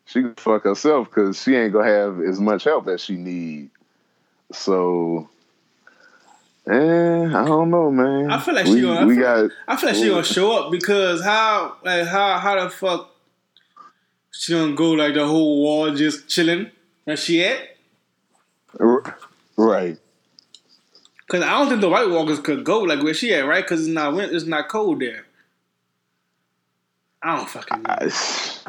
she 0.06 0.22
can 0.22 0.34
fuck 0.34 0.64
herself 0.64 1.08
because 1.08 1.40
she 1.42 1.54
ain't 1.56 1.72
gonna 1.72 1.90
have 1.90 2.20
as 2.20 2.40
much 2.40 2.64
help 2.64 2.88
as 2.88 3.02
she 3.02 3.16
need. 3.16 3.70
So 4.52 5.28
Eh, 6.70 6.72
I 6.72 7.44
don't 7.44 7.70
know, 7.70 7.90
man. 7.90 8.30
I 8.30 8.38
feel 8.38 8.54
like 8.54 8.66
we, 8.66 8.76
she 8.76 8.80
gonna. 8.82 9.00
I 9.00 9.08
feel, 9.08 9.18
got. 9.18 9.50
I 9.66 9.76
feel 9.76 9.88
like 9.88 9.98
she 9.98 10.08
gonna 10.08 10.22
show 10.22 10.52
up 10.52 10.70
because 10.70 11.22
how 11.22 11.76
like 11.82 12.06
how 12.06 12.38
how 12.38 12.62
the 12.62 12.70
fuck 12.70 13.12
she 14.30 14.52
gonna 14.52 14.74
go 14.74 14.92
like 14.92 15.14
the 15.14 15.26
whole 15.26 15.62
wall 15.62 15.94
just 15.94 16.28
chilling 16.28 16.70
where 17.04 17.16
she 17.16 17.44
at? 17.44 17.76
Right. 19.56 19.98
Cause 21.28 21.42
I 21.42 21.50
don't 21.50 21.68
think 21.68 21.80
the 21.80 21.88
White 21.88 22.08
Walkers 22.08 22.40
could 22.40 22.64
go 22.64 22.80
like 22.80 23.02
where 23.02 23.14
she 23.14 23.32
at, 23.34 23.46
right? 23.46 23.64
Cause 23.66 23.80
it's 23.80 23.88
not 23.88 24.18
it's 24.18 24.46
not 24.46 24.68
cold 24.68 25.00
there. 25.00 25.26
I 27.22 27.36
don't 27.36 27.48
fucking 27.48 27.82
know. 27.82 27.90
I, 27.90 28.10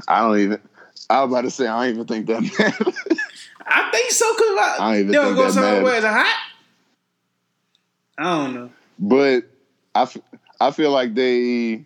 I 0.07 0.21
don't 0.21 0.39
even. 0.39 0.61
I 1.09 1.23
was 1.23 1.31
about 1.31 1.41
to 1.41 1.51
say 1.51 1.67
I 1.67 1.85
don't 1.85 1.95
even 1.95 2.07
think 2.07 2.27
that 2.27 2.41
matters. 2.59 3.17
I 3.65 3.89
think 3.91 4.11
so 4.11 4.33
because 4.33 4.57
I, 4.59 4.75
I 4.79 4.91
don't 4.91 4.99
even 4.99 5.11
don't 5.13 5.35
go 5.35 5.49
somewhere 5.49 5.83
where 5.83 5.95
it's 5.95 6.05
hot. 6.05 6.37
I 8.17 8.23
don't 8.23 8.53
know. 8.53 8.69
But 8.99 9.43
I, 9.95 10.01
f- 10.03 10.17
I 10.59 10.71
feel 10.71 10.91
like 10.91 11.15
they 11.15 11.85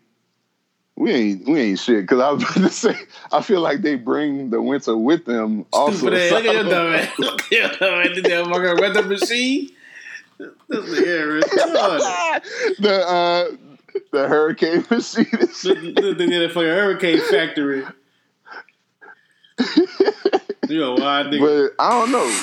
we 0.97 1.11
ain't 1.11 1.47
we 1.47 1.59
ain't 1.59 1.79
shit. 1.79 2.01
Because 2.03 2.19
I 2.21 2.31
was 2.31 2.43
about 2.49 2.53
to 2.55 2.69
say, 2.69 2.95
I 3.31 3.41
feel 3.41 3.61
like 3.61 3.81
they 3.81 3.95
bring 3.95 4.49
the 4.49 4.61
winter 4.61 4.95
with 4.97 5.25
them. 5.25 5.65
Also, 5.73 5.97
Stupid 5.97 6.13
ass. 6.19 6.29
so- 6.29 6.35
Look 6.37 6.45
at 6.47 6.53
your 6.53 6.63
dumb 6.63 6.93
ass. 6.95 7.19
Look 7.19 7.41
at 7.41 7.51
your 7.51 7.69
dumb 7.69 7.99
ass. 8.01 8.07
Did 8.15 8.23
that 8.25 8.45
fucking 8.45 8.81
weather 8.81 9.03
machine? 9.03 9.69
This 10.67 10.85
nigga 10.85 11.41
the 12.79 13.07
uh, 13.07 13.55
the 14.11 14.27
hurricane 14.27 14.83
machine. 14.89 15.27
Look 15.31 15.41
look 15.63 16.19
at 16.19 16.29
that 16.29 16.51
fucking 16.53 16.69
hurricane 16.69 17.19
factory. 17.29 17.85
You 20.67 20.83
a 20.83 20.95
wild 20.99 21.27
nigga. 21.27 21.69
but 21.77 21.81
I 21.83 21.89
don't 21.91 22.11
know. 22.11 22.41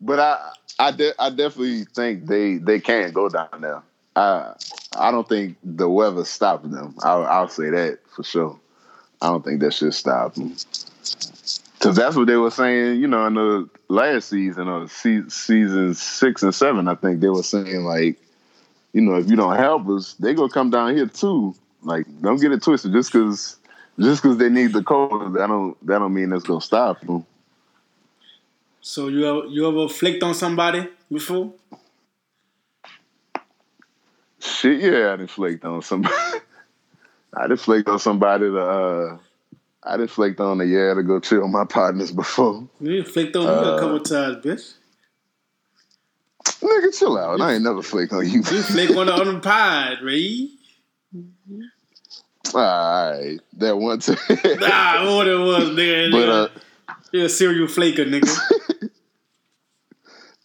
But 0.00 0.20
I 0.20 0.50
I 0.78 0.90
de- 0.92 1.20
I 1.20 1.30
definitely 1.30 1.84
think 1.84 2.26
they 2.26 2.58
they 2.58 2.78
can 2.80 3.10
go 3.12 3.28
down 3.28 3.48
there. 3.60 3.82
I 4.16 4.54
I 4.96 5.10
don't 5.10 5.28
think 5.28 5.56
the 5.62 5.88
weather 5.88 6.24
stopped 6.24 6.70
them. 6.70 6.94
I'll, 7.02 7.24
I'll 7.24 7.48
say 7.48 7.70
that 7.70 7.98
for 8.14 8.22
sure. 8.22 8.58
I 9.20 9.28
don't 9.28 9.44
think 9.44 9.60
that 9.60 9.74
should 9.74 9.94
stop 9.94 10.34
them. 10.34 10.54
Cause 11.80 11.96
that's 11.96 12.16
what 12.16 12.26
they 12.26 12.36
were 12.36 12.50
saying, 12.50 13.00
you 13.00 13.06
know, 13.06 13.26
in 13.26 13.34
the 13.34 13.68
last 13.88 14.30
season 14.30 14.68
or 14.68 14.88
se- 14.88 15.28
season 15.28 15.94
six 15.94 16.42
and 16.42 16.54
seven. 16.54 16.88
I 16.88 16.94
think 16.94 17.20
they 17.20 17.28
were 17.28 17.42
saying 17.42 17.84
like, 17.84 18.16
you 18.94 19.02
know, 19.02 19.16
if 19.16 19.28
you 19.28 19.36
don't 19.36 19.56
help 19.56 19.86
us, 19.88 20.14
they 20.14 20.32
gonna 20.32 20.48
come 20.48 20.70
down 20.70 20.96
here 20.96 21.06
too. 21.06 21.54
Like, 21.82 22.06
don't 22.22 22.40
get 22.40 22.52
it 22.52 22.62
twisted. 22.62 22.92
Just 22.92 23.12
cause 23.12 23.56
just 23.98 24.22
cause 24.22 24.38
they 24.38 24.48
need 24.48 24.72
the 24.72 24.82
cold, 24.82 25.34
that 25.34 25.46
don't 25.48 25.86
that 25.86 25.98
don't 25.98 26.14
mean 26.14 26.32
it's 26.32 26.44
gonna 26.44 26.60
stop 26.60 27.00
them. 27.02 27.26
So 28.80 29.08
you 29.08 29.26
ever, 29.26 29.46
you 29.48 29.68
ever 29.68 29.88
flicked 29.92 30.22
on 30.22 30.34
somebody 30.34 30.88
before? 31.10 31.52
Shit, 34.44 34.80
yeah, 34.80 35.16
I 35.18 35.26
flaked 35.26 35.64
on 35.64 35.80
somebody. 35.82 36.14
I 37.36 37.56
flaked 37.56 37.88
on 37.88 37.98
somebody 37.98 38.44
to 38.44 38.58
uh 38.60 39.18
I 39.82 40.06
flaked 40.06 40.38
on 40.40 40.60
a 40.60 40.64
yeah 40.64 40.94
to 40.94 41.02
go 41.02 41.18
chill 41.18 41.48
my 41.48 41.64
partners 41.64 42.12
before. 42.12 42.68
You 42.80 43.04
flicked 43.04 43.34
on 43.36 43.44
me 43.46 43.50
a 43.68 43.72
Uh, 43.72 43.78
couple 43.80 44.00
times, 44.00 44.44
bitch. 44.44 44.74
Nigga, 46.60 46.98
chill 46.98 47.16
out. 47.18 47.40
I 47.40 47.54
ain't 47.54 47.62
never 47.64 47.82
flaked 47.82 48.12
on 48.12 48.24
you. 48.26 48.38
You 48.38 48.42
flick 48.62 48.90
on 48.96 49.06
the 49.06 49.12
on 49.20 49.34
the 49.34 49.40
pod, 49.40 49.98
Ray. 50.02 50.50
Alright. 52.54 53.40
That 53.54 53.76
one 53.76 53.98
time. 54.00 54.16
Nah, 54.28 55.16
what 55.16 55.26
it 55.26 55.38
was, 55.38 55.70
nigga. 55.70 56.10
but 56.12 56.28
uh 56.28 56.48
You're 57.12 57.26
a 57.26 57.28
serial 57.30 57.66
flaker, 57.68 58.04
nigga. 58.04 58.90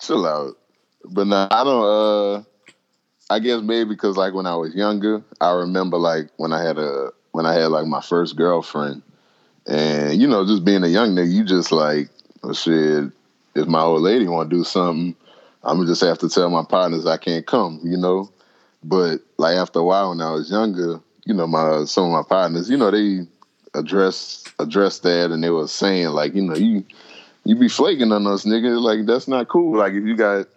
chill 0.02 0.26
out. 0.26 0.58
But 1.06 1.28
nah, 1.28 1.48
I 1.52 1.64
don't 1.66 1.84
uh 2.40 2.44
I 3.30 3.40
guess 3.40 3.62
maybe 3.62 3.90
because 3.90 4.18
like 4.18 4.34
when 4.34 4.48
I 4.48 4.56
was 4.56 4.74
younger, 4.74 5.22
I 5.40 5.52
remember 5.52 5.98
like 5.98 6.30
when 6.38 6.52
I 6.52 6.64
had 6.64 6.78
a 6.78 7.12
when 7.32 7.46
I 7.46 7.54
had 7.54 7.68
like 7.68 7.86
my 7.86 8.02
first 8.02 8.36
girlfriend, 8.36 9.04
and 9.68 10.20
you 10.20 10.28
know 10.28 10.46
just 10.46 10.66
being 10.66 10.84
a 10.84 10.88
young 10.88 11.16
nigga, 11.16 11.32
you 11.32 11.44
just 11.44 11.72
like 11.72 12.10
oh, 12.44 12.54
shit. 12.54 13.12
If 13.56 13.68
my 13.68 13.82
old 13.82 14.02
lady 14.02 14.28
want 14.28 14.50
to 14.50 14.56
do 14.56 14.64
something, 14.64 15.16
I'm 15.64 15.78
gonna 15.78 15.88
just 15.88 16.02
have 16.02 16.20
to 16.20 16.30
tell 16.30 16.50
my 16.50 16.64
partners 16.64 17.06
I 17.06 17.18
can't 17.18 17.46
come, 17.46 17.82
you 17.84 17.98
know. 17.98 18.32
But 18.84 19.22
like 19.38 19.58
after 19.58 19.80
a 19.80 19.84
while, 19.84 20.10
when 20.10 20.22
I 20.22 20.32
was 20.32 20.50
younger, 20.50 21.00
you 21.26 21.34
know, 21.34 21.46
my 21.46 21.86
some 21.86 22.06
of 22.06 22.12
my 22.12 22.24
partners, 22.28 22.70
you 22.70 22.78
know, 22.78 22.90
they 22.90 23.28
addressed 23.76 24.54
addressed 24.58 25.04
that, 25.04 25.32
and 25.32 25.44
they 25.44 25.50
were 25.50 25.68
saying 25.68 26.10
like, 26.10 26.34
you 26.34 26.42
know, 26.42 26.56
you 26.56 26.84
you 27.44 27.56
be 27.56 27.70
flaking 27.70 28.12
on 28.12 28.26
us, 28.26 28.46
nigga. 28.46 28.82
Like 28.82 29.06
that's 29.06 29.28
not 29.28 29.50
cool. 29.50 29.78
Like 29.78 29.94
if 29.94 30.04
you 30.04 30.16
got 30.16 30.48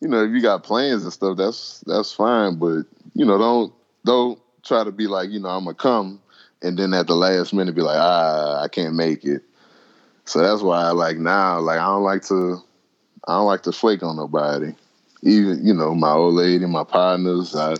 you 0.00 0.08
know, 0.08 0.22
if 0.24 0.30
you 0.32 0.42
got 0.42 0.62
plans 0.62 1.04
and 1.04 1.12
stuff, 1.12 1.36
that's 1.36 1.80
that's 1.86 2.12
fine. 2.12 2.56
But 2.56 2.84
you 3.14 3.24
know, 3.24 3.38
don't 3.38 3.72
don't 4.04 4.40
try 4.64 4.84
to 4.84 4.92
be 4.92 5.06
like, 5.06 5.30
you 5.30 5.40
know, 5.40 5.48
I'm 5.48 5.64
gonna 5.64 5.74
come, 5.74 6.20
and 6.62 6.78
then 6.78 6.92
at 6.94 7.06
the 7.06 7.16
last 7.16 7.54
minute 7.54 7.74
be 7.74 7.82
like, 7.82 7.98
ah, 7.98 8.62
I 8.62 8.68
can't 8.68 8.94
make 8.94 9.24
it. 9.24 9.42
So 10.24 10.40
that's 10.40 10.62
why 10.62 10.82
I 10.82 10.90
like 10.90 11.18
now, 11.18 11.60
like 11.60 11.78
I 11.78 11.86
don't 11.86 12.02
like 12.02 12.22
to, 12.24 12.58
I 13.26 13.36
don't 13.36 13.46
like 13.46 13.62
to 13.62 13.72
flake 13.72 14.02
on 14.02 14.16
nobody. 14.16 14.74
Even 15.22 15.64
you 15.66 15.72
know, 15.72 15.94
my 15.94 16.10
old 16.10 16.34
lady, 16.34 16.66
my 16.66 16.84
partners, 16.84 17.54
I 17.56 17.72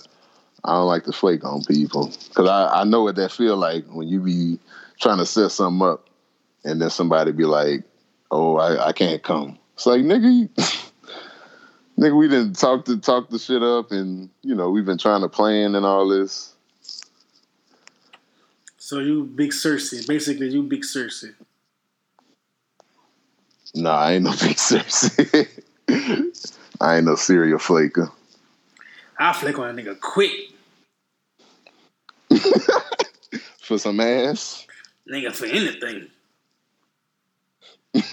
I 0.64 0.72
don't 0.72 0.86
like 0.86 1.04
to 1.04 1.12
flake 1.12 1.44
on 1.44 1.64
people 1.64 2.12
because 2.28 2.48
I 2.48 2.80
I 2.80 2.84
know 2.84 3.02
what 3.02 3.16
that 3.16 3.32
feel 3.32 3.56
like 3.56 3.84
when 3.88 4.08
you 4.08 4.20
be 4.20 4.58
trying 5.00 5.18
to 5.18 5.26
set 5.26 5.50
something 5.50 5.86
up, 5.86 6.08
and 6.64 6.80
then 6.80 6.88
somebody 6.88 7.32
be 7.32 7.44
like, 7.44 7.84
oh, 8.30 8.56
I 8.56 8.88
I 8.88 8.92
can't 8.92 9.22
come. 9.22 9.58
It's 9.74 9.84
like 9.84 10.00
nigga. 10.00 10.32
You, 10.32 10.48
Nigga, 11.98 12.16
we 12.16 12.28
didn't 12.28 12.54
talk 12.54 12.84
the 12.84 12.98
talk 12.98 13.30
the 13.30 13.38
shit 13.38 13.62
up, 13.62 13.90
and 13.90 14.28
you 14.42 14.54
know 14.54 14.70
we've 14.70 14.84
been 14.84 14.98
trying 14.98 15.22
to 15.22 15.28
plan 15.28 15.74
and 15.74 15.86
all 15.86 16.06
this. 16.06 16.54
So 18.76 18.98
you 18.98 19.24
big 19.24 19.50
Cersei. 19.50 20.06
Basically, 20.06 20.48
you 20.48 20.62
big 20.62 20.82
Cersei. 20.82 21.34
Nah, 23.74 23.96
I 23.98 24.12
ain't 24.12 24.24
no 24.24 24.30
big 24.40 24.56
Cersei. 24.56 25.48
I 26.80 26.96
ain't 26.96 27.06
no 27.06 27.16
serial 27.16 27.58
flaker. 27.58 28.10
I 29.18 29.32
flick 29.32 29.58
on 29.58 29.78
a 29.78 29.82
nigga 29.82 29.98
quick. 29.98 30.32
For 33.60 33.78
some 33.78 33.98
ass, 33.98 34.66
Nigga 35.10 35.32
for 35.32 35.46
anything. 35.46 36.08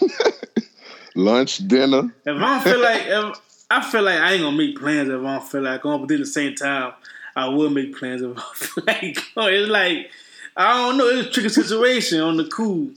lunch, 1.15 1.67
dinner. 1.67 2.13
If 2.25 2.35
I 2.35 2.39
don't 2.39 2.63
feel 2.63 2.79
like 2.81 3.01
if 3.05 3.42
I 3.69 3.81
feel 3.81 4.03
like 4.03 4.19
I 4.19 4.33
ain't 4.33 4.43
gonna 4.43 4.57
make 4.57 4.77
plans 4.77 5.09
if 5.09 5.19
I 5.19 5.23
don't 5.23 5.43
feel 5.47 5.61
like 5.61 5.81
going, 5.81 6.01
but 6.01 6.11
at 6.11 6.19
the 6.19 6.25
same 6.25 6.55
time, 6.55 6.93
I 7.35 7.47
will 7.47 7.69
make 7.69 7.97
plans 7.97 8.21
if 8.21 8.37
I 8.37 8.41
feel 8.55 8.83
like 8.85 9.17
going. 9.35 9.53
It's 9.55 9.69
like 9.69 10.11
I 10.55 10.73
don't 10.73 10.97
know, 10.97 11.07
it's 11.07 11.27
a 11.27 11.31
tricky 11.31 11.49
situation 11.49 12.19
on 12.21 12.37
the 12.37 12.45
cool. 12.45 12.89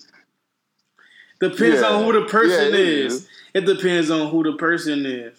Depends 1.40 1.80
Yeah. 1.80 1.88
on 1.88 2.04
who 2.04 2.12
the 2.20 2.26
person 2.26 2.50
Yeah, 2.50 2.68
it 2.68 2.74
is. 2.74 3.14
is. 3.14 3.28
It 3.54 3.60
depends 3.66 4.10
on 4.10 4.30
who 4.30 4.42
the 4.42 4.52
person 4.56 5.06
is. 5.06 5.34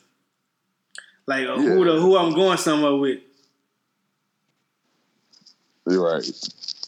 Like 1.28 1.48
uh, 1.48 1.58
who 1.58 1.84
the 1.86 2.00
who 2.00 2.18
I'm 2.18 2.34
going 2.34 2.58
somewhere 2.58 2.96
with. 2.96 3.20
You're 5.88 6.04
right. 6.04 6.30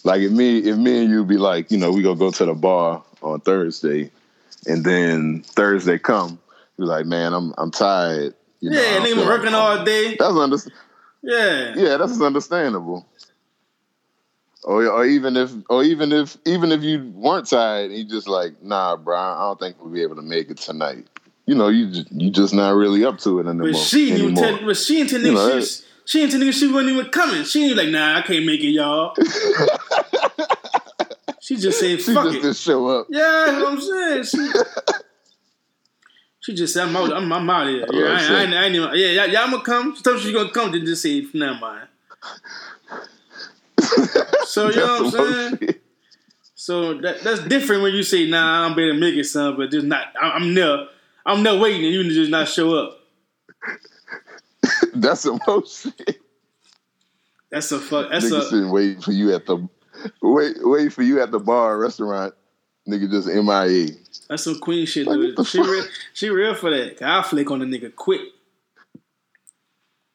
Like 0.04 0.22
if 0.22 0.32
me, 0.32 0.60
if 0.60 0.78
me 0.78 1.02
and 1.02 1.10
you 1.10 1.26
be 1.26 1.38
like, 1.38 1.72
you 1.72 1.78
know, 1.78 1.92
we 1.92 2.02
gonna 2.02 2.16
go 2.18 2.32
to 2.32 2.46
the 2.46 2.54
bar 2.54 3.04
on 3.22 3.42
Thursday, 3.42 4.12
and 4.66 4.84
then 4.84 5.42
Thursday 5.42 5.98
come, 5.98 6.40
you're 6.80 6.88
like, 6.88 7.06
man, 7.06 7.34
I'm 7.34 7.54
I'm 7.58 7.72
tired. 7.72 8.34
You 8.62 8.70
know, 8.70 8.82
yeah, 8.82 9.00
nigga 9.00 9.04
feel 9.04 9.16
been 9.16 9.20
like 9.20 9.28
working 9.28 9.52
coming." 9.52 9.78
all 9.80 9.84
day. 9.84 10.16
That's 10.18 10.34
under, 10.34 10.58
Yeah. 11.22 11.74
yeah, 11.76 11.98
that's 11.98 12.22
understandable. 12.22 13.06
Or, 14.64 14.86
or 14.88 15.06
even 15.06 15.36
if, 15.38 15.52
or 15.70 15.84
even 15.84 16.12
if, 16.14 16.38
even 16.46 16.72
if 16.72 16.82
you 16.84 17.12
weren't 17.16 17.48
tired, 17.50 17.92
you 17.92 18.04
just 18.06 18.28
like, 18.28 18.62
nah, 18.64 18.96
bro, 18.98 19.18
I 19.18 19.40
don't 19.42 19.60
think 19.60 19.76
we'll 19.82 19.92
be 19.94 20.02
able 20.02 20.16
to 20.18 20.22
make 20.22 20.50
it 20.50 20.58
tonight. 20.58 21.08
You 21.46 21.56
know, 21.56 21.68
you 21.68 21.90
just, 21.90 22.12
you 22.12 22.30
just 22.30 22.54
not 22.54 22.76
really 22.76 23.04
up 23.06 23.18
to 23.20 23.40
it 23.40 23.48
anymore. 23.48 23.72
But 23.72 23.78
she 23.78 24.12
anymore. 24.12 24.60
but 24.66 24.78
she 24.78 25.02
into 25.02 25.20
You 25.20 25.34
know, 25.34 25.60
she, 25.62 25.84
she 26.06 26.24
into 26.24 26.38
niggas, 26.38 26.54
she 26.60 26.72
wasn't 26.72 26.92
even 26.92 27.10
coming. 27.12 27.44
She 27.44 27.66
ain't 27.68 27.78
like, 27.78 27.90
nah, 27.90 28.18
I 28.18 28.22
can't 28.22 28.46
make 28.46 28.62
it, 28.62 28.68
y'all. 28.72 29.14
she 31.42 31.56
just 31.58 31.80
said, 31.80 32.02
she 32.02 32.14
fuck 32.14 32.26
just 32.26 32.38
it. 32.38 32.42
didn't 32.42 32.58
show 32.58 32.88
up. 32.88 33.08
Yeah, 33.10 33.46
that's 33.48 33.64
what 33.64 33.74
I'm 33.74 33.82
saying. 33.82 34.24
She, 34.26 34.38
she 36.50 36.56
just 36.56 36.74
said, 36.74 36.88
I'm 36.88 36.96
out, 36.96 37.14
I'm, 37.14 37.32
I'm 37.32 37.50
out 37.50 37.68
of 37.68 37.74
here. 37.74 37.86
Oh, 37.88 38.00
yeah, 38.00 38.08
I, 38.08 38.40
I, 38.40 38.42
ain't- 38.44 38.54
I 38.54 38.66
ain't 38.66 38.76
even, 38.76 38.90
yeah, 38.96 39.24
y'all, 39.24 39.28
y'all 39.28 39.52
gonna 39.52 39.64
come? 39.64 39.92
Me 39.92 40.20
she 40.20 40.34
gonna 40.34 40.50
come, 40.50 40.72
then 40.72 40.84
just 40.86 41.04
say, 41.04 41.26
never 41.34 41.60
mind. 41.60 41.88
So, 44.46 44.70
you 44.70 44.76
know 44.76 45.02
what 45.02 45.02
I'm 45.02 45.04
That's 45.04 45.12
the 45.12 45.20
worst 45.22 45.60
saying? 45.60 45.76
So 46.56 46.94
that, 47.02 47.22
that's 47.22 47.42
different 47.44 47.84
when 47.84 47.94
you 47.94 48.02
say, 48.04 48.28
nah, 48.28 48.66
I'm 48.66 48.76
better 48.76 48.94
make 48.96 49.16
it, 49.16 49.26
son, 49.26 49.58
but 49.58 49.70
just 49.70 49.86
not, 49.86 50.08
I, 50.20 50.32
I'm 50.32 50.54
there. 50.56 50.88
I'm 51.26 51.44
there 51.44 51.58
waiting 51.60 51.86
and 51.86 51.94
you 51.94 52.04
just 52.12 52.32
not 52.32 52.48
show 52.48 52.74
up. 52.76 53.00
That's 54.96 55.24
the 55.24 55.40
most 55.48 55.84
shit. 55.84 56.20
That's 57.52 57.72
a 57.72 57.80
fuck, 57.80 58.10
that's 58.12 58.26
Nigga 58.26 58.68
a, 58.68 58.72
waiting 58.72 59.02
for 59.02 59.12
you 59.12 59.34
at 59.34 59.48
the 59.48 59.68
wait 60.22 60.58
wait 60.60 60.94
for 60.94 61.02
you 61.02 61.20
at 61.20 61.32
the 61.32 61.40
bar 61.40 61.74
or 61.74 61.80
restaurant. 61.80 62.36
Nigga 62.90 63.10
just 63.10 63.28
MIA. 63.28 63.96
That's 64.28 64.44
some 64.44 64.60
queen 64.60 64.86
shit, 64.86 65.08
Like, 65.08 65.18
dude. 65.18 65.38
what 65.38 65.48
She 65.48 65.58
fuck? 65.60 65.68
real, 65.68 65.86
she 66.14 66.30
real 66.30 66.56
for 66.56 66.70
that. 66.72 67.02
I 67.02 67.22
flick 67.24 67.50
on 67.52 67.60
the 67.60 67.66
nigga 67.66 67.96
quick. 67.96 68.22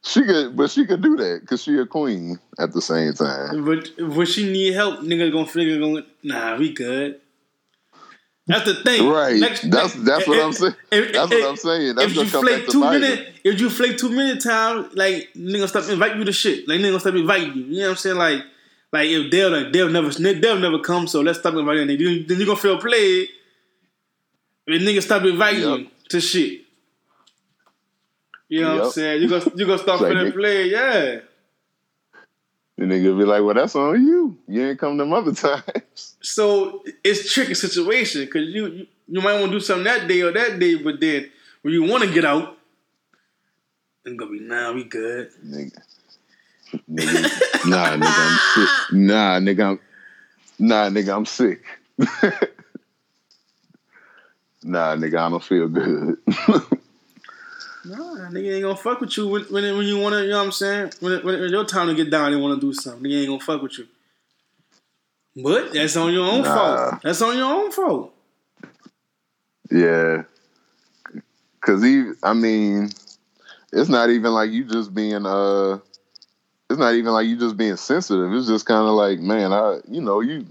She 0.07 0.22
could, 0.22 0.55
but 0.55 0.70
she 0.70 0.85
could 0.85 1.01
do 1.03 1.16
that 1.16 1.41
because 1.41 1.62
she 1.62 1.77
a 1.79 1.87
queen 1.87 2.39
at 2.59 2.72
the 2.72 2.83
same 2.83 3.14
time. 3.14 3.64
But 3.64 3.89
when 3.99 4.27
she 4.27 4.53
need 4.53 4.75
help, 4.75 5.01
nigga 5.01 5.33
gonna 5.33 5.47
figure 5.47 5.79
going, 5.79 6.05
nah, 6.22 6.57
we 6.59 6.72
good. 6.75 7.20
That's 8.47 8.66
the 8.66 8.75
thing. 8.75 9.09
Right. 9.09 9.41
That's- 9.41 9.95
that's 9.95 10.27
what 10.29 10.39
I'm 10.39 10.53
saying. 10.53 10.75
if- 10.93 11.12
That's 11.14 11.33
if- 11.33 11.41
what 11.41 11.49
I'm 11.49 11.57
saying. 11.57 11.95
That's 11.95 12.11
if 12.11 12.16
you 12.16 12.16
gonna 12.16 12.31
come 12.31 12.45
back 12.45 12.55
flake 12.61 12.68
two 12.68 12.83
her. 12.83 13.27
if 13.45 13.61
you 13.61 13.70
flake 13.70 13.97
two 13.97 14.11
minutes 14.11 14.45
time, 14.45 14.91
like 14.93 15.31
nigga 15.35 15.66
stop 15.68 15.89
inviting 15.89 16.18
you 16.18 16.25
to 16.27 16.33
shit. 16.33 16.68
Like 16.68 16.81
nigga 16.81 17.01
stop 17.01 17.14
inviting 17.14 17.55
you. 17.55 17.64
You 17.64 17.77
know 17.79 17.83
what 17.85 17.91
I'm 17.93 17.97
saying? 17.97 18.16
Like, 18.16 18.43
like 18.95 19.09
if 19.09 19.30
they'll 19.30 19.51
like 19.51 19.72
they'll 19.72 19.90
never 19.90 20.11
they'll 20.11 20.59
never 20.59 20.78
come, 20.78 21.09
so 21.09 21.20
let's 21.20 21.40
stop 21.40 21.55
inviting 21.55 21.88
them. 21.88 21.99
Then 21.99 22.24
then 22.28 22.38
you 22.38 22.47
gonna 22.47 22.59
feel 22.59 22.78
played. 22.78 23.28
If 24.66 24.80
nigga 24.80 25.03
stop 25.03 25.24
inviting 25.24 25.62
Yep. 25.62 25.78
you 25.80 25.86
to 26.11 26.20
shit. 26.20 26.61
You 28.49 28.62
know 28.62 28.76
what 28.76 28.84
I'm 28.84 28.90
saying? 28.92 29.22
You 29.22 29.28
gonna 29.28 29.45
you 29.57 29.66
gonna 29.66 29.78
start 29.78 30.01
Like 30.01 30.12
feeling 30.12 30.32
played, 30.32 30.70
yeah. 30.70 31.20
The 32.76 32.84
nigga 32.84 33.18
be 33.18 33.24
like, 33.24 33.42
"Well, 33.42 33.55
that's 33.55 33.74
on 33.74 34.05
you. 34.07 34.36
You 34.47 34.68
ain't 34.68 34.78
come 34.78 34.97
them 34.97 35.12
other 35.12 35.34
times." 35.47 36.16
So 36.20 36.84
it's 37.03 37.32
tricky 37.32 37.55
situation 37.55 38.24
because 38.26 38.49
you, 38.49 38.66
you 38.66 38.86
you 39.09 39.20
might 39.20 39.40
want 39.40 39.51
to 39.53 39.59
do 39.59 39.61
something 39.61 39.84
that 39.84 40.07
day 40.07 40.20
or 40.22 40.30
that 40.32 40.59
day, 40.61 40.76
but 40.76 41.01
then 41.01 41.30
when 41.62 41.74
you 41.74 41.82
want 41.82 42.05
to 42.05 42.12
get 42.12 42.24
out, 42.24 42.57
it's 44.05 44.16
gonna 44.16 44.30
be 44.30 44.40
nah, 44.40 44.72
we 44.72 44.84
good. 44.84 45.30
Nigga. 45.45 45.82
Nigga. 46.91 47.31
Nah, 47.62 47.97
nigga, 47.97 48.25
I'm 48.27 48.39
sick. 48.39 48.72
Nah, 48.91 49.39
nigga, 49.41 49.70
I'm 49.72 49.81
nah, 50.59 50.89
nigga, 50.91 51.16
I'm 51.16 51.27
sick. 51.27 51.62
nah, 54.62 54.95
nigga, 54.97 55.18
I 55.18 55.29
don't 55.31 55.43
feel 55.45 55.68
good. 55.68 56.18
Nah, 57.87 58.31
nigga 58.31 58.55
ain't 58.55 58.62
gonna 58.62 58.77
fuck 58.77 59.01
with 59.01 59.16
you 59.16 59.29
when 59.29 59.43
when, 59.45 59.77
when 59.77 59.87
you 59.87 59.99
wanna, 59.99 60.22
you 60.22 60.31
know 60.31 60.39
what 60.39 60.45
I'm 60.47 60.53
saying? 60.53 60.93
When, 61.01 61.22
when 61.25 61.35
it's 61.43 61.53
your 61.53 61.64
time 61.66 61.89
to 61.89 61.95
get 61.95 62.11
down 62.11 62.33
and 62.33 62.41
wanna 62.43 62.59
do 62.61 62.72
something, 62.72 63.03
nigga 63.03 63.18
ain't 63.20 63.29
gonna 63.29 63.41
fuck 63.41 63.61
with 63.62 63.79
you. 63.79 63.87
But 65.43 65.72
that's 65.75 65.97
on 65.97 66.12
your 66.12 66.25
own 66.27 66.43
Nah. 66.43 66.55
fault. 66.55 67.03
That's 67.03 67.20
on 67.20 67.37
your 67.37 67.47
own 67.53 67.70
fault. 67.72 68.14
yeah. 69.70 70.22
Cause 71.61 71.83
he 71.83 72.12
I 72.22 72.33
mean, 72.35 72.91
it's 73.72 73.89
not 73.89 74.11
even 74.11 74.33
like 74.33 74.51
you 74.51 74.64
just 74.64 74.95
being 74.95 75.27
uh 75.27 75.79
it's 76.75 76.81
not 76.81 76.95
even 76.95 77.12
like 77.12 77.29
you 77.29 77.39
just 77.39 77.57
being 77.57 77.77
sensitive. 77.77 78.33
It's 78.33 78.49
just 78.49 78.66
kind 78.66 78.89
of 78.89 78.95
like, 78.95 79.20
man, 79.20 79.53
I, 79.53 79.79
you 79.89 80.01
know, 80.01 80.20
you 80.20 80.45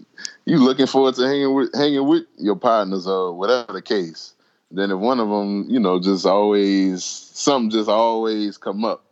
you 0.45 0.57
looking 0.57 0.87
forward 0.87 1.15
to 1.15 1.23
hanging 1.23 1.53
with 1.53 1.75
hanging 1.75 2.07
with 2.07 2.23
your 2.37 2.55
partners 2.55 3.05
or 3.07 3.33
whatever 3.33 3.73
the 3.73 3.81
case. 3.81 4.33
Then 4.71 4.89
if 4.89 4.97
one 4.97 5.19
of 5.19 5.27
them, 5.27 5.65
you 5.69 5.81
know, 5.81 5.99
just 5.99 6.25
always 6.25 7.03
something 7.03 7.69
just 7.69 7.89
always 7.89 8.57
come 8.57 8.85
up, 8.85 9.03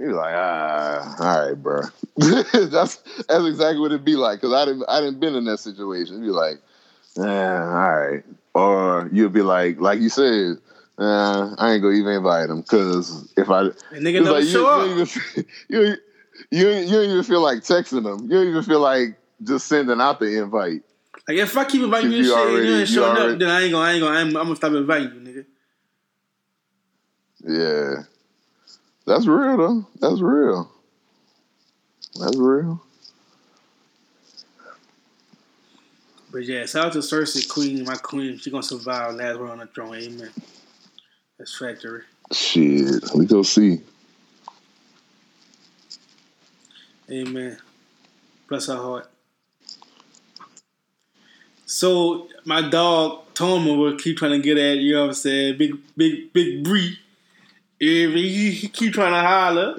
you're 0.00 0.14
like, 0.14 0.34
ah, 0.34 1.16
all 1.20 1.46
right, 1.46 1.54
bro. 1.54 1.82
that's 2.16 2.96
that's 3.28 3.46
exactly 3.46 3.78
what 3.78 3.92
it'd 3.92 4.04
be 4.04 4.16
like. 4.16 4.40
Cause 4.40 4.52
I 4.52 4.64
didn't 4.64 4.84
I 4.88 5.00
didn't 5.00 5.20
been 5.20 5.36
in 5.36 5.44
that 5.44 5.58
situation. 5.58 6.16
You'd 6.16 6.22
be 6.22 6.30
like, 6.30 6.60
eh, 7.18 7.22
all 7.22 7.94
right, 7.94 8.24
or 8.54 9.08
you'll 9.12 9.30
be 9.30 9.42
like, 9.42 9.80
like 9.80 10.00
you 10.00 10.08
said. 10.08 10.56
Uh, 10.98 11.54
I 11.56 11.72
ain't 11.72 11.82
gonna 11.82 11.94
even 11.94 12.12
invite 12.12 12.50
him 12.50 12.60
because 12.60 13.32
if 13.38 13.48
I 13.48 13.70
nigga 13.94 14.22
never 14.22 14.32
like 14.32 14.44
show 14.44 14.84
you, 14.84 15.02
up. 15.02 15.08
don't 15.08 15.46
you, 15.68 15.96
you, 16.50 16.68
you 16.68 16.86
don't 16.90 17.10
even 17.10 17.22
feel 17.22 17.40
like 17.40 17.58
texting 17.58 18.02
them. 18.02 18.24
You 18.30 18.36
don't 18.38 18.48
even 18.48 18.62
feel 18.62 18.80
like 18.80 19.16
just 19.42 19.66
sending 19.66 20.00
out 20.00 20.18
the 20.20 20.42
invite. 20.42 20.82
Like 21.28 21.38
if 21.38 21.56
I 21.56 21.64
keep 21.64 21.82
inviting 21.82 22.10
you 22.12 22.18
and 22.18 22.26
You 22.26 22.30
shit 22.32 22.38
and 22.38 22.50
already- 22.50 22.68
you 22.68 22.76
ain't 22.78 22.88
showing 22.88 23.16
already- 23.16 23.32
up, 23.34 23.38
then 23.38 23.48
I 23.50 23.60
ain't 23.62 23.72
gonna, 23.72 23.84
I 23.84 23.92
ain't 23.92 24.00
gonna, 24.02 24.18
I'm, 24.18 24.26
I'm 24.28 24.32
gonna 24.32 24.56
stop 24.56 24.72
inviting 24.72 25.12
you, 25.26 25.44
nigga. 27.44 27.96
Yeah. 27.96 28.02
That's 29.06 29.26
real 29.26 29.56
though. 29.56 29.86
That's 30.00 30.20
real. 30.20 30.70
That's 32.20 32.36
real. 32.36 32.82
But 36.30 36.44
yeah, 36.46 36.64
shout 36.66 36.86
out 36.86 36.92
to 36.94 37.00
Cersei 37.00 37.46
Queen, 37.48 37.84
my 37.84 37.96
queen. 37.96 38.38
She 38.38 38.50
gonna 38.50 38.62
survive 38.62 39.14
last 39.16 39.38
one 39.38 39.50
on 39.50 39.58
the 39.58 39.66
throne. 39.66 39.94
Amen. 39.96 40.30
That's 41.38 41.56
factory. 41.58 42.02
Shit. 42.32 43.04
We 43.14 43.26
go 43.26 43.42
see. 43.42 43.80
Amen. 47.12 47.58
Bless 48.48 48.66
her 48.68 48.76
heart. 48.76 49.10
So 51.66 52.28
my 52.44 52.68
dog 52.68 53.34
Toma 53.34 53.74
will 53.74 53.96
keep 53.96 54.16
trying 54.18 54.32
to 54.32 54.38
get 54.38 54.58
at 54.58 54.78
you 54.78 54.94
know 54.94 55.02
what 55.02 55.08
I'm 55.08 55.14
saying, 55.14 55.58
big 55.58 55.72
big 55.96 56.32
big 56.32 56.64
Bree. 56.64 56.98
He, 57.78 58.52
he 58.52 58.68
keep 58.68 58.94
trying 58.94 59.12
to 59.12 59.20
holler. 59.28 59.78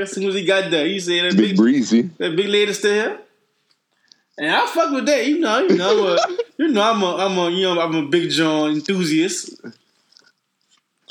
As 0.00 0.12
soon 0.12 0.28
as 0.28 0.34
he 0.34 0.44
got 0.44 0.70
there, 0.70 0.86
he 0.86 1.00
said 1.00 1.24
that 1.24 1.36
Big 1.36 1.48
big, 1.50 1.56
breezy. 1.56 2.02
that 2.18 2.36
big 2.36 2.46
lady 2.46 2.72
still 2.72 2.92
here. 2.92 3.18
And 4.38 4.54
I 4.54 4.66
fuck 4.66 4.92
with 4.92 5.06
that, 5.06 5.26
you 5.26 5.38
know, 5.38 5.60
you 5.60 5.76
know, 5.76 6.16
I'm 6.16 6.36
you 6.58 6.68
know, 6.68 6.82
I'm 6.82 7.02
a, 7.02 7.16
I'm 7.16 7.38
a, 7.38 7.50
you 7.50 7.62
know, 7.62 7.80
I'm 7.80 7.94
a 7.94 8.06
Big 8.08 8.30
John 8.30 8.70
enthusiast. 8.72 9.60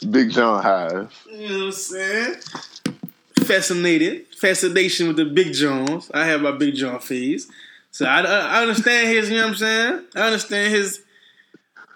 Big 0.10 0.32
John 0.32 0.62
Hive. 0.62 1.14
You 1.32 1.48
know 1.50 1.58
what 1.58 1.66
I'm 1.66 1.72
saying? 1.72 2.36
Fascinated, 3.46 4.28
fascination 4.36 5.08
with 5.08 5.18
the 5.18 5.26
Big 5.26 5.54
Johns. 5.54 6.10
I 6.14 6.26
have 6.26 6.42
my 6.42 6.52
Big 6.52 6.76
John 6.76 7.00
phase, 7.00 7.48
so 7.92 8.06
I, 8.06 8.22
I, 8.22 8.62
understand 8.62 9.08
his. 9.10 9.30
You 9.30 9.38
know 9.38 9.44
what 9.44 9.50
I'm 9.50 9.56
saying? 9.56 10.02
I 10.16 10.20
understand 10.22 10.74
his. 10.74 11.02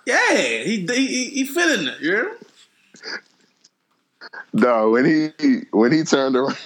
Yeah, 0.05 0.33
he 0.63 0.85
he, 0.87 1.25
he 1.29 1.45
feeling 1.45 1.87
it. 1.87 1.99
You 2.01 2.11
know? 2.11 2.31
No, 4.53 4.89
when 4.91 5.05
he 5.05 5.61
when 5.71 5.91
he 5.91 6.03
turned 6.03 6.35
around 6.35 6.57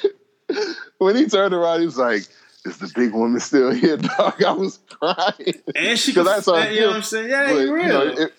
when 0.97 1.15
he 1.15 1.27
turned 1.27 1.53
around, 1.53 1.79
he 1.81 1.85
was 1.85 1.97
like, 1.97 2.23
Is 2.65 2.77
the 2.77 2.91
big 2.95 3.13
woman 3.13 3.39
still 3.39 3.71
here, 3.71 3.97
dog? 4.17 4.41
I 4.43 4.51
was 4.51 4.79
crying. 4.89 5.53
And 5.75 5.99
she 5.99 6.13
'Cause 6.13 6.27
can, 6.27 6.35
I 6.35 6.39
saw 6.39 6.63
you 6.63 6.81
know 6.81 6.87
what 6.87 6.95
I'm 6.97 7.03
saying? 7.03 7.29
Yeah, 7.29 7.53
But, 7.53 7.59
you 7.59 7.73
real. 7.73 7.87
know, 7.87 8.01
it, 8.07 8.33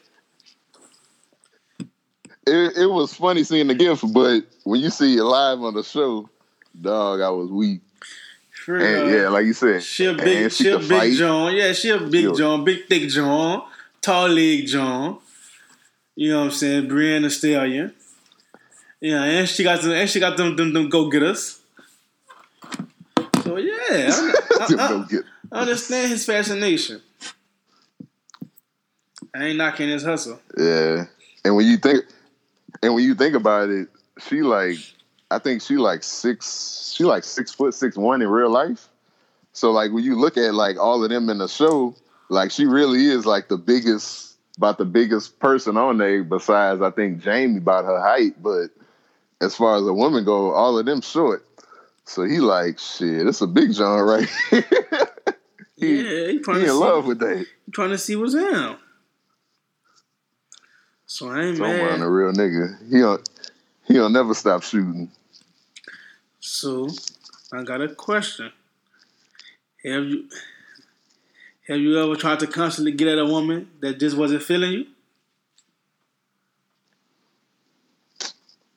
it, 2.47 2.77
it 2.77 2.91
was 2.91 3.15
funny 3.15 3.45
seeing 3.45 3.67
the 3.69 3.75
gift, 3.75 4.05
but 4.13 4.43
when 4.65 4.81
you 4.81 4.91
see 4.91 5.17
it 5.17 5.23
live 5.23 5.63
on 5.63 5.75
the 5.75 5.83
show, 5.83 6.29
dog, 6.81 7.21
I 7.21 7.31
was 7.31 7.51
weak. 7.51 7.81
And 8.67 9.11
yeah, 9.11 9.29
like 9.29 9.45
you 9.45 9.53
said, 9.53 9.83
She 9.83 10.07
a 10.07 10.15
big, 10.15 10.51
she 10.51 10.65
she 10.65 10.71
a 10.71 10.79
big 10.79 10.89
fight. 10.89 11.13
John. 11.15 11.55
Yeah, 11.55 11.73
she 11.75 11.91
a 11.91 11.99
big 11.99 12.25
Yo. 12.25 12.35
John, 12.35 12.65
big 12.65 12.87
thick 12.89 13.09
John, 13.11 13.63
tall 14.01 14.29
leg 14.29 14.67
John. 14.67 15.19
You 16.17 16.31
know 16.31 16.39
what 16.41 16.45
I'm 16.47 16.51
saying? 16.53 16.89
Brianna 16.89 17.31
Stallion. 17.31 17.93
Yeah, 19.01 19.23
and 19.23 19.47
she 19.49 19.63
got 19.65 19.83
them, 19.83 19.91
and 19.93 20.09
she 20.09 20.19
got 20.19 20.37
them, 20.39 20.57
them, 20.57 20.73
them 20.73 20.89
go 20.89 21.11
getters. 21.11 21.61
So 23.43 23.59
yeah, 23.59 23.75
I, 23.81 24.35
I- 24.61 24.75
I- 24.79 25.19
I 25.53 25.61
understand 25.61 26.11
his 26.11 26.25
fascination. 26.25 27.01
I 29.35 29.45
ain't 29.47 29.59
knocking 29.59 29.89
his 29.89 30.03
hustle. 30.03 30.41
Yeah, 30.57 31.05
and 31.45 31.55
when 31.55 31.67
you 31.67 31.77
think, 31.77 32.05
and 32.83 32.95
when 32.95 33.05
you 33.05 33.15
think 33.15 33.35
about 33.37 33.69
it, 33.69 33.89
she 34.27 34.43
like, 34.43 34.77
I 35.35 35.39
think 35.39 35.63
she 35.63 35.77
like 35.77 36.03
six, 36.03 36.93
she 36.95 37.05
like 37.05 37.25
six 37.25 37.53
foot 37.53 37.75
six 37.75 37.97
one 37.97 38.23
in 38.23 38.29
real 38.29 38.51
life. 38.51 38.89
So 39.53 39.71
like 39.73 39.93
when 39.93 40.05
you 40.05 40.19
look 40.19 40.37
at 40.37 40.55
like 40.55 40.79
all 40.79 41.03
of 41.05 41.11
them 41.11 41.29
in 41.29 41.39
the 41.39 41.49
show, 41.49 41.95
like 42.29 42.51
she 42.51 42.67
really 42.67 43.07
is 43.07 43.27
like 43.27 43.49
the 43.49 43.57
biggest, 43.57 44.37
about 44.57 44.79
the 44.79 44.85
biggest 44.85 45.39
person 45.41 45.77
on 45.77 45.99
there. 45.99 46.23
Besides, 46.25 46.81
I 46.83 46.91
think 46.91 47.23
Jaime 47.25 47.59
about 47.59 47.85
her 47.85 48.01
height, 48.01 48.41
but 48.43 48.69
as 49.41 49.55
far 49.55 49.77
as 49.77 49.87
a 49.87 49.93
woman 49.93 50.25
go, 50.25 50.53
all 50.53 50.79
of 50.79 50.87
them 50.87 51.01
short. 51.01 51.45
So 52.05 52.23
he 52.25 52.39
like 52.39 52.79
shit. 52.79 53.27
It's 53.27 53.41
a 53.41 53.47
big 53.47 53.73
John 53.75 54.01
right 54.01 54.29
he, 55.77 55.97
Yeah, 55.97 56.31
he 56.33 56.39
trying 56.41 56.59
he 56.61 56.65
to 56.67 56.71
in 56.71 56.73
see, 56.73 56.79
love 56.79 57.07
with 57.07 57.19
that. 57.21 57.47
trying 57.73 57.91
to 57.91 57.99
see 57.99 58.15
what's 58.17 58.35
in. 58.35 58.77
So 61.07 61.29
I 61.29 61.43
ain't 61.45 61.57
about 61.59 61.77
mad. 61.77 62.01
a 62.01 62.11
real 62.11 62.33
nigga. 62.33 62.91
He 62.91 62.99
don't, 63.01 63.29
he 63.85 63.95
don't 63.95 64.13
never 64.13 64.35
stop 64.35 64.63
shooting. 64.63 65.11
So 66.47 66.89
I 67.55 67.63
got 67.63 67.81
a 67.81 67.89
question. 67.89 68.53
Have 69.83 70.05
you 70.05 70.29
have 71.67 71.79
you 71.79 71.99
ever 71.99 72.17
tried 72.17 72.41
to 72.41 72.47
constantly 72.47 72.93
get 72.93 73.09
at 73.09 73.19
a 73.19 73.25
woman 73.25 73.71
that 73.81 73.99
just 73.99 74.15
wasn't 74.15 74.43
feeling 74.43 74.73
you? 74.73 74.87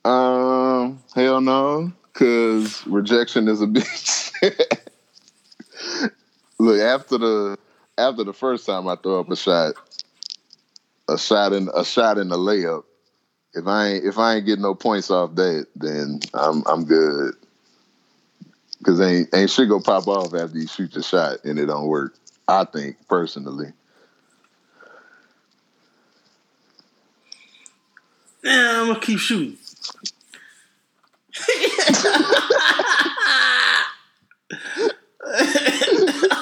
Um, 0.09 1.03
hell 1.13 1.41
no, 1.41 1.91
because 2.13 2.87
rejection 2.87 3.49
is 3.49 3.61
a 3.61 3.67
bitch. 3.67 4.31
Look, 6.59 6.79
after 6.79 7.17
the 7.17 7.57
after 7.97 8.23
the 8.23 8.33
first 8.33 8.65
time 8.65 8.87
I 8.87 8.95
throw 8.95 9.19
up 9.19 9.29
a 9.29 9.35
shot, 9.35 9.73
a 11.09 11.17
shot 11.17 11.51
in 11.51 11.69
a 11.75 11.83
shot 11.83 12.17
in 12.17 12.29
the 12.29 12.37
layup. 12.37 12.83
If 13.53 13.67
I 13.67 13.87
ain't 13.87 14.05
if 14.05 14.17
I 14.17 14.35
ain't 14.35 14.45
getting 14.45 14.63
no 14.63 14.73
points 14.73 15.11
off 15.11 15.35
that, 15.35 15.67
then 15.75 16.21
I'm 16.33 16.63
I'm 16.65 16.85
good. 16.85 17.35
Cause 18.87 19.01
ain't 19.01 19.27
ain't 19.35 19.49
shit 19.49 19.67
go 19.67 19.81
pop 19.81 20.07
off 20.07 20.33
after 20.33 20.57
you 20.57 20.65
shoot 20.65 20.93
the 20.93 21.03
shot 21.03 21.43
and 21.43 21.59
it 21.59 21.65
don't 21.65 21.87
work. 21.87 22.15
I 22.47 22.63
think 22.63 22.95
personally. 23.09 23.73
Nah, 28.45 28.81
I'm 28.81 28.87
gonna 28.87 28.99
keep 29.01 29.19
shooting. 29.19 29.57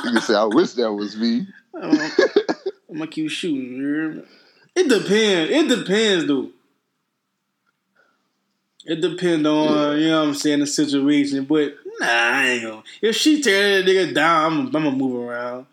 You 0.06 0.12
can 0.12 0.22
say 0.22 0.36
I 0.36 0.44
wish 0.44 0.74
that 0.74 0.94
was 0.94 1.18
me. 1.18 1.48
I'm, 1.74 2.00
I'm 2.00 2.10
gonna 2.94 3.08
keep 3.08 3.32
shooting. 3.32 3.74
you 3.74 3.84
hear 3.84 4.10
me? 4.10 4.24
It 4.76 4.88
depends. 4.88 5.52
It 5.52 5.68
depends, 5.68 6.28
though. 6.28 6.52
It 8.86 9.02
depends 9.02 9.48
on 9.48 9.98
you 9.98 10.10
know 10.10 10.20
what 10.20 10.28
I'm 10.28 10.36
saying 10.36 10.60
the 10.60 10.68
situation, 10.68 11.46
but 11.46 11.74
nah, 12.00 12.08
I 12.08 12.48
ain't 12.48 12.64
gonna. 12.64 12.84
If 13.02 13.16
she 13.16 13.42
tear 13.42 13.82
that 13.82 13.90
nigga 13.90 14.14
down, 14.14 14.54
I'm, 14.54 14.60
I'm 14.68 14.72
gonna 14.72 14.92
move 14.92 15.28
around. 15.28 15.66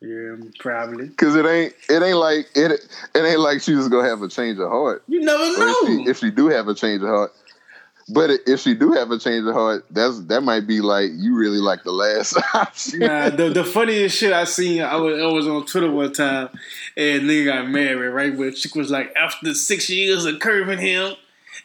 Yeah, 0.00 0.36
probably. 0.58 1.08
Cause 1.08 1.34
it 1.34 1.46
ain't 1.46 1.74
it 1.88 2.02
ain't 2.02 2.18
like 2.18 2.46
it 2.54 2.72
it 3.14 3.18
ain't 3.18 3.40
like 3.40 3.62
she 3.62 3.74
was 3.74 3.88
gonna 3.88 4.08
have 4.08 4.20
a 4.22 4.28
change 4.28 4.58
of 4.58 4.68
heart. 4.68 5.02
You 5.08 5.20
never 5.20 5.44
know. 5.58 5.72
if 5.72 5.86
she, 5.86 6.10
if 6.10 6.18
she 6.18 6.30
do 6.30 6.48
have 6.48 6.68
a 6.68 6.74
change 6.74 7.02
of 7.02 7.08
heart, 7.08 7.32
But 8.08 8.30
if 8.46 8.60
she 8.60 8.74
do 8.74 8.92
have 8.92 9.10
a 9.10 9.18
change 9.18 9.46
of 9.46 9.54
heart, 9.54 9.86
that's 9.90 10.20
that 10.24 10.42
might 10.42 10.66
be 10.66 10.80
like 10.82 11.10
you 11.14 11.34
really 11.34 11.58
like 11.58 11.84
the 11.84 11.92
last 11.92 12.36
option. 12.54 12.98
Nah, 13.00 13.30
the, 13.30 13.48
the 13.48 13.64
funniest 13.64 14.18
shit 14.18 14.32
I 14.32 14.44
seen, 14.44 14.82
I 14.82 14.96
was, 14.96 15.18
I 15.20 15.26
was 15.26 15.48
on 15.48 15.64
Twitter 15.64 15.90
one 15.90 16.12
time, 16.12 16.50
and 16.96 17.22
nigga 17.22 17.46
got 17.46 17.70
married, 17.70 18.08
right? 18.08 18.36
But 18.36 18.58
she 18.58 18.68
was 18.78 18.90
like, 18.90 19.14
after 19.16 19.54
six 19.54 19.88
years 19.88 20.26
of 20.26 20.38
curving 20.38 20.80
him 20.80 21.14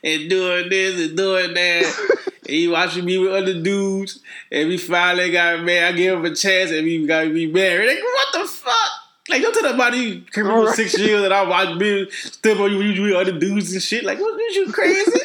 and 0.03 0.29
doing 0.29 0.69
this 0.69 1.07
and 1.07 1.17
doing 1.17 1.53
that, 1.53 2.27
and 2.41 2.49
he 2.49 2.67
watching 2.67 3.05
me 3.05 3.17
with 3.17 3.31
other 3.31 3.61
dudes, 3.61 4.19
and 4.51 4.69
we 4.69 4.77
finally 4.77 5.31
got 5.31 5.63
married. 5.63 5.93
I 5.93 5.97
gave 5.97 6.13
him 6.13 6.25
a 6.25 6.35
chance, 6.35 6.71
and 6.71 6.83
we 6.83 7.05
got 7.05 7.23
to 7.23 7.33
be 7.33 7.47
married. 7.47 7.87
Like, 7.87 8.03
what 8.03 8.27
the 8.33 8.47
fuck? 8.47 8.91
Like, 9.29 9.41
don't 9.43 9.53
tell 9.53 9.71
nobody 9.71 10.21
curving 10.21 10.51
for 10.51 10.73
six 10.73 10.97
years 10.97 11.23
and 11.23 11.31
I 11.33 11.45
watch 11.45 11.77
me 11.77 12.09
step 12.09 12.57
on 12.57 12.71
you 12.71 13.03
with 13.03 13.13
other 13.13 13.37
dudes 13.37 13.71
and 13.71 13.81
shit. 13.81 14.03
Like, 14.03 14.19
what, 14.19 14.33
what 14.33 14.55
you 14.55 14.71
crazy? 14.71 15.11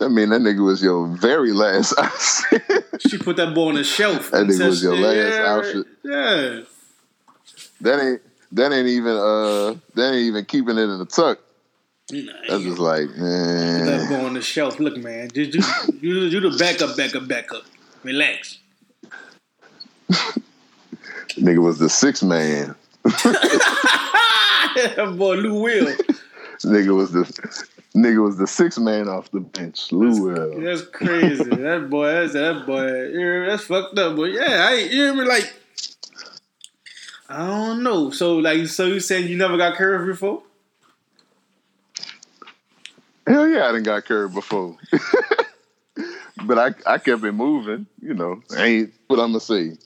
I 0.00 0.08
mean, 0.08 0.30
that 0.30 0.40
nigga 0.40 0.64
was 0.64 0.82
your 0.82 1.06
very 1.08 1.52
last 1.52 1.94
she 3.00 3.18
put 3.18 3.36
that 3.36 3.54
boy 3.54 3.68
on 3.68 3.74
the 3.74 3.84
shelf. 3.84 4.30
That 4.30 4.46
nigga 4.46 4.66
was 4.66 4.82
your 4.82 4.96
last 4.96 5.74
yeah. 5.74 5.82
Yeah. 6.02 6.62
That 7.82 8.02
ain't 8.02 8.22
that 8.52 8.72
ain't 8.72 8.88
even 8.88 9.12
uh 9.12 9.74
that 9.94 10.12
ain't 10.12 10.26
even 10.26 10.44
keeping 10.46 10.78
it 10.78 10.82
in 10.84 10.98
the 10.98 11.04
tuck. 11.04 11.38
Nah, 12.12 12.32
That's 12.48 12.64
just 12.64 12.78
like 12.78 13.08
man. 13.16 14.08
boy 14.08 14.26
on 14.26 14.34
the 14.34 14.42
shelf. 14.42 14.80
Look, 14.80 14.96
man, 14.96 15.30
just 15.32 15.54
you, 15.54 15.98
you, 16.00 16.20
you 16.24 16.40
the 16.40 16.56
backup, 16.58 16.96
backup, 16.96 17.28
backup. 17.28 17.62
Relax. 18.02 18.58
Nigga 21.36 21.58
was 21.58 21.78
the 21.78 21.88
sixth 21.88 22.24
man. 22.24 22.74
that 23.04 25.14
boy 25.16 25.36
Lou 25.36 25.62
Will. 25.62 25.94
Nigga 26.64 26.94
was 26.94 27.12
the 27.12 27.24
nigga 27.94 28.22
was 28.22 28.36
the 28.36 28.46
sixth 28.46 28.78
man 28.78 29.08
off 29.08 29.30
the 29.30 29.40
bench. 29.40 29.92
Lou 29.92 30.22
Will. 30.22 30.60
That's 30.60 30.82
crazy. 30.82 31.44
that 31.44 31.88
boy, 31.88 32.06
that's 32.06 32.32
that 32.32 32.66
boy. 32.66 32.86
You 32.86 33.18
hear 33.18 33.44
me? 33.44 33.50
That's 33.50 33.64
fucked 33.64 33.98
up. 33.98 34.16
But 34.16 34.32
yeah, 34.32 34.66
I 34.68 34.74
you 34.74 34.88
hear 34.88 35.14
me 35.14 35.24
like. 35.24 35.54
I 37.28 37.46
don't 37.46 37.84
know. 37.84 38.10
So 38.10 38.38
like, 38.38 38.66
so 38.66 38.86
you 38.86 38.98
saying 38.98 39.28
you 39.28 39.36
never 39.36 39.56
got 39.56 39.76
curved 39.76 40.08
before? 40.08 40.42
Hell 43.30 43.48
yeah, 43.48 43.68
I 43.68 43.70
didn't 43.70 43.84
got 43.84 44.06
curved 44.06 44.34
before. 44.34 44.76
but 46.44 46.58
I 46.58 46.74
I 46.84 46.98
kept 46.98 47.22
it 47.22 47.30
moving, 47.30 47.86
you 48.02 48.12
know. 48.12 48.42
Ain't 48.56 48.92
what 49.06 49.20
I'm 49.20 49.28
gonna 49.28 49.38
say. 49.38 49.76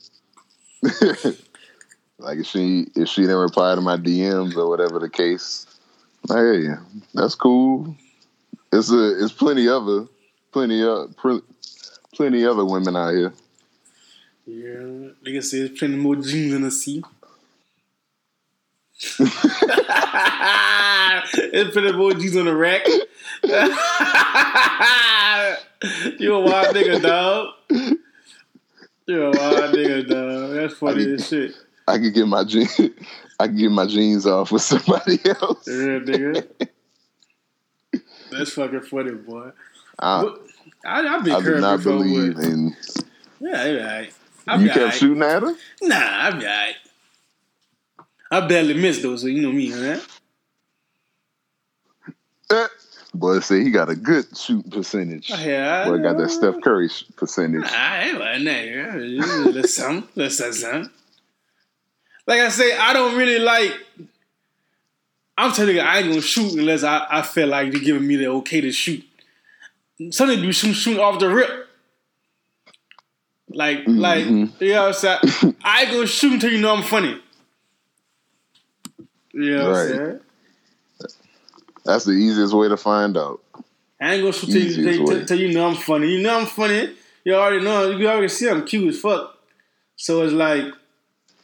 like 2.17 2.39
if 2.39 2.47
she 2.47 2.87
if 2.95 3.07
she 3.07 3.21
didn't 3.21 3.37
reply 3.37 3.75
to 3.75 3.81
my 3.81 3.97
DMs 3.97 4.57
or 4.57 4.67
whatever 4.67 4.97
the 4.97 5.11
case, 5.11 5.67
like, 6.27 6.39
hey, 6.39 6.69
that's 7.13 7.35
cool. 7.35 7.95
It's 8.73 8.91
a 8.91 9.23
it's 9.23 9.31
plenty 9.31 9.67
other 9.67 10.07
plenty 10.51 10.81
of 10.81 11.15
pr- 11.15 11.45
plenty 12.15 12.47
other 12.47 12.65
women 12.65 12.95
out 12.95 13.13
here. 13.13 13.33
Yeah, 14.47 15.09
like 15.23 15.35
I 15.35 15.41
said, 15.41 15.77
plenty 15.77 15.97
more 15.97 16.15
jeans 16.15 16.51
in 16.51 16.63
the 16.63 16.71
sea. 16.71 17.03
More 21.95 22.13
jeans 22.13 22.37
on 22.37 22.45
the 22.45 22.55
rack. 22.55 22.87
you 26.19 26.33
a 26.33 26.39
wild 26.39 26.73
nigga, 26.75 27.01
dog. 27.01 27.53
You 29.05 29.23
a 29.23 29.31
wild 29.31 29.75
nigga, 29.75 30.07
dog. 30.07 30.53
That's 30.53 30.75
funny 30.75 31.13
as 31.13 31.27
shit. 31.27 31.53
I 31.87 31.97
could 31.97 32.13
get 32.13 32.25
my 32.25 32.45
jeans 32.45 32.79
I 33.39 33.47
could 33.47 33.57
get 33.57 33.71
my 33.71 33.85
jeans 33.85 34.25
off 34.25 34.53
with 34.53 34.61
somebody 34.61 35.19
else. 35.25 35.67
Yeah, 35.67 35.99
nigga. 35.99 36.47
That's 38.31 38.53
fucking 38.53 38.81
funny, 38.81 39.11
boy. 39.11 39.51
I, 39.99 40.23
I, 40.85 41.15
I've 41.15 41.23
been 41.25 41.35
I 41.35 41.41
do 41.41 41.59
not 41.59 41.77
before, 41.77 41.97
believe 41.97 42.35
but 42.35 42.45
in 42.45 42.75
yeah, 43.41 43.61
I 43.61 43.71
be 43.71 43.79
alright. 43.79 44.13
I 44.47 44.55
you 44.57 44.67
kept 44.67 44.79
alright. 44.79 44.93
shooting 44.93 45.23
at 45.23 45.41
her? 45.43 45.53
Nah, 45.81 45.95
I'm 45.97 46.35
alright. 46.35 46.75
I 48.35 48.45
barely 48.45 48.73
missed 48.73 49.01
though, 49.01 49.15
so 49.15 49.27
you 49.27 49.41
know 49.41 49.51
me, 49.53 49.69
man. 49.69 50.01
Eh. 52.51 52.67
Boy, 53.13 53.39
say 53.39 53.63
he 53.63 53.71
got 53.71 53.89
a 53.89 53.95
good 53.95 54.25
shooting 54.37 54.69
percentage. 54.69 55.29
Yeah, 55.29 55.85
Boy, 55.85 55.99
got 55.99 56.17
that 56.17 56.29
Steph 56.29 56.59
Curry 56.61 56.89
percentage. 57.15 57.63
I 57.63 58.09
ain't 58.09 58.19
like 58.19 58.43
that. 58.43 58.67
Yeah. 58.67 59.51
Let's 59.53 59.73
some, 59.73 60.09
say 60.17 60.51
something. 60.51 60.91
Like 62.27 62.41
I 62.41 62.49
say, 62.49 62.77
I 62.77 62.91
don't 62.91 63.17
really 63.17 63.39
like. 63.39 63.71
I'm 65.37 65.53
telling 65.53 65.75
you, 65.77 65.81
I 65.81 65.99
ain't 65.99 66.09
gonna 66.09 66.21
shoot 66.21 66.55
unless 66.55 66.83
I, 66.83 67.07
I 67.09 67.21
feel 67.21 67.47
like 67.47 67.71
you're 67.71 67.81
giving 67.81 68.05
me 68.05 68.17
the 68.17 68.27
okay 68.27 68.59
to 68.59 68.71
shoot. 68.73 69.01
Some 70.09 70.29
of 70.29 70.37
you 70.39 70.51
shoot 70.51 70.73
shooting 70.73 70.99
off 70.99 71.19
the 71.19 71.29
rip. 71.29 71.69
Like, 73.47 73.83
like, 73.87 74.25
Mhm. 74.25 74.59
you 74.59 74.73
know 74.73 74.87
what 74.87 75.05
I'm 75.05 75.19
saying? 75.21 75.55
I 75.63 75.83
ain't 75.83 75.91
gonna 75.91 76.07
shoot 76.07 76.33
until 76.33 76.51
you 76.51 76.59
know 76.59 76.75
I'm 76.75 76.83
funny. 76.83 77.21
You 79.35 79.57
know 79.57 79.71
Right. 79.71 80.21
That's 81.83 82.05
the 82.05 82.13
easiest 82.13 82.53
way 82.53 82.67
to 82.67 82.77
find 82.77 83.15
out. 83.15 83.41
I 84.01 84.13
ain't 84.15 84.21
gonna 84.21 84.33
shoot 84.33 84.47
till 84.47 84.61
you, 84.61 84.67
Easiest 84.69 84.97
till, 84.97 85.07
till, 85.07 85.25
till 85.25 85.39
you 85.39 85.53
know 85.53 85.67
I'm 85.69 85.75
funny. 85.75 86.07
You 86.07 86.23
know 86.23 86.39
I'm 86.39 86.47
funny. 86.47 86.95
You 87.23 87.35
already 87.35 87.63
know. 87.63 87.91
You 87.91 88.07
already 88.07 88.29
see 88.29 88.49
I'm 88.49 88.65
cute 88.65 88.89
as 88.89 88.99
fuck. 88.99 89.37
So 89.95 90.23
it's 90.23 90.33
like, 90.33 90.65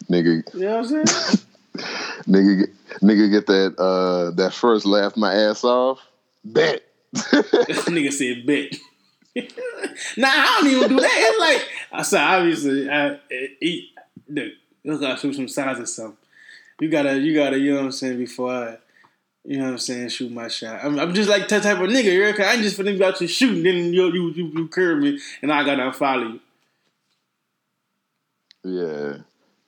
Nigga, 0.09 0.43
you 0.53 0.61
know 0.61 0.77
what 0.81 0.91
I'm 0.91 1.05
saying? 1.05 1.05
nigga, 2.27 2.59
get, 2.59 2.69
nigga, 3.01 3.31
get 3.31 3.47
that 3.47 3.79
uh 3.79 4.31
that 4.31 4.53
first 4.53 4.85
laugh 4.85 5.15
my 5.15 5.33
ass 5.33 5.63
off. 5.63 5.99
Bet. 6.43 6.83
nigga 7.13 8.11
said 8.11 8.45
bet. 8.45 8.75
nah, 10.17 10.27
I 10.27 10.59
don't 10.61 10.71
even 10.71 10.89
do 10.89 10.99
that. 10.99 11.09
It's 11.11 11.39
like 11.39 11.69
I 11.91 12.03
said, 12.03 12.21
obviously, 12.21 12.89
I, 12.89 13.07
it, 13.29 13.57
it, 13.61 14.53
look, 14.83 15.01
gotta 15.01 15.19
shoot 15.19 15.35
some 15.35 15.47
signs 15.47 15.79
or 15.79 15.85
something. 15.85 16.17
You 16.81 16.89
gotta, 16.89 17.17
you 17.19 17.35
gotta, 17.35 17.59
you 17.59 17.71
know 17.71 17.77
what 17.77 17.85
I'm 17.85 17.91
saying, 17.91 18.17
before 18.17 18.51
I, 18.51 18.77
you 19.45 19.57
know 19.57 19.65
what 19.65 19.71
I'm 19.73 19.77
saying, 19.77 20.09
shoot 20.09 20.31
my 20.31 20.47
shot. 20.47 20.83
I'm, 20.83 20.99
I'm 20.99 21.13
just 21.13 21.29
like 21.29 21.47
that 21.49 21.61
type 21.63 21.77
of 21.77 21.89
nigga, 21.89 22.11
you 22.11 22.23
know, 22.23 22.33
'cause 22.33 22.45
I 22.47 22.53
ain't 22.53 22.63
just 22.63 22.77
finna 22.77 22.97
be 22.97 23.03
out 23.03 23.17
to 23.17 23.27
shoot, 23.27 23.61
then 23.63 23.93
you, 23.93 24.11
you, 24.11 24.31
you, 24.31 24.45
you 24.47 24.67
curve 24.67 24.97
me, 24.97 25.19
and 25.43 25.51
I 25.53 25.63
gotta 25.63 25.93
follow 25.93 26.23
you. 26.23 26.39
yeah, 28.63 29.17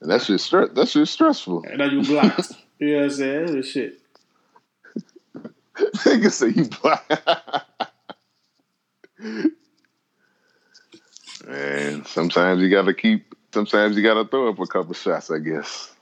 and 0.01 0.11
that's 0.11 0.25
just 0.27 0.45
stress. 0.45 0.69
That 0.73 0.87
shit 0.89 1.07
stressful. 1.07 1.63
And 1.65 1.77
now 1.77 1.85
you 1.85 2.01
blocked. 2.03 2.51
you 2.79 2.87
know 2.93 2.97
what 2.97 3.03
I'm 3.05 3.09
saying? 3.11 3.55
That's 3.55 3.67
shit. 3.69 3.99
nigga 5.77 6.31
say 6.31 6.49
you 6.49 6.65
blind. 6.65 7.01
Man, 11.47 12.05
sometimes 12.05 12.61
you 12.61 12.69
gotta 12.69 12.93
keep. 12.93 13.33
Sometimes 13.53 13.95
you 13.95 14.03
gotta 14.03 14.25
throw 14.27 14.49
up 14.49 14.59
a 14.59 14.65
couple 14.65 14.93
shots. 14.93 15.31
I 15.31 15.39
guess. 15.39 15.92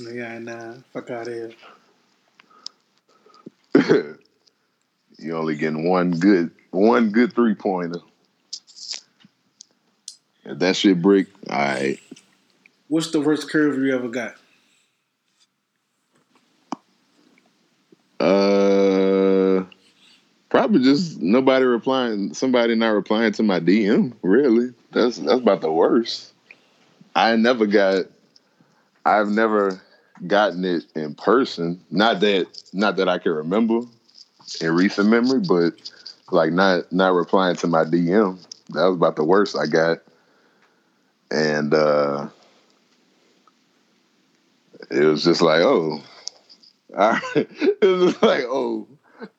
Yeah, 0.00 0.38
nah, 0.38 0.74
fuck 0.92 1.10
out 1.10 1.28
of 1.28 1.34
here. 1.34 1.52
you 5.18 5.36
only 5.36 5.56
getting 5.56 5.88
one 5.88 6.12
good 6.12 6.50
one 6.70 7.10
good 7.10 7.32
three 7.34 7.54
pointer. 7.54 8.00
If 10.44 10.58
that 10.58 10.76
shit 10.76 11.02
break, 11.02 11.26
all 11.48 11.58
right. 11.58 12.00
What's 12.88 13.10
the 13.10 13.20
worst 13.20 13.50
curve 13.50 13.78
you 13.78 13.94
ever 13.94 14.08
got? 14.08 14.34
Uh, 18.18 19.64
probably 20.48 20.82
just 20.82 21.20
nobody 21.20 21.64
replying. 21.64 22.34
Somebody 22.34 22.74
not 22.74 22.88
replying 22.88 23.32
to 23.32 23.42
my 23.42 23.60
DM. 23.60 24.14
Really, 24.22 24.72
that's 24.92 25.18
that's 25.18 25.40
about 25.40 25.60
the 25.60 25.70
worst. 25.70 26.32
I 27.14 27.36
never 27.36 27.66
got. 27.66 28.06
I've 29.04 29.28
never 29.28 29.80
gotten 30.26 30.64
it 30.64 30.84
in 30.94 31.14
person. 31.14 31.80
Not 31.90 32.20
that 32.20 32.46
not 32.72 32.96
that 32.96 33.08
I 33.08 33.18
can 33.18 33.32
remember 33.32 33.80
in 34.60 34.74
recent 34.74 35.08
memory, 35.08 35.40
but 35.40 35.74
like 36.30 36.52
not 36.52 36.92
not 36.92 37.14
replying 37.14 37.56
to 37.56 37.66
my 37.66 37.84
DM. 37.84 38.38
That 38.70 38.84
was 38.86 38.96
about 38.96 39.16
the 39.16 39.24
worst 39.24 39.56
I 39.56 39.66
got. 39.66 39.98
And 41.30 41.74
uh 41.74 42.28
it 44.90 45.04
was 45.04 45.24
just 45.24 45.40
like, 45.40 45.60
oh, 45.60 46.02
all 46.96 47.12
right. 47.12 47.22
it 47.34 47.84
was 47.84 48.20
like, 48.22 48.44
oh, 48.44 48.88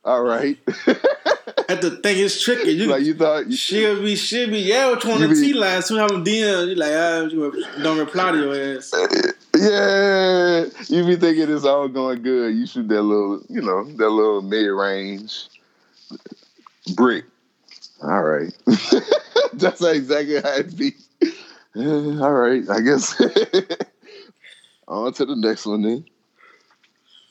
all 0.06 0.22
right. 0.22 0.58
At 1.70 1.82
the 1.82 2.00
thing 2.04 2.18
is 2.18 2.42
tricky. 2.42 2.72
You, 2.72 2.88
like 2.88 3.04
you 3.04 3.14
thought, 3.14 3.52
she'll 3.52 4.02
be, 4.02 4.16
she'll 4.16 4.50
be, 4.50 4.60
yeah, 4.60 4.90
You 4.90 4.98
the 4.98 5.28
be- 5.30 5.36
T 5.36 5.54
line? 5.54 5.82
Soon 5.82 6.00
have 6.00 6.12
a 6.12 6.16
DM. 6.16 6.70
You 6.70 6.76
like, 6.76 6.92
ah, 6.94 7.82
don't 7.82 7.98
reply 7.98 8.32
to 8.32 8.38
your 8.38 8.78
ass 8.78 8.92
yeah, 9.62 10.66
you 10.88 11.06
be 11.06 11.16
thinking 11.16 11.54
it's 11.54 11.66
all 11.66 11.88
going 11.88 12.24
good. 12.24 12.56
You 12.56 12.66
shoot 12.66 12.88
that 12.88 13.02
little, 13.02 13.42
you 13.48 13.62
know, 13.62 13.84
that 13.84 14.10
little 14.10 14.42
mid 14.42 14.72
range 14.72 15.50
brick. 16.96 17.26
All 18.02 18.24
right, 18.24 18.52
that's 19.54 19.82
exactly 19.82 20.42
how 20.42 20.56
it 20.56 20.76
be. 20.76 20.94
all 22.22 22.34
right, 22.34 22.68
I 22.70 22.82
guess. 22.82 23.22
on 24.88 25.14
to 25.14 25.26
the 25.26 25.36
next 25.36 25.66
one 25.66 25.84
then. 25.84 26.06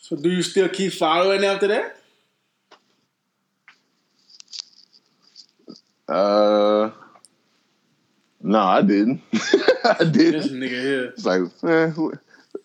So, 0.00 0.16
do 0.16 0.30
you 0.30 0.42
still 0.42 0.68
keep 0.68 0.92
following 0.92 1.44
after 1.44 1.68
that? 1.68 1.96
Uh, 6.08 6.90
no, 8.42 8.58
I 8.60 8.82
didn't. 8.82 9.22
I 9.84 10.04
didn't. 10.04 10.52
nigga 10.52 10.68
here. 10.68 11.04
It's 11.06 11.24
like, 11.24 11.42
eh, 11.64 11.92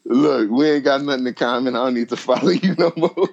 look, 0.06 0.50
we 0.50 0.70
ain't 0.70 0.84
got 0.84 1.02
nothing 1.02 1.26
to 1.26 1.34
comment. 1.34 1.76
I 1.76 1.86
don't 1.86 1.94
need 1.94 2.10
to 2.10 2.18
follow 2.18 2.50
you 2.50 2.76
no 2.76 2.94
more. 2.96 3.30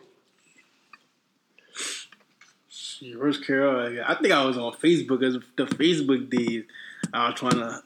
Shit, 2.69 3.19
Where's 3.19 3.39
Carol? 3.39 4.01
I 4.05 4.15
think 4.17 4.33
I 4.33 4.45
was 4.45 4.59
on 4.59 4.73
Facebook 4.75 5.23
as 5.25 5.35
the 5.57 5.67
Facebook 5.67 6.31
days. 6.31 6.65
I 7.13 7.29
was 7.29 7.39
trying 7.39 7.53
to, 7.53 7.83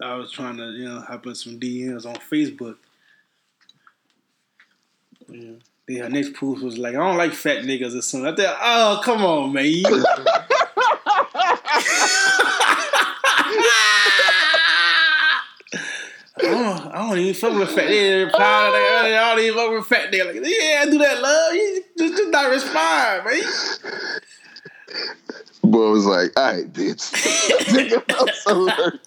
I 0.00 0.14
was 0.14 0.32
trying 0.32 0.56
to, 0.56 0.64
you 0.70 0.88
know, 0.88 1.00
hop 1.00 1.26
in 1.26 1.34
some 1.34 1.60
DMs 1.60 2.06
on 2.06 2.14
Facebook. 2.16 2.76
Yeah. 5.28 5.52
Then 5.86 6.02
her 6.02 6.08
next 6.08 6.34
post 6.34 6.62
was 6.62 6.78
like, 6.78 6.94
I 6.94 6.98
don't 6.98 7.16
like 7.16 7.32
fat 7.32 7.64
niggas 7.64 7.96
or 7.96 8.02
something. 8.02 8.32
I 8.32 8.36
thought, 8.36 8.58
oh, 8.60 9.00
come 9.04 9.24
on, 9.24 9.52
man. 9.52 9.82
I 16.90 16.98
don't, 16.98 17.06
I 17.06 17.08
don't 17.10 17.18
even 17.18 17.34
fuck 17.34 17.52
with 17.58 17.70
fat 17.70 17.84
niggas. 17.84 18.30
Oh. 18.34 18.38
I 18.40 19.34
don't 19.34 19.44
even 19.44 19.54
fuck 19.56 19.70
with 19.70 19.86
fat 19.86 20.12
niggas. 20.12 20.26
Like, 20.26 20.44
yeah, 20.44 20.84
do 20.86 20.98
that, 20.98 21.22
love. 21.22 21.54
You 21.54 21.84
just, 21.96 22.16
just 22.16 22.30
not 22.30 22.50
respond, 22.50 23.24
man. 23.26 23.42
Boy 25.62 25.90
was 25.90 26.06
like, 26.06 26.32
all 26.36 26.52
right, 26.52 26.72
bitch. 26.72 27.12
Nigga, 27.70 28.02
I'm 28.18 28.28
so 28.34 28.68
hurt. 28.68 29.00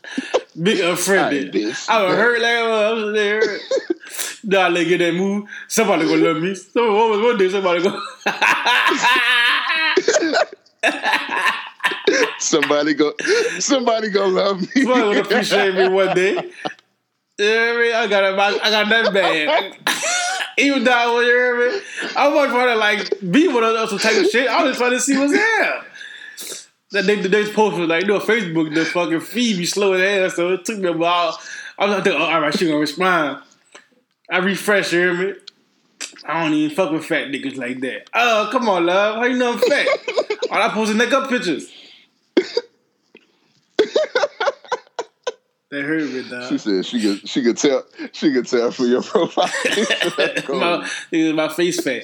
Big 0.61 0.79
unfriended. 0.79 1.51
Aight, 1.51 1.55
bitch. 1.55 1.89
I 1.89 2.03
was 2.03 2.15
hurt 2.15 2.41
like 2.41 2.51
I 2.51 2.93
was 2.93 3.13
there. 3.13 3.41
nah, 4.45 4.69
nigga, 4.69 4.87
get 4.87 4.97
that 4.99 5.13
move. 5.15 5.49
Somebody 5.67 6.05
gonna 6.05 6.23
love 6.23 6.41
me. 6.41 6.55
Somebody, 6.55 6.95
one, 6.95 7.23
one 7.23 7.37
day 7.37 7.49
somebody 7.49 7.81
go. 7.83 7.99
Somebody 12.39 12.93
go, 12.93 13.13
somebody 13.59 14.09
go 14.09 14.27
love 14.27 14.61
me. 14.61 14.67
somebody 14.67 15.01
gonna 15.01 15.21
appreciate 15.21 15.75
me 15.75 15.87
one 15.89 16.15
day. 16.15 16.51
You 17.39 17.45
know 17.45 17.73
I 17.73 17.81
mean? 17.81 17.95
I 17.95 18.07
got 18.07 18.23
a, 18.23 18.63
I 18.63 18.69
got 18.69 18.89
that 18.89 19.13
bad. 19.13 19.77
Even 20.57 20.83
though 20.83 21.15
was, 21.15 21.25
you 21.25 21.33
know 21.33 21.55
what 21.55 21.69
I 21.69 21.71
mean? 21.71 21.81
I 22.15 22.27
wasn't 22.27 22.53
trying 22.53 22.67
to 22.67 22.75
like 22.75 23.31
be 23.31 23.47
one 23.47 23.63
of 23.63 23.73
those 23.73 23.89
some 23.89 23.99
type 23.99 24.23
of 24.23 24.29
shit. 24.29 24.47
I 24.47 24.61
was 24.63 24.71
just 24.71 24.79
trying 24.79 24.91
to 24.91 24.99
see 24.99 25.17
what's 25.17 25.33
there. 25.33 25.83
That 26.91 27.07
day, 27.07 27.19
the 27.19 27.29
next 27.29 27.53
post 27.53 27.77
was 27.77 27.89
like, 27.89 28.03
you 28.03 28.07
know, 28.07 28.19
Facebook, 28.19 28.73
the 28.73 28.85
fucking 28.85 29.21
feed 29.21 29.57
be 29.57 29.65
slow 29.65 29.93
as 29.93 30.01
hell, 30.01 30.29
so 30.29 30.53
it 30.53 30.63
took 30.63 30.77
me 30.77 30.89
a 30.89 30.93
while. 30.93 31.39
I 31.79 31.87
was 31.87 31.97
like, 31.97 32.07
oh, 32.07 32.17
all 32.17 32.39
right, 32.39 32.55
she 32.55 32.67
gonna 32.67 32.77
respond. 32.77 33.41
I 34.29 34.37
refresh, 34.37 34.93
you 34.93 34.99
hear 34.99 35.13
me? 35.15 35.33
I 36.25 36.43
don't 36.43 36.53
even 36.53 36.75
fuck 36.75 36.91
with 36.91 37.05
fat 37.05 37.29
niggas 37.29 37.57
like 37.57 37.79
that. 37.79 38.09
Oh, 38.13 38.49
come 38.51 38.69
on, 38.69 38.85
love. 38.85 39.15
How 39.15 39.23
you 39.23 39.37
know 39.37 39.53
I'm 39.53 39.59
fat? 39.59 39.87
All 40.51 40.61
I 40.61 40.69
post 40.69 40.91
is 40.91 40.97
makeup 40.97 41.29
pictures. 41.29 41.72
They 45.73 45.81
heard 45.81 46.07
me, 46.11 46.29
dog. 46.29 46.49
She 46.49 46.59
said 46.59 46.85
she 46.85 47.01
could 47.01 47.27
she 47.27 47.41
could 47.41 47.57
tell 47.57 47.83
she 48.11 48.31
could 48.31 48.47
tell 48.47 48.69
from 48.69 48.89
your 48.91 49.01
profile. 49.11 49.49
My, 50.59 50.87
my 51.33 51.47
face 51.49 51.81
fat. 51.83 52.03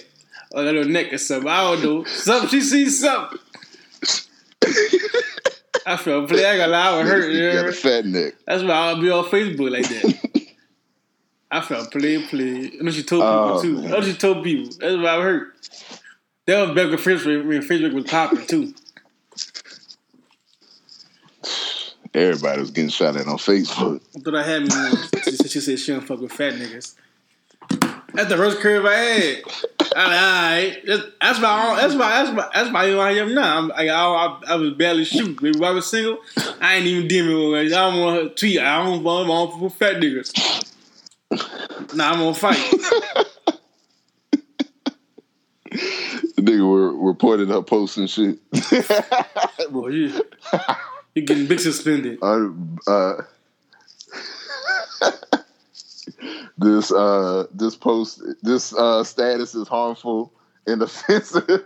Or 0.52 0.62
a 0.64 0.66
little 0.66 0.86
neck 0.86 1.14
or 1.14 1.20
something. 1.20 1.48
I 1.48 1.62
don't 1.76 1.84
know. 1.84 2.04
Something. 2.06 2.50
She 2.50 2.62
sees 2.62 3.00
something. 3.00 3.38
I 5.86 5.98
felt 5.98 6.30
play. 6.30 6.46
I 6.46 6.58
got. 6.58 6.74
I 6.74 6.98
was 7.00 7.08
hurt. 7.12 7.32
You 7.32 7.44
You 7.44 7.54
got 7.54 7.70
a 7.70 7.72
fat 7.72 8.06
neck. 8.06 8.34
That's 8.48 8.64
why 8.64 8.72
I'll 8.72 9.00
be 9.00 9.12
on 9.12 9.26
Facebook 9.26 9.70
like 9.72 9.88
that. 9.88 10.48
I 11.52 11.62
felt 11.62 11.92
play, 11.92 12.26
play. 12.26 12.72
I 12.80 12.84
know 12.84 12.90
she 12.90 13.04
told 13.04 13.22
people 13.22 13.60
Oh, 13.60 13.62
too. 13.62 13.78
I 13.78 13.82
man. 13.82 13.92
know 13.92 14.02
she 14.02 14.14
told 14.16 14.44
people. 14.44 14.74
That's 14.80 14.96
why 14.98 15.16
I 15.16 15.22
hurt. 15.22 15.54
That 16.48 16.62
was 16.62 16.76
back 16.76 16.88
when 16.90 16.98
Facebook, 16.98 17.48
when 17.48 17.62
Facebook 17.62 17.94
was 17.94 18.06
popping 18.06 18.48
too. 18.48 18.74
Everybody 22.14 22.60
was 22.60 22.72
getting 22.72 22.90
shot 22.90 23.16
at 23.16 23.28
on 23.28 23.38
Facebook. 23.38 24.02
I 24.16 24.20
thought 24.20 24.36
I 24.36 24.44
had 24.44 24.64
me 24.64 24.70
one. 24.70 24.98
She 25.50 25.60
said 25.62 25.80
she, 25.80 25.92
don't 25.92 26.02
fuck 26.02 26.20
with 26.20 26.32
fat 26.32 26.54
niggas. 26.54 26.96
That's 28.14 28.30
the 28.30 28.38
first 28.38 28.60
curve 28.60 28.86
I 28.86 28.96
had. 28.96 29.44
I, 29.96 30.04
alright. 30.04 30.86
That's, 30.86 31.04
that's 31.22 31.40
my 31.40 31.76
that's 31.80 31.96
my 31.96 32.10
that's 32.10 32.32
my 32.32 32.50
that's 32.54 32.70
my 32.72 32.88
who 32.88 33.00
I 33.00 33.12
am 33.12 33.34
now. 33.36 33.58
I'm, 33.58 33.72
I, 33.72 33.90
I, 33.90 34.40
I 34.48 34.56
was 34.56 34.74
barely 34.74 35.06
shooting. 35.06 35.38
Maybe 35.42 35.64
I 35.64 35.72
was 35.72 35.88
single. 35.88 36.20
I 36.60 36.76
ain't 36.76 36.86
even 36.86 37.08
dealing 37.08 37.52
with 37.52 37.68
it. 37.68 37.74
I 37.74 37.90
don't 37.90 38.00
want 38.00 38.24
to 38.24 38.30
tweet. 38.36 38.60
I 38.60 38.84
don't 38.84 39.04
want 39.04 39.26
I 39.26 39.34
don't 39.34 39.52
fuck 39.52 39.62
with 39.62 39.74
fat 39.74 39.96
niggas. 39.98 40.66
Nah, 41.96 42.12
I'm 42.12 42.20
gonna 42.20 42.34
fight. 42.34 42.58
The 46.40 46.52
nigga 46.52 46.70
were 46.70 46.96
reported 46.96 47.50
her 47.50 47.62
posts 47.62 47.98
and 47.98 48.10
shit. 48.10 48.40
Boy, 49.72 49.88
you 49.90 50.24
you 51.20 51.26
getting 51.26 51.48
big 51.48 51.60
suspended. 51.60 52.20
uh, 52.22 52.48
uh, 52.88 53.22
this 56.58 56.92
uh 56.92 57.46
this 57.54 57.76
post 57.76 58.22
this 58.42 58.74
uh 58.74 59.04
status 59.04 59.56
is 59.56 59.68
harmful 59.68 60.32
and 60.66 60.82
offensive. 60.82 61.66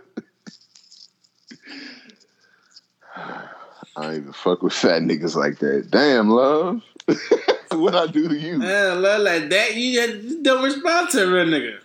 I 3.16 4.02
don't 4.02 4.16
even 4.16 4.32
fuck 4.32 4.62
with 4.62 4.72
fat 4.72 5.02
niggas 5.02 5.36
like 5.36 5.60
that. 5.60 5.88
Damn, 5.90 6.28
love. 6.28 6.82
what 7.70 7.94
I 7.94 8.08
do 8.08 8.28
to 8.28 8.36
you? 8.36 8.58
Man, 8.58 9.02
love 9.02 9.22
like 9.22 9.48
that. 9.50 9.76
You 9.76 9.94
just 9.94 10.42
don't 10.42 10.64
respond 10.64 11.10
to 11.10 11.22
a 11.22 11.30
real 11.30 11.46
nigga. 11.46 11.78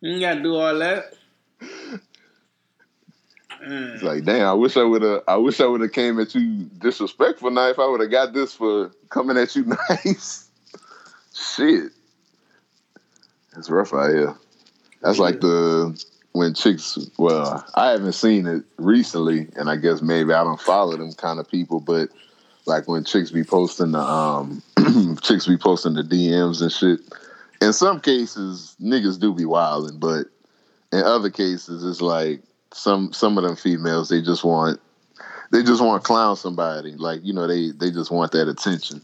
You 0.00 0.12
ain't 0.14 0.20
gotta 0.20 0.42
do 0.42 0.56
all 0.56 0.76
that. 0.78 1.14
It's 3.62 4.02
like, 4.02 4.24
damn, 4.24 4.46
I 4.46 4.52
wish 4.54 4.76
I 4.76 4.82
would 4.82 5.02
have 5.02 5.22
I 5.28 5.36
wish 5.36 5.60
I 5.60 5.66
would 5.66 5.80
have 5.82 5.92
came 5.92 6.18
at 6.18 6.34
you 6.34 6.64
disrespectful 6.78 7.50
knife. 7.50 7.78
I 7.78 7.86
would 7.86 8.00
have 8.00 8.10
got 8.10 8.32
this 8.32 8.54
for 8.54 8.90
coming 9.10 9.36
at 9.36 9.54
you 9.54 9.64
nice. 9.90 10.48
Shit. 11.34 11.92
It's 13.56 13.68
rough 13.68 13.92
out 13.92 14.10
here. 14.10 14.34
That's 15.02 15.18
like 15.18 15.40
the 15.40 16.02
when 16.32 16.54
chicks 16.54 16.98
well, 17.18 17.64
I 17.74 17.90
haven't 17.90 18.12
seen 18.12 18.46
it 18.46 18.64
recently 18.78 19.48
and 19.56 19.68
I 19.68 19.76
guess 19.76 20.00
maybe 20.00 20.32
I 20.32 20.44
don't 20.44 20.60
follow 20.60 20.96
them 20.96 21.12
kind 21.12 21.38
of 21.38 21.48
people, 21.50 21.80
but 21.80 22.08
like 22.66 22.88
when 22.88 23.04
chicks 23.04 23.30
be 23.30 23.44
posting 23.44 23.92
the 23.92 24.00
um 24.00 24.62
chicks 25.22 25.46
be 25.46 25.58
posting 25.58 25.94
the 25.94 26.02
DMs 26.02 26.62
and 26.62 26.72
shit. 26.72 27.00
In 27.60 27.74
some 27.74 28.00
cases, 28.00 28.74
niggas 28.80 29.20
do 29.20 29.34
be 29.34 29.44
wilding, 29.44 29.98
but 29.98 30.28
in 30.92 31.02
other 31.02 31.28
cases 31.28 31.84
it's 31.84 32.00
like 32.00 32.42
some 32.72 33.12
some 33.12 33.36
of 33.38 33.44
them 33.44 33.56
females 33.56 34.08
they 34.08 34.22
just 34.22 34.44
want 34.44 34.80
they 35.50 35.62
just 35.62 35.82
want 35.82 36.02
to 36.02 36.06
clown 36.06 36.36
somebody 36.36 36.92
like 36.92 37.20
you 37.24 37.32
know 37.32 37.46
they 37.46 37.70
they 37.72 37.90
just 37.90 38.10
want 38.10 38.32
that 38.32 38.48
attention 38.48 39.00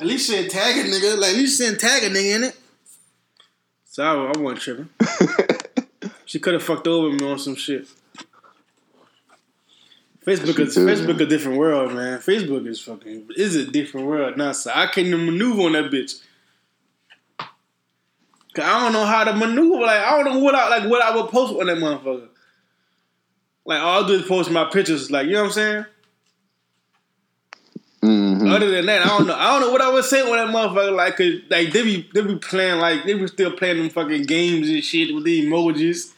At 0.00 0.06
least 0.06 0.26
she 0.26 0.32
didn't 0.36 0.50
tag 0.50 0.76
a 0.76 0.88
nigga. 0.88 1.18
Like 1.18 1.30
at 1.32 1.36
least 1.36 1.58
she 1.58 1.66
didn't 1.66 1.80
tag 1.80 2.02
a 2.04 2.10
nigga 2.10 2.36
in 2.36 2.44
it. 2.44 2.58
So 3.84 4.02
I, 4.02 4.32
I 4.32 4.38
wasn't 4.38 4.60
tripping. 4.60 4.88
she 6.24 6.38
could 6.38 6.54
have 6.54 6.62
fucked 6.62 6.86
over 6.86 7.14
me 7.14 7.30
on 7.30 7.38
some 7.38 7.54
shit. 7.54 7.86
Facebook 10.26 10.58
is 10.58 10.74
did. 10.74 10.86
Facebook 10.86 11.20
a 11.20 11.26
different 11.26 11.58
world, 11.58 11.92
man. 11.92 12.18
Facebook 12.18 12.66
is 12.66 12.80
fucking 12.80 13.28
is 13.36 13.56
a 13.56 13.66
different 13.66 14.06
world 14.06 14.36
now. 14.38 14.52
So 14.52 14.70
I 14.74 14.86
can't 14.86 15.08
even 15.08 15.26
maneuver 15.26 15.62
on 15.62 15.72
that 15.72 15.90
bitch. 15.90 16.22
Cause 18.54 18.64
I 18.64 18.80
don't 18.80 18.92
know 18.92 19.04
how 19.04 19.24
to 19.24 19.32
maneuver. 19.32 19.82
Like 19.82 20.00
I 20.00 20.10
don't 20.10 20.34
know 20.34 20.40
what 20.40 20.54
I 20.54 20.68
like 20.68 20.90
what 20.90 21.02
I 21.02 21.14
would 21.14 21.30
post 21.30 21.54
on 21.54 21.66
that 21.66 21.78
motherfucker. 21.78 22.28
Like 23.64 23.80
all 23.80 24.04
I 24.04 24.06
do 24.06 24.14
is 24.14 24.26
post 24.26 24.50
my 24.50 24.64
pictures. 24.64 25.10
Like 25.10 25.26
you 25.26 25.34
know 25.34 25.42
what 25.42 25.46
I'm 25.46 25.52
saying. 25.52 25.84
Mhm. 28.02 28.50
Other 28.50 28.70
than 28.70 28.86
that, 28.86 29.02
I 29.04 29.08
don't 29.08 29.26
know. 29.26 29.34
I 29.34 29.52
don't 29.52 29.60
know 29.60 29.70
what 29.70 29.82
I 29.82 29.90
would 29.90 30.04
say 30.04 30.22
on 30.22 30.36
that 30.36 30.48
motherfucker. 30.48 30.96
Like, 30.96 31.16
cause 31.16 31.34
like 31.50 31.72
they 31.72 31.82
be 31.82 32.08
they 32.14 32.22
be 32.22 32.36
playing 32.36 32.80
like 32.80 33.04
they 33.04 33.14
be 33.14 33.26
still 33.26 33.52
playing 33.52 33.78
them 33.78 33.90
fucking 33.90 34.22
games 34.22 34.68
and 34.68 34.82
shit 34.82 35.14
with 35.14 35.24
the 35.24 35.46
emojis. 35.46 36.12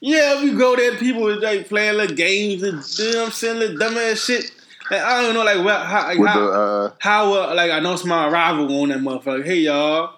Yeah, 0.00 0.42
we 0.42 0.52
go 0.52 0.74
there. 0.74 0.96
People 0.96 1.28
is 1.28 1.42
like 1.42 1.68
playing 1.68 1.96
little 1.96 2.16
games 2.16 2.62
and 2.64 2.82
you 2.98 3.12
know 3.12 3.18
what 3.20 3.26
I'm 3.26 3.32
saying, 3.32 3.58
little 3.58 3.76
dumbass 3.76 4.26
shit. 4.26 4.50
Like, 4.90 5.02
I 5.02 5.22
don't 5.22 5.34
know, 5.34 5.44
like 5.44 5.64
what 5.64 5.86
how 5.86 6.08
like, 6.08 6.18
how, 6.26 6.40
the 6.40 6.50
uh 6.50 6.92
how 6.98 7.32
uh, 7.34 7.54
like 7.54 7.70
I 7.70 7.78
know 7.78 7.92
it's 7.92 8.04
my 8.04 8.28
arrival 8.28 8.82
on 8.82 8.88
that 8.88 8.98
motherfucker. 8.98 9.44
Hey 9.44 9.58
y'all. 9.60 10.14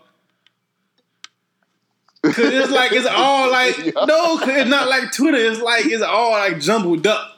Cause 2.32 2.38
it's 2.38 2.70
like 2.70 2.92
it's 2.92 3.06
all 3.06 3.50
like 3.50 3.76
no, 3.94 4.38
cause 4.38 4.48
it's 4.48 4.70
not 4.70 4.88
like 4.88 5.12
Twitter. 5.12 5.36
It's 5.38 5.60
like 5.60 5.84
it's 5.86 6.02
all 6.02 6.30
like 6.32 6.60
jumbled 6.60 7.06
up. 7.06 7.30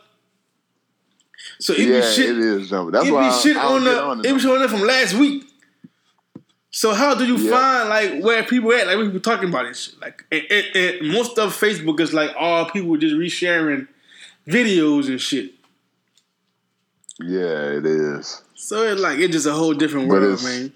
So 1.58 1.72
it 1.72 1.80
yeah 1.80 2.00
be 2.00 2.06
shit 2.06 2.30
it 2.30 2.38
is 2.38 2.70
jumbled. 2.70 2.94
that's 2.94 3.06
it 3.06 3.12
why 3.12 3.28
be 3.28 3.34
shit 3.36 3.56
I 3.56 3.64
on 3.64 3.84
the 3.84 4.02
on 4.02 4.18
it 4.20 4.32
be 4.34 4.38
shit 4.38 4.50
on 4.50 4.58
there 4.60 4.68
from 4.68 4.82
last 4.82 5.14
week. 5.14 5.44
So 6.70 6.92
how 6.92 7.14
do 7.14 7.24
you 7.24 7.36
Yeah. 7.38 7.50
find 7.50 7.88
like 7.88 8.22
where 8.22 8.42
people 8.44 8.72
at? 8.72 8.86
Like 8.86 8.98
we 8.98 9.08
were 9.08 9.18
talking 9.18 9.48
about 9.48 9.66
this 9.66 9.80
shit. 9.84 10.00
Like 10.00 10.24
it, 10.30 10.44
it, 10.50 10.76
it, 10.76 11.02
most 11.04 11.38
of 11.38 11.52
Facebook 11.58 11.98
is 12.00 12.12
like 12.12 12.30
all 12.38 12.68
people 12.70 12.96
just 12.98 13.14
resharing 13.14 13.88
videos 14.46 15.08
and 15.08 15.20
shit. 15.20 15.52
yeah 17.20 17.70
it 17.78 17.86
is 17.86 18.42
So 18.54 18.82
it's 18.84 19.00
like 19.00 19.18
it's 19.18 19.32
just 19.32 19.46
a 19.46 19.52
whole 19.52 19.72
different 19.74 20.08
world, 20.08 20.42
man. 20.44 20.72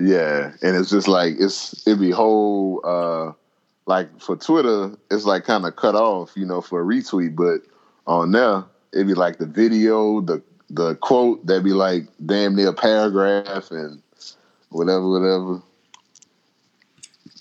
Yeah 0.00 0.52
and 0.62 0.76
it's 0.76 0.90
just 0.90 1.08
like 1.08 1.34
it's 1.38 1.86
it 1.86 2.00
be 2.00 2.10
whole 2.10 2.80
uh 2.84 3.32
like 3.86 4.08
for 4.20 4.36
twitter 4.36 4.92
it's 5.10 5.24
like 5.24 5.44
kind 5.44 5.66
of 5.66 5.76
cut 5.76 5.94
off 5.94 6.32
you 6.36 6.46
know 6.46 6.60
for 6.60 6.80
a 6.80 6.84
retweet 6.84 7.34
but 7.36 7.60
on 8.10 8.32
there, 8.32 8.64
it'd 8.92 9.06
be 9.06 9.14
like 9.14 9.38
the 9.38 9.46
video, 9.46 10.20
the 10.20 10.42
the 10.70 10.94
quote 10.96 11.44
that'd 11.46 11.64
be 11.64 11.72
like 11.72 12.06
damn 12.24 12.54
near 12.56 12.72
paragraph 12.72 13.70
and 13.70 14.02
whatever, 14.70 15.08
whatever. 15.08 15.62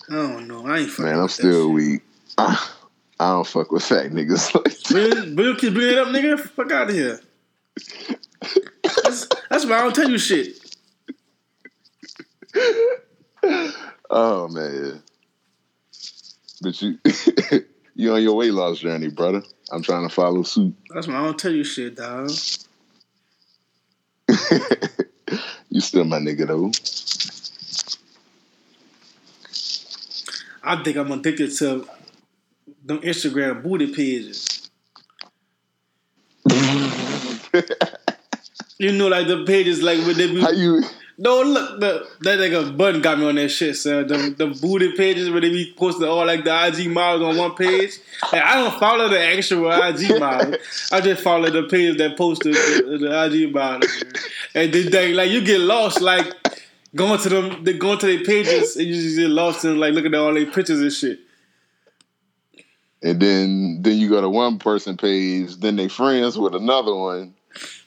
I 0.10 0.14
don't 0.14 0.48
know. 0.48 0.66
I 0.66 0.80
ain't 0.80 0.90
fucking 0.90 1.06
Man, 1.06 1.20
I'm 1.20 1.28
still 1.28 1.72
weak. 1.72 2.02
I, 2.38 2.70
I 3.20 3.32
don't 3.32 3.48
fuck 3.48 3.72
with 3.72 3.84
fat 3.84 4.12
niggas 4.12 4.54
like 4.56 4.64
that. 4.64 4.94
Bill, 4.94 5.36
Bill 5.36 5.56
keep 5.56 5.74
bringing 5.74 5.94
it 5.94 6.00
up, 6.00 6.08
nigga. 6.08 6.40
Fuck 6.40 6.72
out 6.72 6.90
of 6.90 6.96
here. 6.96 7.20
That's, 9.04 9.28
that's 9.50 9.66
why 9.66 9.78
I 9.78 9.82
don't 9.82 9.96
tell 9.96 10.10
you 10.10 10.18
shit. 10.18 10.59
Oh 14.10 14.48
man. 14.48 15.04
But 16.62 16.82
you 16.82 16.98
you 17.96 18.14
on 18.14 18.24
your 18.24 18.36
weight 18.36 18.54
loss 18.54 18.80
journey, 18.80 19.10
brother. 19.10 19.44
I'm 19.72 19.84
trying 19.84 20.08
to 20.08 20.14
follow 20.14 20.44
suit. 20.44 20.76
That's 20.94 21.08
why 21.08 21.16
I 21.16 21.24
don't 21.26 21.38
tell 21.38 21.52
you 21.52 21.64
shit, 21.64 21.96
dog. 21.96 22.32
you 25.70 25.80
still 25.80 26.06
my 26.06 26.18
nigga 26.18 26.48
though. 26.48 26.72
I 30.64 30.84
think 30.84 30.98
I'm 30.98 31.12
addicted 31.12 31.56
to 31.58 31.88
them 32.84 33.00
Instagram 33.00 33.62
booty 33.64 33.94
pages. 33.94 34.70
You 38.80 38.94
know, 38.94 39.08
like 39.08 39.28
the 39.28 39.44
pages, 39.46 39.84
like 39.84 40.00
when 40.06 40.18
they 40.18 40.28
be. 40.28 40.42
How 40.42 40.52
you 40.52 40.82
No, 41.22 41.42
look, 41.42 41.82
the, 41.82 42.08
that 42.22 42.40
nigga 42.40 42.78
Bun 42.78 43.02
got 43.02 43.20
me 43.20 43.26
on 43.28 43.36
that 43.36 43.50
shit, 43.50 43.76
son. 43.76 44.08
The, 44.08 44.34
the 44.38 44.48
booty 44.48 44.94
pages 44.96 45.30
where 45.30 45.42
they 45.42 45.50
be 45.50 45.74
posting 45.76 46.08
all 46.08 46.26
like 46.26 46.46
the 46.46 46.68
IG 46.68 46.90
models 46.90 47.24
on 47.24 47.38
one 47.38 47.56
page. 47.56 48.00
And 48.32 48.42
I 48.42 48.56
don't 48.56 48.80
follow 48.80 49.10
the 49.10 49.20
actual 49.20 49.70
IG 49.70 50.18
model. 50.18 50.56
I 50.94 51.02
just 51.02 51.22
follow 51.22 51.50
the 51.50 51.64
page 51.64 51.98
that 51.98 52.18
posted 52.18 52.56
the, 52.56 52.98
the 53.02 53.26
IG 53.26 53.54
model. 53.54 53.90
And 54.56 54.74
then 54.74 54.92
they, 54.92 55.14
like 55.14 55.30
you 55.30 55.42
get 55.44 55.60
lost, 55.60 56.00
like 56.00 56.34
going 56.96 57.20
to 57.20 57.28
them, 57.28 57.66
they 57.66 57.74
going 57.78 58.00
to 58.00 58.06
their 58.06 58.24
pages, 58.24 58.78
and 58.78 58.88
you 58.88 58.94
just 58.94 59.18
get 59.18 59.30
lost 59.30 59.66
in 59.66 59.78
like 59.78 59.94
looking 59.94 60.14
at 60.14 60.22
all 60.22 60.34
their 60.34 60.46
pictures 60.46 60.80
and 60.80 60.94
shit. 60.94 61.20
and 63.02 63.20
then 63.20 63.82
then 63.82 63.98
you 63.98 64.10
go 64.10 64.22
to 64.22 64.30
one 64.30 64.60
person 64.60 64.98
page, 64.98 65.58
then 65.58 65.76
they 65.76 65.88
friends 65.88 66.38
with 66.38 66.56
another 66.56 66.96
one. 66.96 67.34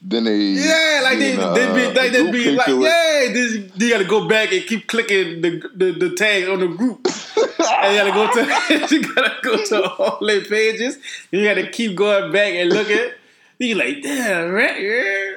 Then 0.03 0.25
they 0.25 0.37
Yeah, 0.39 1.01
like 1.05 1.19
they, 1.19 1.33
a, 1.35 1.53
they 1.55 1.75
be 1.75 1.85
uh, 1.87 1.95
like 1.95 2.13
they 2.13 2.31
be 2.31 2.51
like 2.53 2.67
yeah, 2.69 3.33
this, 3.33 3.71
you 3.77 3.91
gotta 3.91 4.05
go 4.05 4.29
back 4.29 4.53
and 4.53 4.65
keep 4.67 4.87
clicking 4.89 5.41
the 5.41 5.63
the, 5.75 5.93
the 5.93 6.15
tag 6.15 6.49
on 6.49 6.61
the 6.61 6.69
group. 6.69 7.07
and 7.07 7.95
you 7.95 7.99
gotta 7.99 8.13
go 8.13 8.33
to 8.33 8.95
you 8.95 9.15
gotta 9.15 9.35
go 9.43 9.65
to 9.65 9.91
all 9.91 10.27
their 10.27 10.41
pages. 10.45 10.99
You 11.31 11.45
gotta 11.45 11.69
keep 11.71 11.97
going 11.97 12.33
back 12.33 12.55
and 12.55 12.71
looking. 12.73 12.99
at. 12.99 13.15
You 13.59 13.77
like 13.77 14.03
damn 14.03 14.51
right, 14.51 14.83
yeah. 14.83 15.35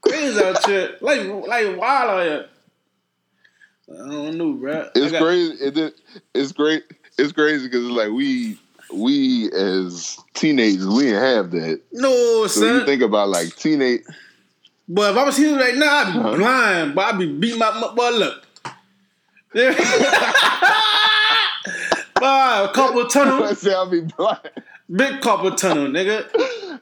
Crazy 0.00 0.40
out 0.44 0.64
here, 0.64 0.96
like 1.00 1.26
like 1.26 1.76
wild 1.76 2.10
out 2.10 2.22
here. 2.22 2.46
I 3.92 4.08
don't 4.10 4.36
know, 4.38 4.52
bro. 4.52 4.88
It's 4.94 5.12
got- 5.12 5.22
crazy. 5.22 5.54
It, 5.64 5.94
it's 6.34 6.52
great. 6.52 6.84
It's 7.18 7.32
crazy 7.32 7.66
because 7.66 7.84
it's 7.84 7.92
like 7.94 8.10
we 8.10 8.58
we 8.92 9.50
as 9.52 10.18
teenagers 10.34 10.86
we 10.86 11.04
didn't 11.04 11.22
have 11.22 11.50
that. 11.52 11.80
No, 11.92 12.46
So 12.46 12.60
son. 12.60 12.74
you 12.76 12.84
think 12.86 13.02
about 13.02 13.28
like 13.28 13.54
teenage. 13.56 14.02
But 14.88 15.12
if 15.12 15.16
I 15.18 15.24
was 15.24 15.36
here 15.36 15.56
right 15.58 15.74
now, 15.74 15.86
I'd 16.04 16.12
be 16.12 16.18
Uh-huh. 16.20 16.36
blind. 16.36 16.94
But 16.94 17.04
I'd 17.14 17.18
be 17.18 17.26
beating 17.32 17.58
my 17.58 17.72
my 17.80 17.92
boy. 17.94 18.10
Look. 18.10 18.42
Yeah. 19.54 19.72
Boy, 22.14 22.24
a 22.24 22.70
carpal 22.74 23.08
tunnel, 23.10 23.44
I 23.44 23.52
say 23.52 23.74
I'll 23.74 23.90
be 23.90 24.00
blind. 24.00 24.38
big 24.90 25.20
carpal 25.20 25.54
tunnel, 25.56 25.88
nigga. 25.88 26.80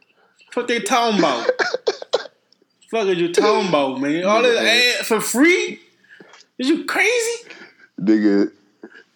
What 0.53 0.67
they 0.69 0.79
talking 0.79 1.19
about? 1.19 1.49
Fuck 2.89 3.07
is 3.07 3.17
you 3.17 3.33
talking 3.33 3.67
about, 3.67 3.99
man? 3.99 4.23
All 4.23 4.41
this 4.41 4.57
ad 4.99 5.05
for 5.05 5.19
free? 5.19 5.81
Is 6.57 6.69
you 6.69 6.85
crazy? 6.85 7.49
Nigga, 7.99 8.51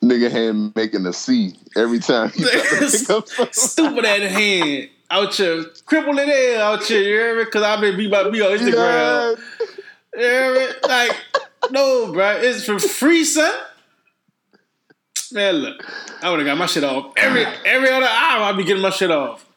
nigga 0.04 0.32
hand 0.32 0.74
making 0.76 1.06
a 1.06 1.14
C 1.14 1.56
every 1.76 2.00
time. 2.00 2.30
He 2.30 2.44
try 2.44 2.52
to 2.52 2.62
pick 2.92 3.10
up 3.10 3.28
something. 3.28 3.48
Stupid 3.52 4.06
at 4.06 4.22
hand. 4.22 4.90
Out 5.12 5.34
here, 5.34 5.66
crippled 5.86 6.20
in 6.20 6.30
out 6.60 6.84
here, 6.84 7.02
you 7.02 7.08
hear 7.08 7.38
me? 7.40 7.46
Cause 7.50 7.64
I've 7.64 7.82
been 7.82 7.98
beat 7.98 8.12
by 8.12 8.30
me 8.30 8.42
on 8.42 8.58
Instagram. 8.58 9.38
Yeah. 9.38 9.66
You 10.16 10.22
hear 10.22 10.54
me? 10.54 10.68
Like, 10.88 11.12
no, 11.72 12.12
bro. 12.14 12.38
It's 12.38 12.66
for 12.66 12.78
free, 12.78 13.24
son. 13.24 13.52
Man, 15.32 15.56
look. 15.56 15.84
I 16.22 16.30
would 16.30 16.40
have 16.40 16.46
got 16.46 16.58
my 16.58 16.68
shit 16.68 16.84
off. 16.84 17.14
Every 17.18 17.44
every 17.66 17.90
other 17.90 18.06
hour, 18.06 18.44
I'd 18.44 18.58
be 18.58 18.64
getting 18.64 18.84
my 18.84 18.90
shit 18.92 19.10
off. 19.10 19.48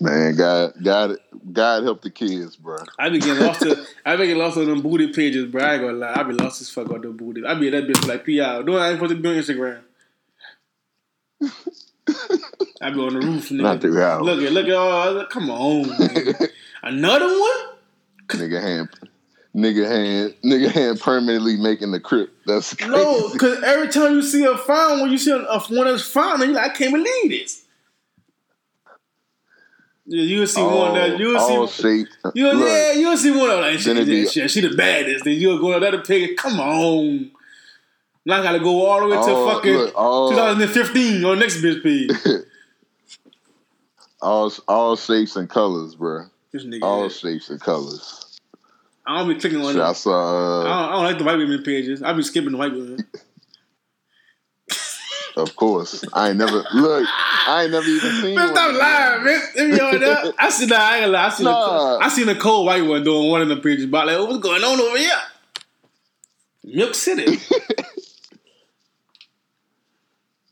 Man, 0.00 0.36
God, 0.36 0.74
God, 0.82 1.16
God 1.52 1.82
help 1.84 2.02
the 2.02 2.10
kids, 2.10 2.56
bro. 2.56 2.78
I 2.98 3.08
be 3.08 3.18
getting 3.18 3.44
lost 3.44 3.62
to 3.62 3.86
I 4.04 4.16
be 4.16 4.26
getting 4.26 4.42
lost 4.42 4.56
on 4.58 4.66
them 4.66 4.82
booty 4.82 5.12
pages, 5.12 5.50
bro. 5.50 5.62
I 5.62 5.74
ain't 5.74 5.82
gonna 5.82 5.98
lie. 5.98 6.14
I 6.14 6.22
be 6.22 6.32
lost 6.34 6.60
as 6.60 6.70
fuck 6.70 6.90
on 6.90 7.00
them 7.00 7.16
booty. 7.16 7.44
I 7.44 7.54
be 7.54 7.70
that 7.70 7.84
bitch 7.84 8.06
like 8.06 8.28
hours. 8.40 8.64
No, 8.66 8.76
I 8.76 8.90
ain't 8.90 8.96
supposed 8.96 9.16
to 9.16 9.20
be 9.20 9.28
on 9.28 9.34
Instagram. 9.36 9.80
I 12.80 12.90
be 12.90 13.00
on 13.00 13.14
the 13.14 13.20
roof, 13.20 13.48
nigga. 13.48 13.62
Not 13.62 13.80
three 13.80 14.02
hours. 14.02 14.22
Look 14.22 14.42
at 14.42 14.52
look 14.52 14.66
at 14.66 14.74
all 14.74 15.24
come 15.26 15.50
on. 15.50 15.84
Another 16.82 17.26
one? 17.26 17.76
Nigga 18.28 18.60
hand, 18.60 18.88
nigga 19.54 19.88
hand, 19.88 20.34
nigga 20.44 20.70
hand 20.70 21.00
permanently 21.00 21.56
making 21.56 21.92
the 21.92 22.00
crip. 22.00 22.30
That's 22.44 22.74
crazy. 22.74 22.90
No, 22.90 23.30
because 23.32 23.62
every 23.62 23.88
time 23.88 24.12
you 24.12 24.22
see 24.22 24.44
a 24.44 24.56
found, 24.58 25.00
when 25.00 25.10
you 25.10 25.18
see 25.18 25.30
a, 25.30 25.38
a 25.38 25.60
one 25.60 25.86
that's 25.86 26.02
found, 26.02 26.42
and 26.42 26.50
you 26.50 26.56
like, 26.56 26.72
I 26.72 26.74
can't 26.74 26.92
believe 26.92 27.30
this. 27.30 27.65
Yeah, 30.08 30.22
you'll 30.22 30.46
see 30.46 30.62
one 30.62 30.94
that 30.94 31.18
you'll 31.18 31.36
all 31.36 31.66
see. 31.66 31.82
shape. 31.82 32.08
You 32.34 32.52
Look, 32.52 32.68
yeah, 32.68 32.92
you'll 32.92 33.16
see 33.16 33.32
one 33.32 33.50
of 33.50 33.60
like 33.60 33.78
shit, 33.78 34.06
be- 34.06 34.26
shit, 34.28 34.50
she 34.50 34.60
the 34.60 34.76
baddest. 34.76 35.24
Then 35.24 35.34
you'll 35.34 35.58
go 35.58 35.78
to 35.78 35.80
that 35.80 36.06
pig. 36.06 36.36
Come 36.36 36.60
on, 36.60 37.30
now 38.24 38.40
I 38.40 38.42
gotta 38.42 38.60
go 38.60 38.86
all 38.86 39.00
the 39.00 39.06
way 39.06 39.16
to 39.16 39.32
all, 39.32 39.54
fucking 39.54 39.72
look, 39.72 39.92
all, 39.96 40.30
2015 40.30 41.24
on 41.24 41.38
next 41.40 41.56
bitch 41.56 41.82
page. 41.82 42.10
all, 44.22 44.52
all 44.68 44.96
shapes 44.96 45.34
and 45.34 45.48
colors, 45.48 45.94
bro. 45.96 46.26
All 46.82 47.08
shapes 47.08 47.50
and 47.50 47.60
colors. 47.60 48.40
I 49.06 49.18
don't 49.18 49.28
be 49.28 49.40
clicking 49.40 49.60
on 49.60 49.74
Shit. 49.74 49.82
I 49.82 49.90
I 49.90 49.92
saw. 49.92 50.60
Uh, 50.60 50.64
don't, 50.64 50.72
I 50.72 50.92
don't 50.92 51.04
like 51.04 51.18
the 51.18 51.24
white 51.24 51.38
women 51.38 51.62
pages. 51.62 52.02
I 52.02 52.12
be 52.12 52.22
skipping 52.22 52.52
the 52.52 52.58
white 52.58 52.72
women. 52.72 52.98
of 55.36 55.54
course, 55.56 56.04
I 56.12 56.30
ain't 56.30 56.38
never 56.38 56.64
look. 56.74 57.06
I 57.46 57.62
ain't 57.64 57.72
never 57.72 57.86
even 57.86 58.22
seen 58.22 58.34
Man, 58.34 58.48
stop 58.48 58.74
lying, 58.74 59.24
man. 59.24 59.42
If 59.54 59.78
you 59.78 59.84
on 60.28 60.34
I 60.38 60.50
see 60.50 60.66
that. 60.66 60.80
I 60.80 60.98
ain't 61.00 61.10
lie. 61.10 61.26
I 61.26 61.28
seen, 61.28 61.44
Nah. 61.44 61.96
a, 61.96 61.98
I 61.98 62.08
seen 62.08 62.28
a 62.28 62.34
cold 62.34 62.66
white 62.66 62.84
one 62.84 63.04
doing 63.04 63.30
one 63.30 63.42
of 63.42 63.48
the 63.48 63.56
pages. 63.56 63.86
But 63.86 64.06
like, 64.06 64.18
what's 64.18 64.38
going 64.38 64.64
on 64.64 64.80
over 64.80 64.98
here? 64.98 65.10
Milk 66.64 66.94
City. 66.94 67.38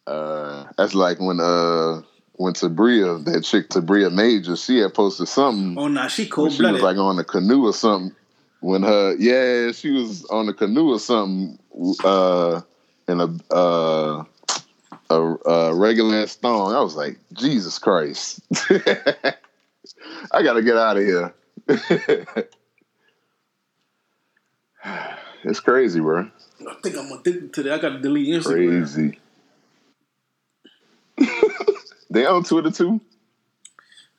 Uh, 0.06 0.66
that's 0.76 0.94
like 0.94 1.18
when 1.18 1.40
uh 1.40 2.02
when 2.34 2.52
Tabria, 2.52 3.24
that 3.24 3.42
chick 3.42 3.70
Tabria 3.70 4.12
Major, 4.12 4.54
she 4.54 4.78
had 4.78 4.92
posted 4.92 5.28
something. 5.28 5.78
oh 5.78 5.88
nah, 5.88 6.08
she 6.08 6.26
cold 6.28 6.52
she 6.52 6.62
was 6.62 6.82
like 6.82 6.98
on 6.98 7.16
the 7.16 7.24
canoe 7.24 7.64
or 7.66 7.72
something. 7.72 8.14
When 8.60 8.82
her, 8.82 9.14
yeah, 9.18 9.72
she 9.72 9.90
was 9.92 10.24
on 10.26 10.44
the 10.44 10.52
canoe 10.52 10.92
or 10.92 10.98
something. 10.98 11.58
Uh, 12.04 12.60
in 13.08 13.20
a 13.20 13.54
uh 13.54 14.24
a, 15.10 15.20
a 15.46 15.74
regular 15.74 16.16
ass 16.16 16.36
thong. 16.36 16.74
I 16.74 16.80
was 16.80 16.94
like, 16.96 17.18
Jesus 17.32 17.78
Christ! 17.78 18.40
I 20.30 20.42
gotta 20.42 20.62
get 20.62 20.76
out 20.76 20.96
of 20.96 21.04
here. 21.04 21.34
it's 25.44 25.60
crazy, 25.60 26.00
bro. 26.00 26.30
I 26.68 26.74
think 26.82 26.96
I'm 26.96 27.12
addicted 27.12 27.52
to 27.54 27.62
that. 27.64 27.72
I 27.74 27.78
gotta 27.78 28.00
delete 28.00 28.28
Instagram. 28.28 28.80
Crazy. 28.80 29.18
they 32.10 32.26
on 32.26 32.44
Twitter 32.44 32.70
too. 32.70 33.00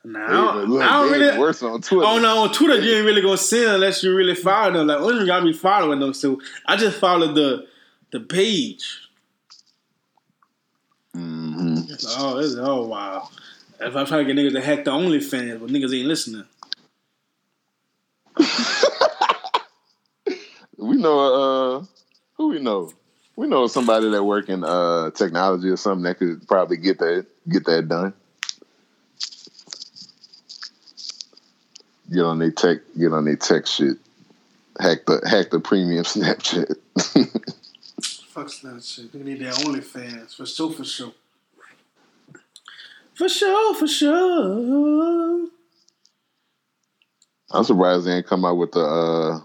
Nah, 0.04 0.26
I 0.26 0.32
don't, 0.32 0.82
I 0.82 1.02
don't 1.02 1.12
really. 1.12 1.40
worse 1.40 1.64
on 1.64 1.82
Twitter. 1.82 2.06
Oh 2.06 2.20
no, 2.20 2.44
on 2.44 2.54
Twitter 2.54 2.80
you 2.80 2.98
ain't 2.98 3.06
really 3.06 3.24
gonna 3.24 3.38
see 3.38 3.66
unless 3.66 4.04
you 4.04 4.16
really 4.16 4.36
follow 4.36 4.72
them. 4.74 4.88
Like, 4.88 5.00
only 5.00 5.26
gotta 5.26 5.46
be 5.46 5.54
following 5.54 6.00
them. 6.00 6.14
So 6.14 6.40
I 6.68 6.76
just 6.76 7.00
followed 7.00 7.34
the 7.34 7.68
the 8.12 8.20
page. 8.20 9.05
Hmm 11.16 11.78
Oh, 12.18 12.38
this 12.38 12.48
is 12.54 12.60
oh 12.60 12.86
wow. 12.88 13.30
If 13.80 13.96
I 13.96 14.06
try 14.06 14.24
to 14.24 14.26
get 14.26 14.36
niggas 14.36 14.54
to 14.54 14.62
hack 14.62 14.86
the 14.86 14.92
OnlyFans, 14.92 15.60
but 15.62 15.70
niggas 15.70 15.98
ain't 15.98 16.08
listening. 16.08 16.46
We 20.78 20.98
know 20.98 21.20
uh 21.80 21.86
who 22.36 22.50
we 22.50 22.60
know. 22.60 22.92
We 23.36 23.48
know 23.48 23.68
somebody 23.68 24.10
that 24.12 24.24
work 24.24 24.50
in 24.50 24.64
uh 24.64 25.12
technology 25.12 25.70
or 25.70 25.78
something 25.78 26.04
that 26.04 26.20
could 26.20 26.48
probably 26.48 26.78
get 26.78 27.00
that 27.00 27.26
get 27.50 27.66
that 27.66 27.88
done. 27.88 28.14
Get 32.14 32.24
on 32.24 32.40
their 32.40 32.52
tech 32.52 32.80
get 33.00 33.14
on 33.14 33.26
their 33.26 33.38
tech 33.38 33.68
shit. 33.68 33.98
Hack 34.80 35.06
the 35.08 35.22
hack 35.30 35.52
the 35.52 35.60
premium 35.62 36.04
Snapchat. 36.06 36.76
Fuck 38.36 38.52
that 38.64 38.84
shit. 38.84 39.14
They 39.14 39.20
need 39.20 39.40
their 39.40 39.54
OnlyFans 39.54 40.36
for 40.36 40.46
sure, 40.46 40.74
for 40.74 40.84
sure. 40.84 41.14
For 43.14 43.30
sure, 43.30 43.76
for 43.76 43.88
sure. 43.88 45.48
I'm 47.50 47.64
surprised 47.64 48.06
they 48.06 48.12
ain't 48.12 48.28
come 48.28 48.44
out 48.44 48.58
with 48.58 48.74
the 48.74 48.82
uh 48.82 49.40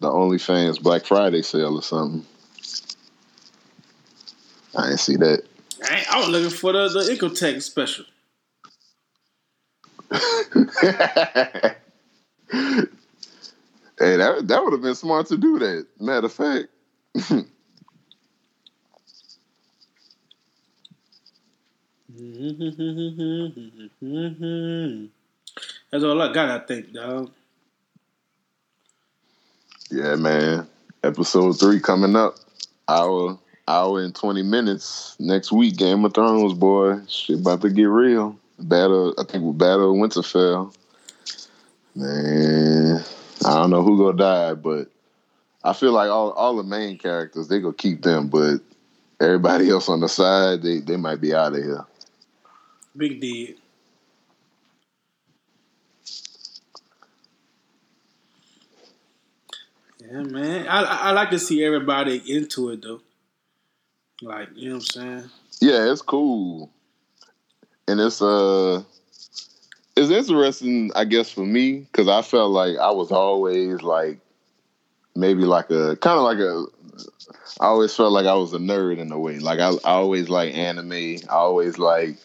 the 0.00 0.10
OnlyFans 0.10 0.82
Black 0.82 1.06
Friday 1.06 1.40
sale 1.40 1.76
or 1.76 1.82
something. 1.82 2.26
I 4.76 4.88
didn't 4.88 5.00
see 5.00 5.16
that. 5.16 5.42
I, 5.82 6.04
I 6.12 6.18
was 6.18 6.28
looking 6.28 6.50
for 6.50 6.74
the, 6.74 6.90
the 6.90 7.16
Incotech 7.16 7.62
special. 7.62 8.04
Hey, 13.98 14.18
that 14.18 14.46
that 14.46 14.62
would 14.62 14.74
have 14.74 14.82
been 14.82 14.94
smart 14.94 15.26
to 15.28 15.38
do 15.38 15.58
that. 15.58 15.86
Matter 15.98 16.26
of 16.26 16.32
fact. 16.34 16.66
That's 25.90 26.04
all 26.04 26.22
I 26.22 26.32
got, 26.32 26.48
I 26.48 26.60
think, 26.64 26.92
dog. 26.92 27.32
Yeah, 29.90 30.14
man. 30.14 30.68
Episode 31.02 31.58
three 31.58 31.80
coming 31.80 32.14
up. 32.14 32.36
Hour 32.88 33.36
hour 33.66 34.00
and 34.00 34.14
twenty 34.14 34.44
minutes 34.44 35.16
next 35.18 35.50
week. 35.50 35.76
Game 35.76 36.04
of 36.04 36.14
Thrones, 36.14 36.54
boy. 36.54 37.00
Shit 37.08 37.40
about 37.40 37.62
to 37.62 37.70
get 37.70 37.84
real. 37.84 38.38
Battle 38.60 39.12
I 39.18 39.24
think 39.24 39.42
with 39.42 39.58
Battle 39.58 39.90
of 39.90 39.96
Winterfell. 39.96 40.72
Man. 41.96 43.02
I 43.44 43.54
don't 43.54 43.70
know 43.70 43.82
who 43.82 43.98
gonna 43.98 44.16
die, 44.16 44.54
but 44.54 44.88
I 45.64 45.72
feel 45.72 45.92
like 45.92 46.10
all 46.10 46.30
all 46.30 46.56
the 46.56 46.62
main 46.62 46.96
characters, 46.96 47.48
they 47.48 47.58
gonna 47.58 47.74
keep 47.74 48.02
them, 48.02 48.28
but 48.28 48.58
everybody 49.20 49.68
else 49.68 49.88
on 49.88 49.98
the 49.98 50.08
side, 50.08 50.62
they, 50.62 50.78
they 50.78 50.96
might 50.96 51.20
be 51.20 51.34
out 51.34 51.54
of 51.54 51.62
here. 51.62 51.84
Big 52.96 53.20
D. 53.20 53.56
Yeah, 60.00 60.22
man. 60.22 60.68
I, 60.68 60.82
I 60.82 61.10
like 61.12 61.30
to 61.30 61.38
see 61.38 61.64
everybody 61.64 62.22
into 62.26 62.70
it 62.70 62.82
though. 62.82 63.00
Like, 64.22 64.48
you 64.54 64.70
know 64.70 64.76
what 64.76 64.96
I'm 64.96 65.02
saying? 65.02 65.30
Yeah, 65.60 65.90
it's 65.92 66.02
cool. 66.02 66.70
And 67.88 68.00
it's 68.00 68.22
uh 68.22 68.82
it's 69.96 70.10
interesting, 70.10 70.90
I 70.94 71.04
guess, 71.04 71.30
for 71.30 71.44
me, 71.44 71.80
because 71.80 72.08
I 72.08 72.22
felt 72.22 72.50
like 72.52 72.76
I 72.76 72.90
was 72.90 73.10
always 73.10 73.82
like 73.82 74.18
maybe 75.14 75.42
like 75.42 75.70
a 75.70 75.96
kind 75.96 76.18
of 76.18 76.24
like 76.24 76.38
a 76.38 76.66
I 77.60 77.66
always 77.66 77.94
felt 77.94 78.12
like 78.12 78.26
I 78.26 78.34
was 78.34 78.52
a 78.52 78.58
nerd 78.58 78.98
in 78.98 79.10
a 79.12 79.18
way. 79.18 79.38
Like 79.38 79.58
I, 79.58 79.70
I 79.70 79.92
always 79.92 80.28
like 80.28 80.54
anime. 80.54 80.92
I 81.28 81.34
always 81.34 81.78
like 81.78 82.16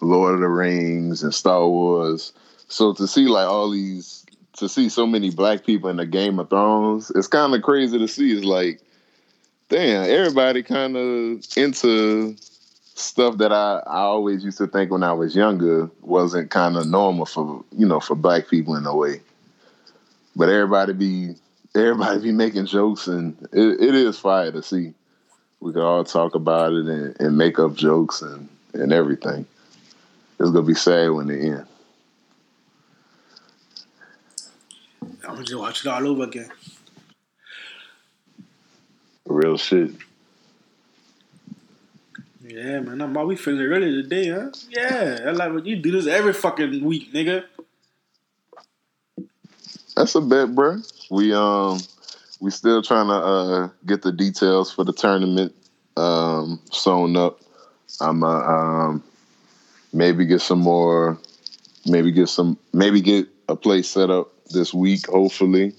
Lord 0.00 0.34
of 0.34 0.40
the 0.40 0.48
Rings 0.48 1.22
and 1.22 1.34
Star 1.34 1.66
Wars. 1.68 2.32
So 2.68 2.92
to 2.94 3.06
see 3.06 3.26
like 3.26 3.46
all 3.46 3.70
these 3.70 4.24
to 4.54 4.68
see 4.68 4.88
so 4.88 5.06
many 5.06 5.30
black 5.30 5.64
people 5.64 5.90
in 5.90 5.96
the 5.96 6.06
Game 6.06 6.38
of 6.38 6.48
Thrones, 6.48 7.10
it's 7.14 7.26
kind 7.26 7.54
of 7.54 7.62
crazy 7.62 7.98
to 7.98 8.08
see. 8.08 8.32
It's 8.32 8.44
like, 8.44 8.80
damn, 9.68 10.08
everybody 10.08 10.62
kind 10.62 10.96
of 10.96 11.44
into 11.56 12.36
stuff 12.94 13.36
that 13.38 13.52
I, 13.52 13.82
I 13.86 14.00
always 14.00 14.42
used 14.42 14.58
to 14.58 14.66
think 14.66 14.90
when 14.90 15.02
I 15.02 15.12
was 15.12 15.36
younger 15.36 15.90
wasn't 16.00 16.50
kind 16.50 16.76
of 16.76 16.86
normal 16.86 17.26
for 17.26 17.62
you 17.76 17.86
know 17.86 18.00
for 18.00 18.14
black 18.14 18.48
people 18.48 18.74
in 18.76 18.86
a 18.86 18.96
way. 18.96 19.20
But 20.34 20.48
everybody 20.48 20.92
be 20.92 21.34
everybody 21.74 22.20
be 22.20 22.32
making 22.32 22.66
jokes 22.66 23.06
and 23.06 23.36
it, 23.52 23.80
it 23.80 23.94
is 23.94 24.18
fire 24.18 24.50
to 24.52 24.62
see. 24.62 24.94
We 25.60 25.72
can 25.72 25.82
all 25.82 26.04
talk 26.04 26.34
about 26.34 26.72
it 26.72 26.86
and, 26.86 27.20
and 27.20 27.38
make 27.38 27.58
up 27.58 27.74
jokes 27.74 28.22
and, 28.22 28.48
and 28.74 28.92
everything. 28.92 29.46
It's 30.38 30.50
gonna 30.50 30.62
be 30.62 30.74
sad 30.74 31.10
when 31.10 31.30
it 31.30 31.42
ends. 31.42 31.68
I'm 35.24 35.34
gonna 35.34 35.44
just 35.44 35.58
watch 35.58 35.84
it 35.84 35.88
all 35.88 36.06
over 36.06 36.24
again. 36.24 36.50
Real 39.26 39.56
shit. 39.56 39.92
Yeah, 42.42 42.80
man. 42.80 43.00
I'm 43.00 43.16
all 43.16 43.26
we 43.26 43.36
feeling 43.36 43.68
ready 43.68 44.02
today, 44.02 44.28
huh? 44.28 44.50
Yeah. 44.70 45.24
I 45.26 45.30
like 45.30 45.64
you 45.64 45.76
do 45.76 45.90
this 45.90 46.06
every 46.06 46.32
fucking 46.32 46.84
week, 46.84 47.12
nigga. 47.12 47.44
That's 49.96 50.14
a 50.14 50.20
bet, 50.20 50.54
bro. 50.54 50.76
We 51.10 51.32
um 51.32 51.80
we 52.40 52.50
still 52.50 52.82
trying 52.82 53.08
to 53.08 53.14
uh 53.14 53.68
get 53.86 54.02
the 54.02 54.12
details 54.12 54.70
for 54.70 54.84
the 54.84 54.92
tournament 54.92 55.54
um 55.96 56.60
sewn 56.70 57.16
up. 57.16 57.40
I'm 58.00 58.22
uh, 58.22 58.42
um 58.42 59.02
maybe 59.96 60.26
get 60.26 60.42
some 60.42 60.60
more 60.60 61.18
maybe 61.86 62.12
get 62.12 62.28
some 62.28 62.58
maybe 62.72 63.00
get 63.00 63.26
a 63.48 63.56
place 63.56 63.88
set 63.88 64.10
up 64.10 64.32
this 64.50 64.74
week, 64.74 65.06
hopefully. 65.06 65.72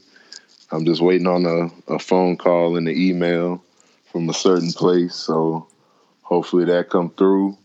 I'm 0.72 0.86
just 0.86 1.01
waiting 1.01 1.28
on 1.28 1.45
a, 1.45 1.93
a 1.93 1.99
phone 1.99 2.36
call 2.36 2.76
and 2.76 2.88
an 2.88 2.95
email 2.97 3.63
from 4.11 4.30
a 4.30 4.34
certain 4.34 4.72
place. 4.72 5.15
So 5.15 5.68
hopefully 6.22 6.65
that 6.65 6.89
come 6.89 7.09
through. 7.11 7.57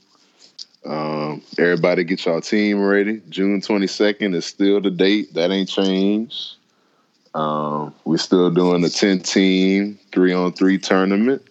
Um, 0.85 1.43
everybody 1.59 2.05
get 2.05 2.25
y'all 2.25 2.41
team 2.41 2.81
ready. 2.83 3.23
June 3.29 3.61
22nd 3.61 4.35
is 4.35 4.47
still 4.47 4.81
the 4.81 4.91
date. 4.91 5.35
That 5.35 5.51
ain't 5.51 5.69
changed. 5.69 6.57
Um, 7.35 7.95
we're 8.05 8.19
still 8.19 8.51
doing 8.51 8.85
a 8.85 8.89
10 8.89 9.21
team, 9.21 9.99
three 10.13 10.33
on 10.33 10.53
three 10.53 10.79
tournament. 10.79 11.43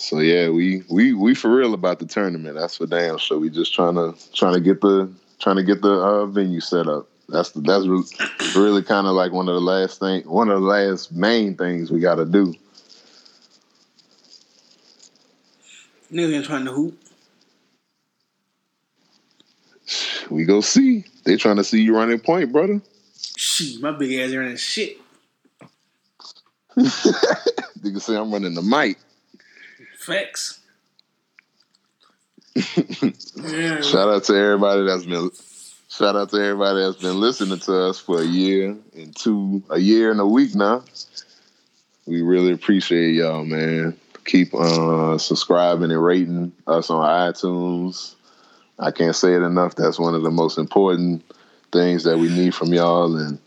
So 0.00 0.20
yeah, 0.20 0.48
we 0.48 0.82
we 0.88 1.12
we 1.12 1.34
for 1.34 1.54
real 1.54 1.74
about 1.74 1.98
the 1.98 2.06
tournament. 2.06 2.56
That's 2.56 2.78
for 2.78 2.86
damn 2.86 3.18
sure. 3.18 3.38
We 3.38 3.50
just 3.50 3.74
trying 3.74 3.96
to 3.96 4.14
trying 4.32 4.54
to 4.54 4.60
get 4.60 4.80
the 4.80 5.12
trying 5.38 5.56
to 5.56 5.62
get 5.62 5.82
the 5.82 5.92
uh, 5.92 6.24
venue 6.24 6.60
set 6.60 6.88
up. 6.88 7.06
That's 7.28 7.50
the, 7.50 7.60
that's 7.60 7.86
re- 7.86 8.02
really 8.56 8.82
kind 8.82 9.06
of 9.06 9.12
like 9.12 9.32
one 9.32 9.46
of 9.50 9.54
the 9.54 9.60
last 9.60 10.00
thing, 10.00 10.22
one 10.22 10.48
of 10.48 10.62
the 10.62 10.66
last 10.66 11.12
main 11.12 11.54
things 11.54 11.90
we 11.90 12.00
got 12.00 12.14
to 12.14 12.24
do. 12.24 12.54
Niggas 16.10 16.34
ain't 16.34 16.44
trying 16.46 16.64
to 16.64 16.72
hoop. 16.72 16.98
We 20.30 20.46
go 20.46 20.62
see. 20.62 21.04
They 21.24 21.36
trying 21.36 21.56
to 21.56 21.64
see 21.64 21.82
you 21.82 21.94
running 21.94 22.20
point, 22.20 22.52
brother. 22.52 22.80
Shit, 23.36 23.82
my 23.82 23.90
big 23.92 24.18
ass 24.18 24.34
running 24.34 24.56
shit. 24.56 24.96
Nigga 26.78 28.00
say 28.00 28.16
I'm 28.16 28.32
running 28.32 28.54
the 28.54 28.62
mic. 28.62 28.96
Facts. 30.00 30.60
yeah. 32.54 33.80
Shout 33.82 34.08
out 34.08 34.24
to 34.24 34.34
everybody 34.34 34.86
that's 34.86 35.04
been 35.04 35.30
shout 35.90 36.16
out 36.16 36.30
to 36.30 36.36
everybody 36.36 36.80
that's 36.80 36.96
been 36.96 37.20
listening 37.20 37.58
to 37.58 37.82
us 37.82 37.98
for 37.98 38.22
a 38.22 38.24
year 38.24 38.74
and 38.96 39.14
two 39.14 39.62
a 39.68 39.78
year 39.78 40.10
and 40.10 40.18
a 40.18 40.26
week 40.26 40.54
now. 40.54 40.82
We 42.06 42.22
really 42.22 42.52
appreciate 42.52 43.12
y'all, 43.12 43.44
man. 43.44 43.98
Keep 44.24 44.54
uh 44.54 45.18
subscribing 45.18 45.90
and 45.90 46.02
rating 46.02 46.52
us 46.66 46.88
on 46.88 47.06
iTunes. 47.06 48.14
I 48.78 48.92
can't 48.92 49.14
say 49.14 49.34
it 49.34 49.42
enough. 49.42 49.74
That's 49.76 49.98
one 49.98 50.14
of 50.14 50.22
the 50.22 50.30
most 50.30 50.56
important 50.56 51.22
things 51.72 52.04
that 52.04 52.18
we 52.18 52.30
need 52.30 52.54
from 52.54 52.72
y'all 52.72 53.14
and 53.16 53.38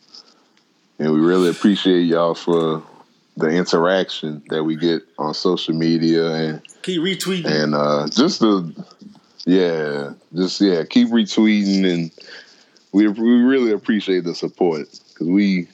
and 0.99 1.11
we 1.11 1.19
really 1.19 1.49
appreciate 1.49 2.03
y'all 2.03 2.35
for 2.35 2.83
the 3.37 3.47
interaction 3.49 4.43
that 4.49 4.63
we 4.63 4.75
get 4.75 5.01
on 5.17 5.33
social 5.33 5.73
media 5.73 6.31
and 6.33 6.61
Keep 6.83 7.01
retweeting. 7.01 7.45
and 7.45 7.73
uh 7.75 8.07
just 8.09 8.39
the 8.41 8.73
yeah 9.45 10.13
just 10.35 10.61
yeah 10.61 10.83
keep 10.83 11.09
retweeting 11.09 11.91
and 11.91 12.11
we 12.91 13.07
we 13.07 13.41
really 13.41 13.71
appreciate 13.71 14.23
the 14.23 14.35
support. 14.35 14.87
Because 15.09 15.27
we 15.27 15.67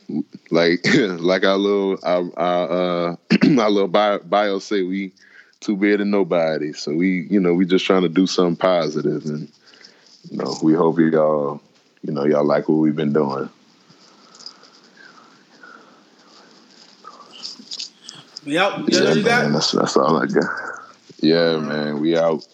like 0.51 0.85
like 1.19 1.43
our 1.45 1.57
little 1.57 1.97
our, 2.03 2.31
our 2.37 2.71
uh 2.71 3.15
our 3.61 3.69
little 3.69 3.87
bio, 3.87 4.19
bio 4.19 4.59
say 4.59 4.83
we 4.83 5.11
too 5.59 5.75
big 5.75 5.97
to 5.97 6.05
nobody. 6.05 6.71
So 6.73 6.93
we 6.93 7.27
you 7.29 7.39
know 7.39 7.53
we 7.53 7.65
just 7.65 7.85
trying 7.85 8.03
to 8.03 8.09
do 8.09 8.25
something 8.25 8.55
positive 8.55 9.25
and 9.25 9.51
you 10.31 10.37
know 10.37 10.55
we 10.63 10.73
hope 10.73 10.97
y'all 10.99 11.61
you 12.03 12.13
know 12.13 12.23
y'all 12.25 12.45
like 12.45 12.69
what 12.69 12.75
we've 12.75 12.95
been 12.95 13.13
doing 13.13 13.49
We 18.45 18.57
out. 18.57 18.91
yeah 18.91 19.13
Yeah, 19.13 19.23
man 19.23 19.53
that's 19.53 19.71
that's 19.71 19.97
all 19.97 20.17
I 20.17 20.25
got. 20.25 20.45
Yeah 21.21 21.57
man 21.57 21.99
we 21.99 22.17
out 22.17 22.47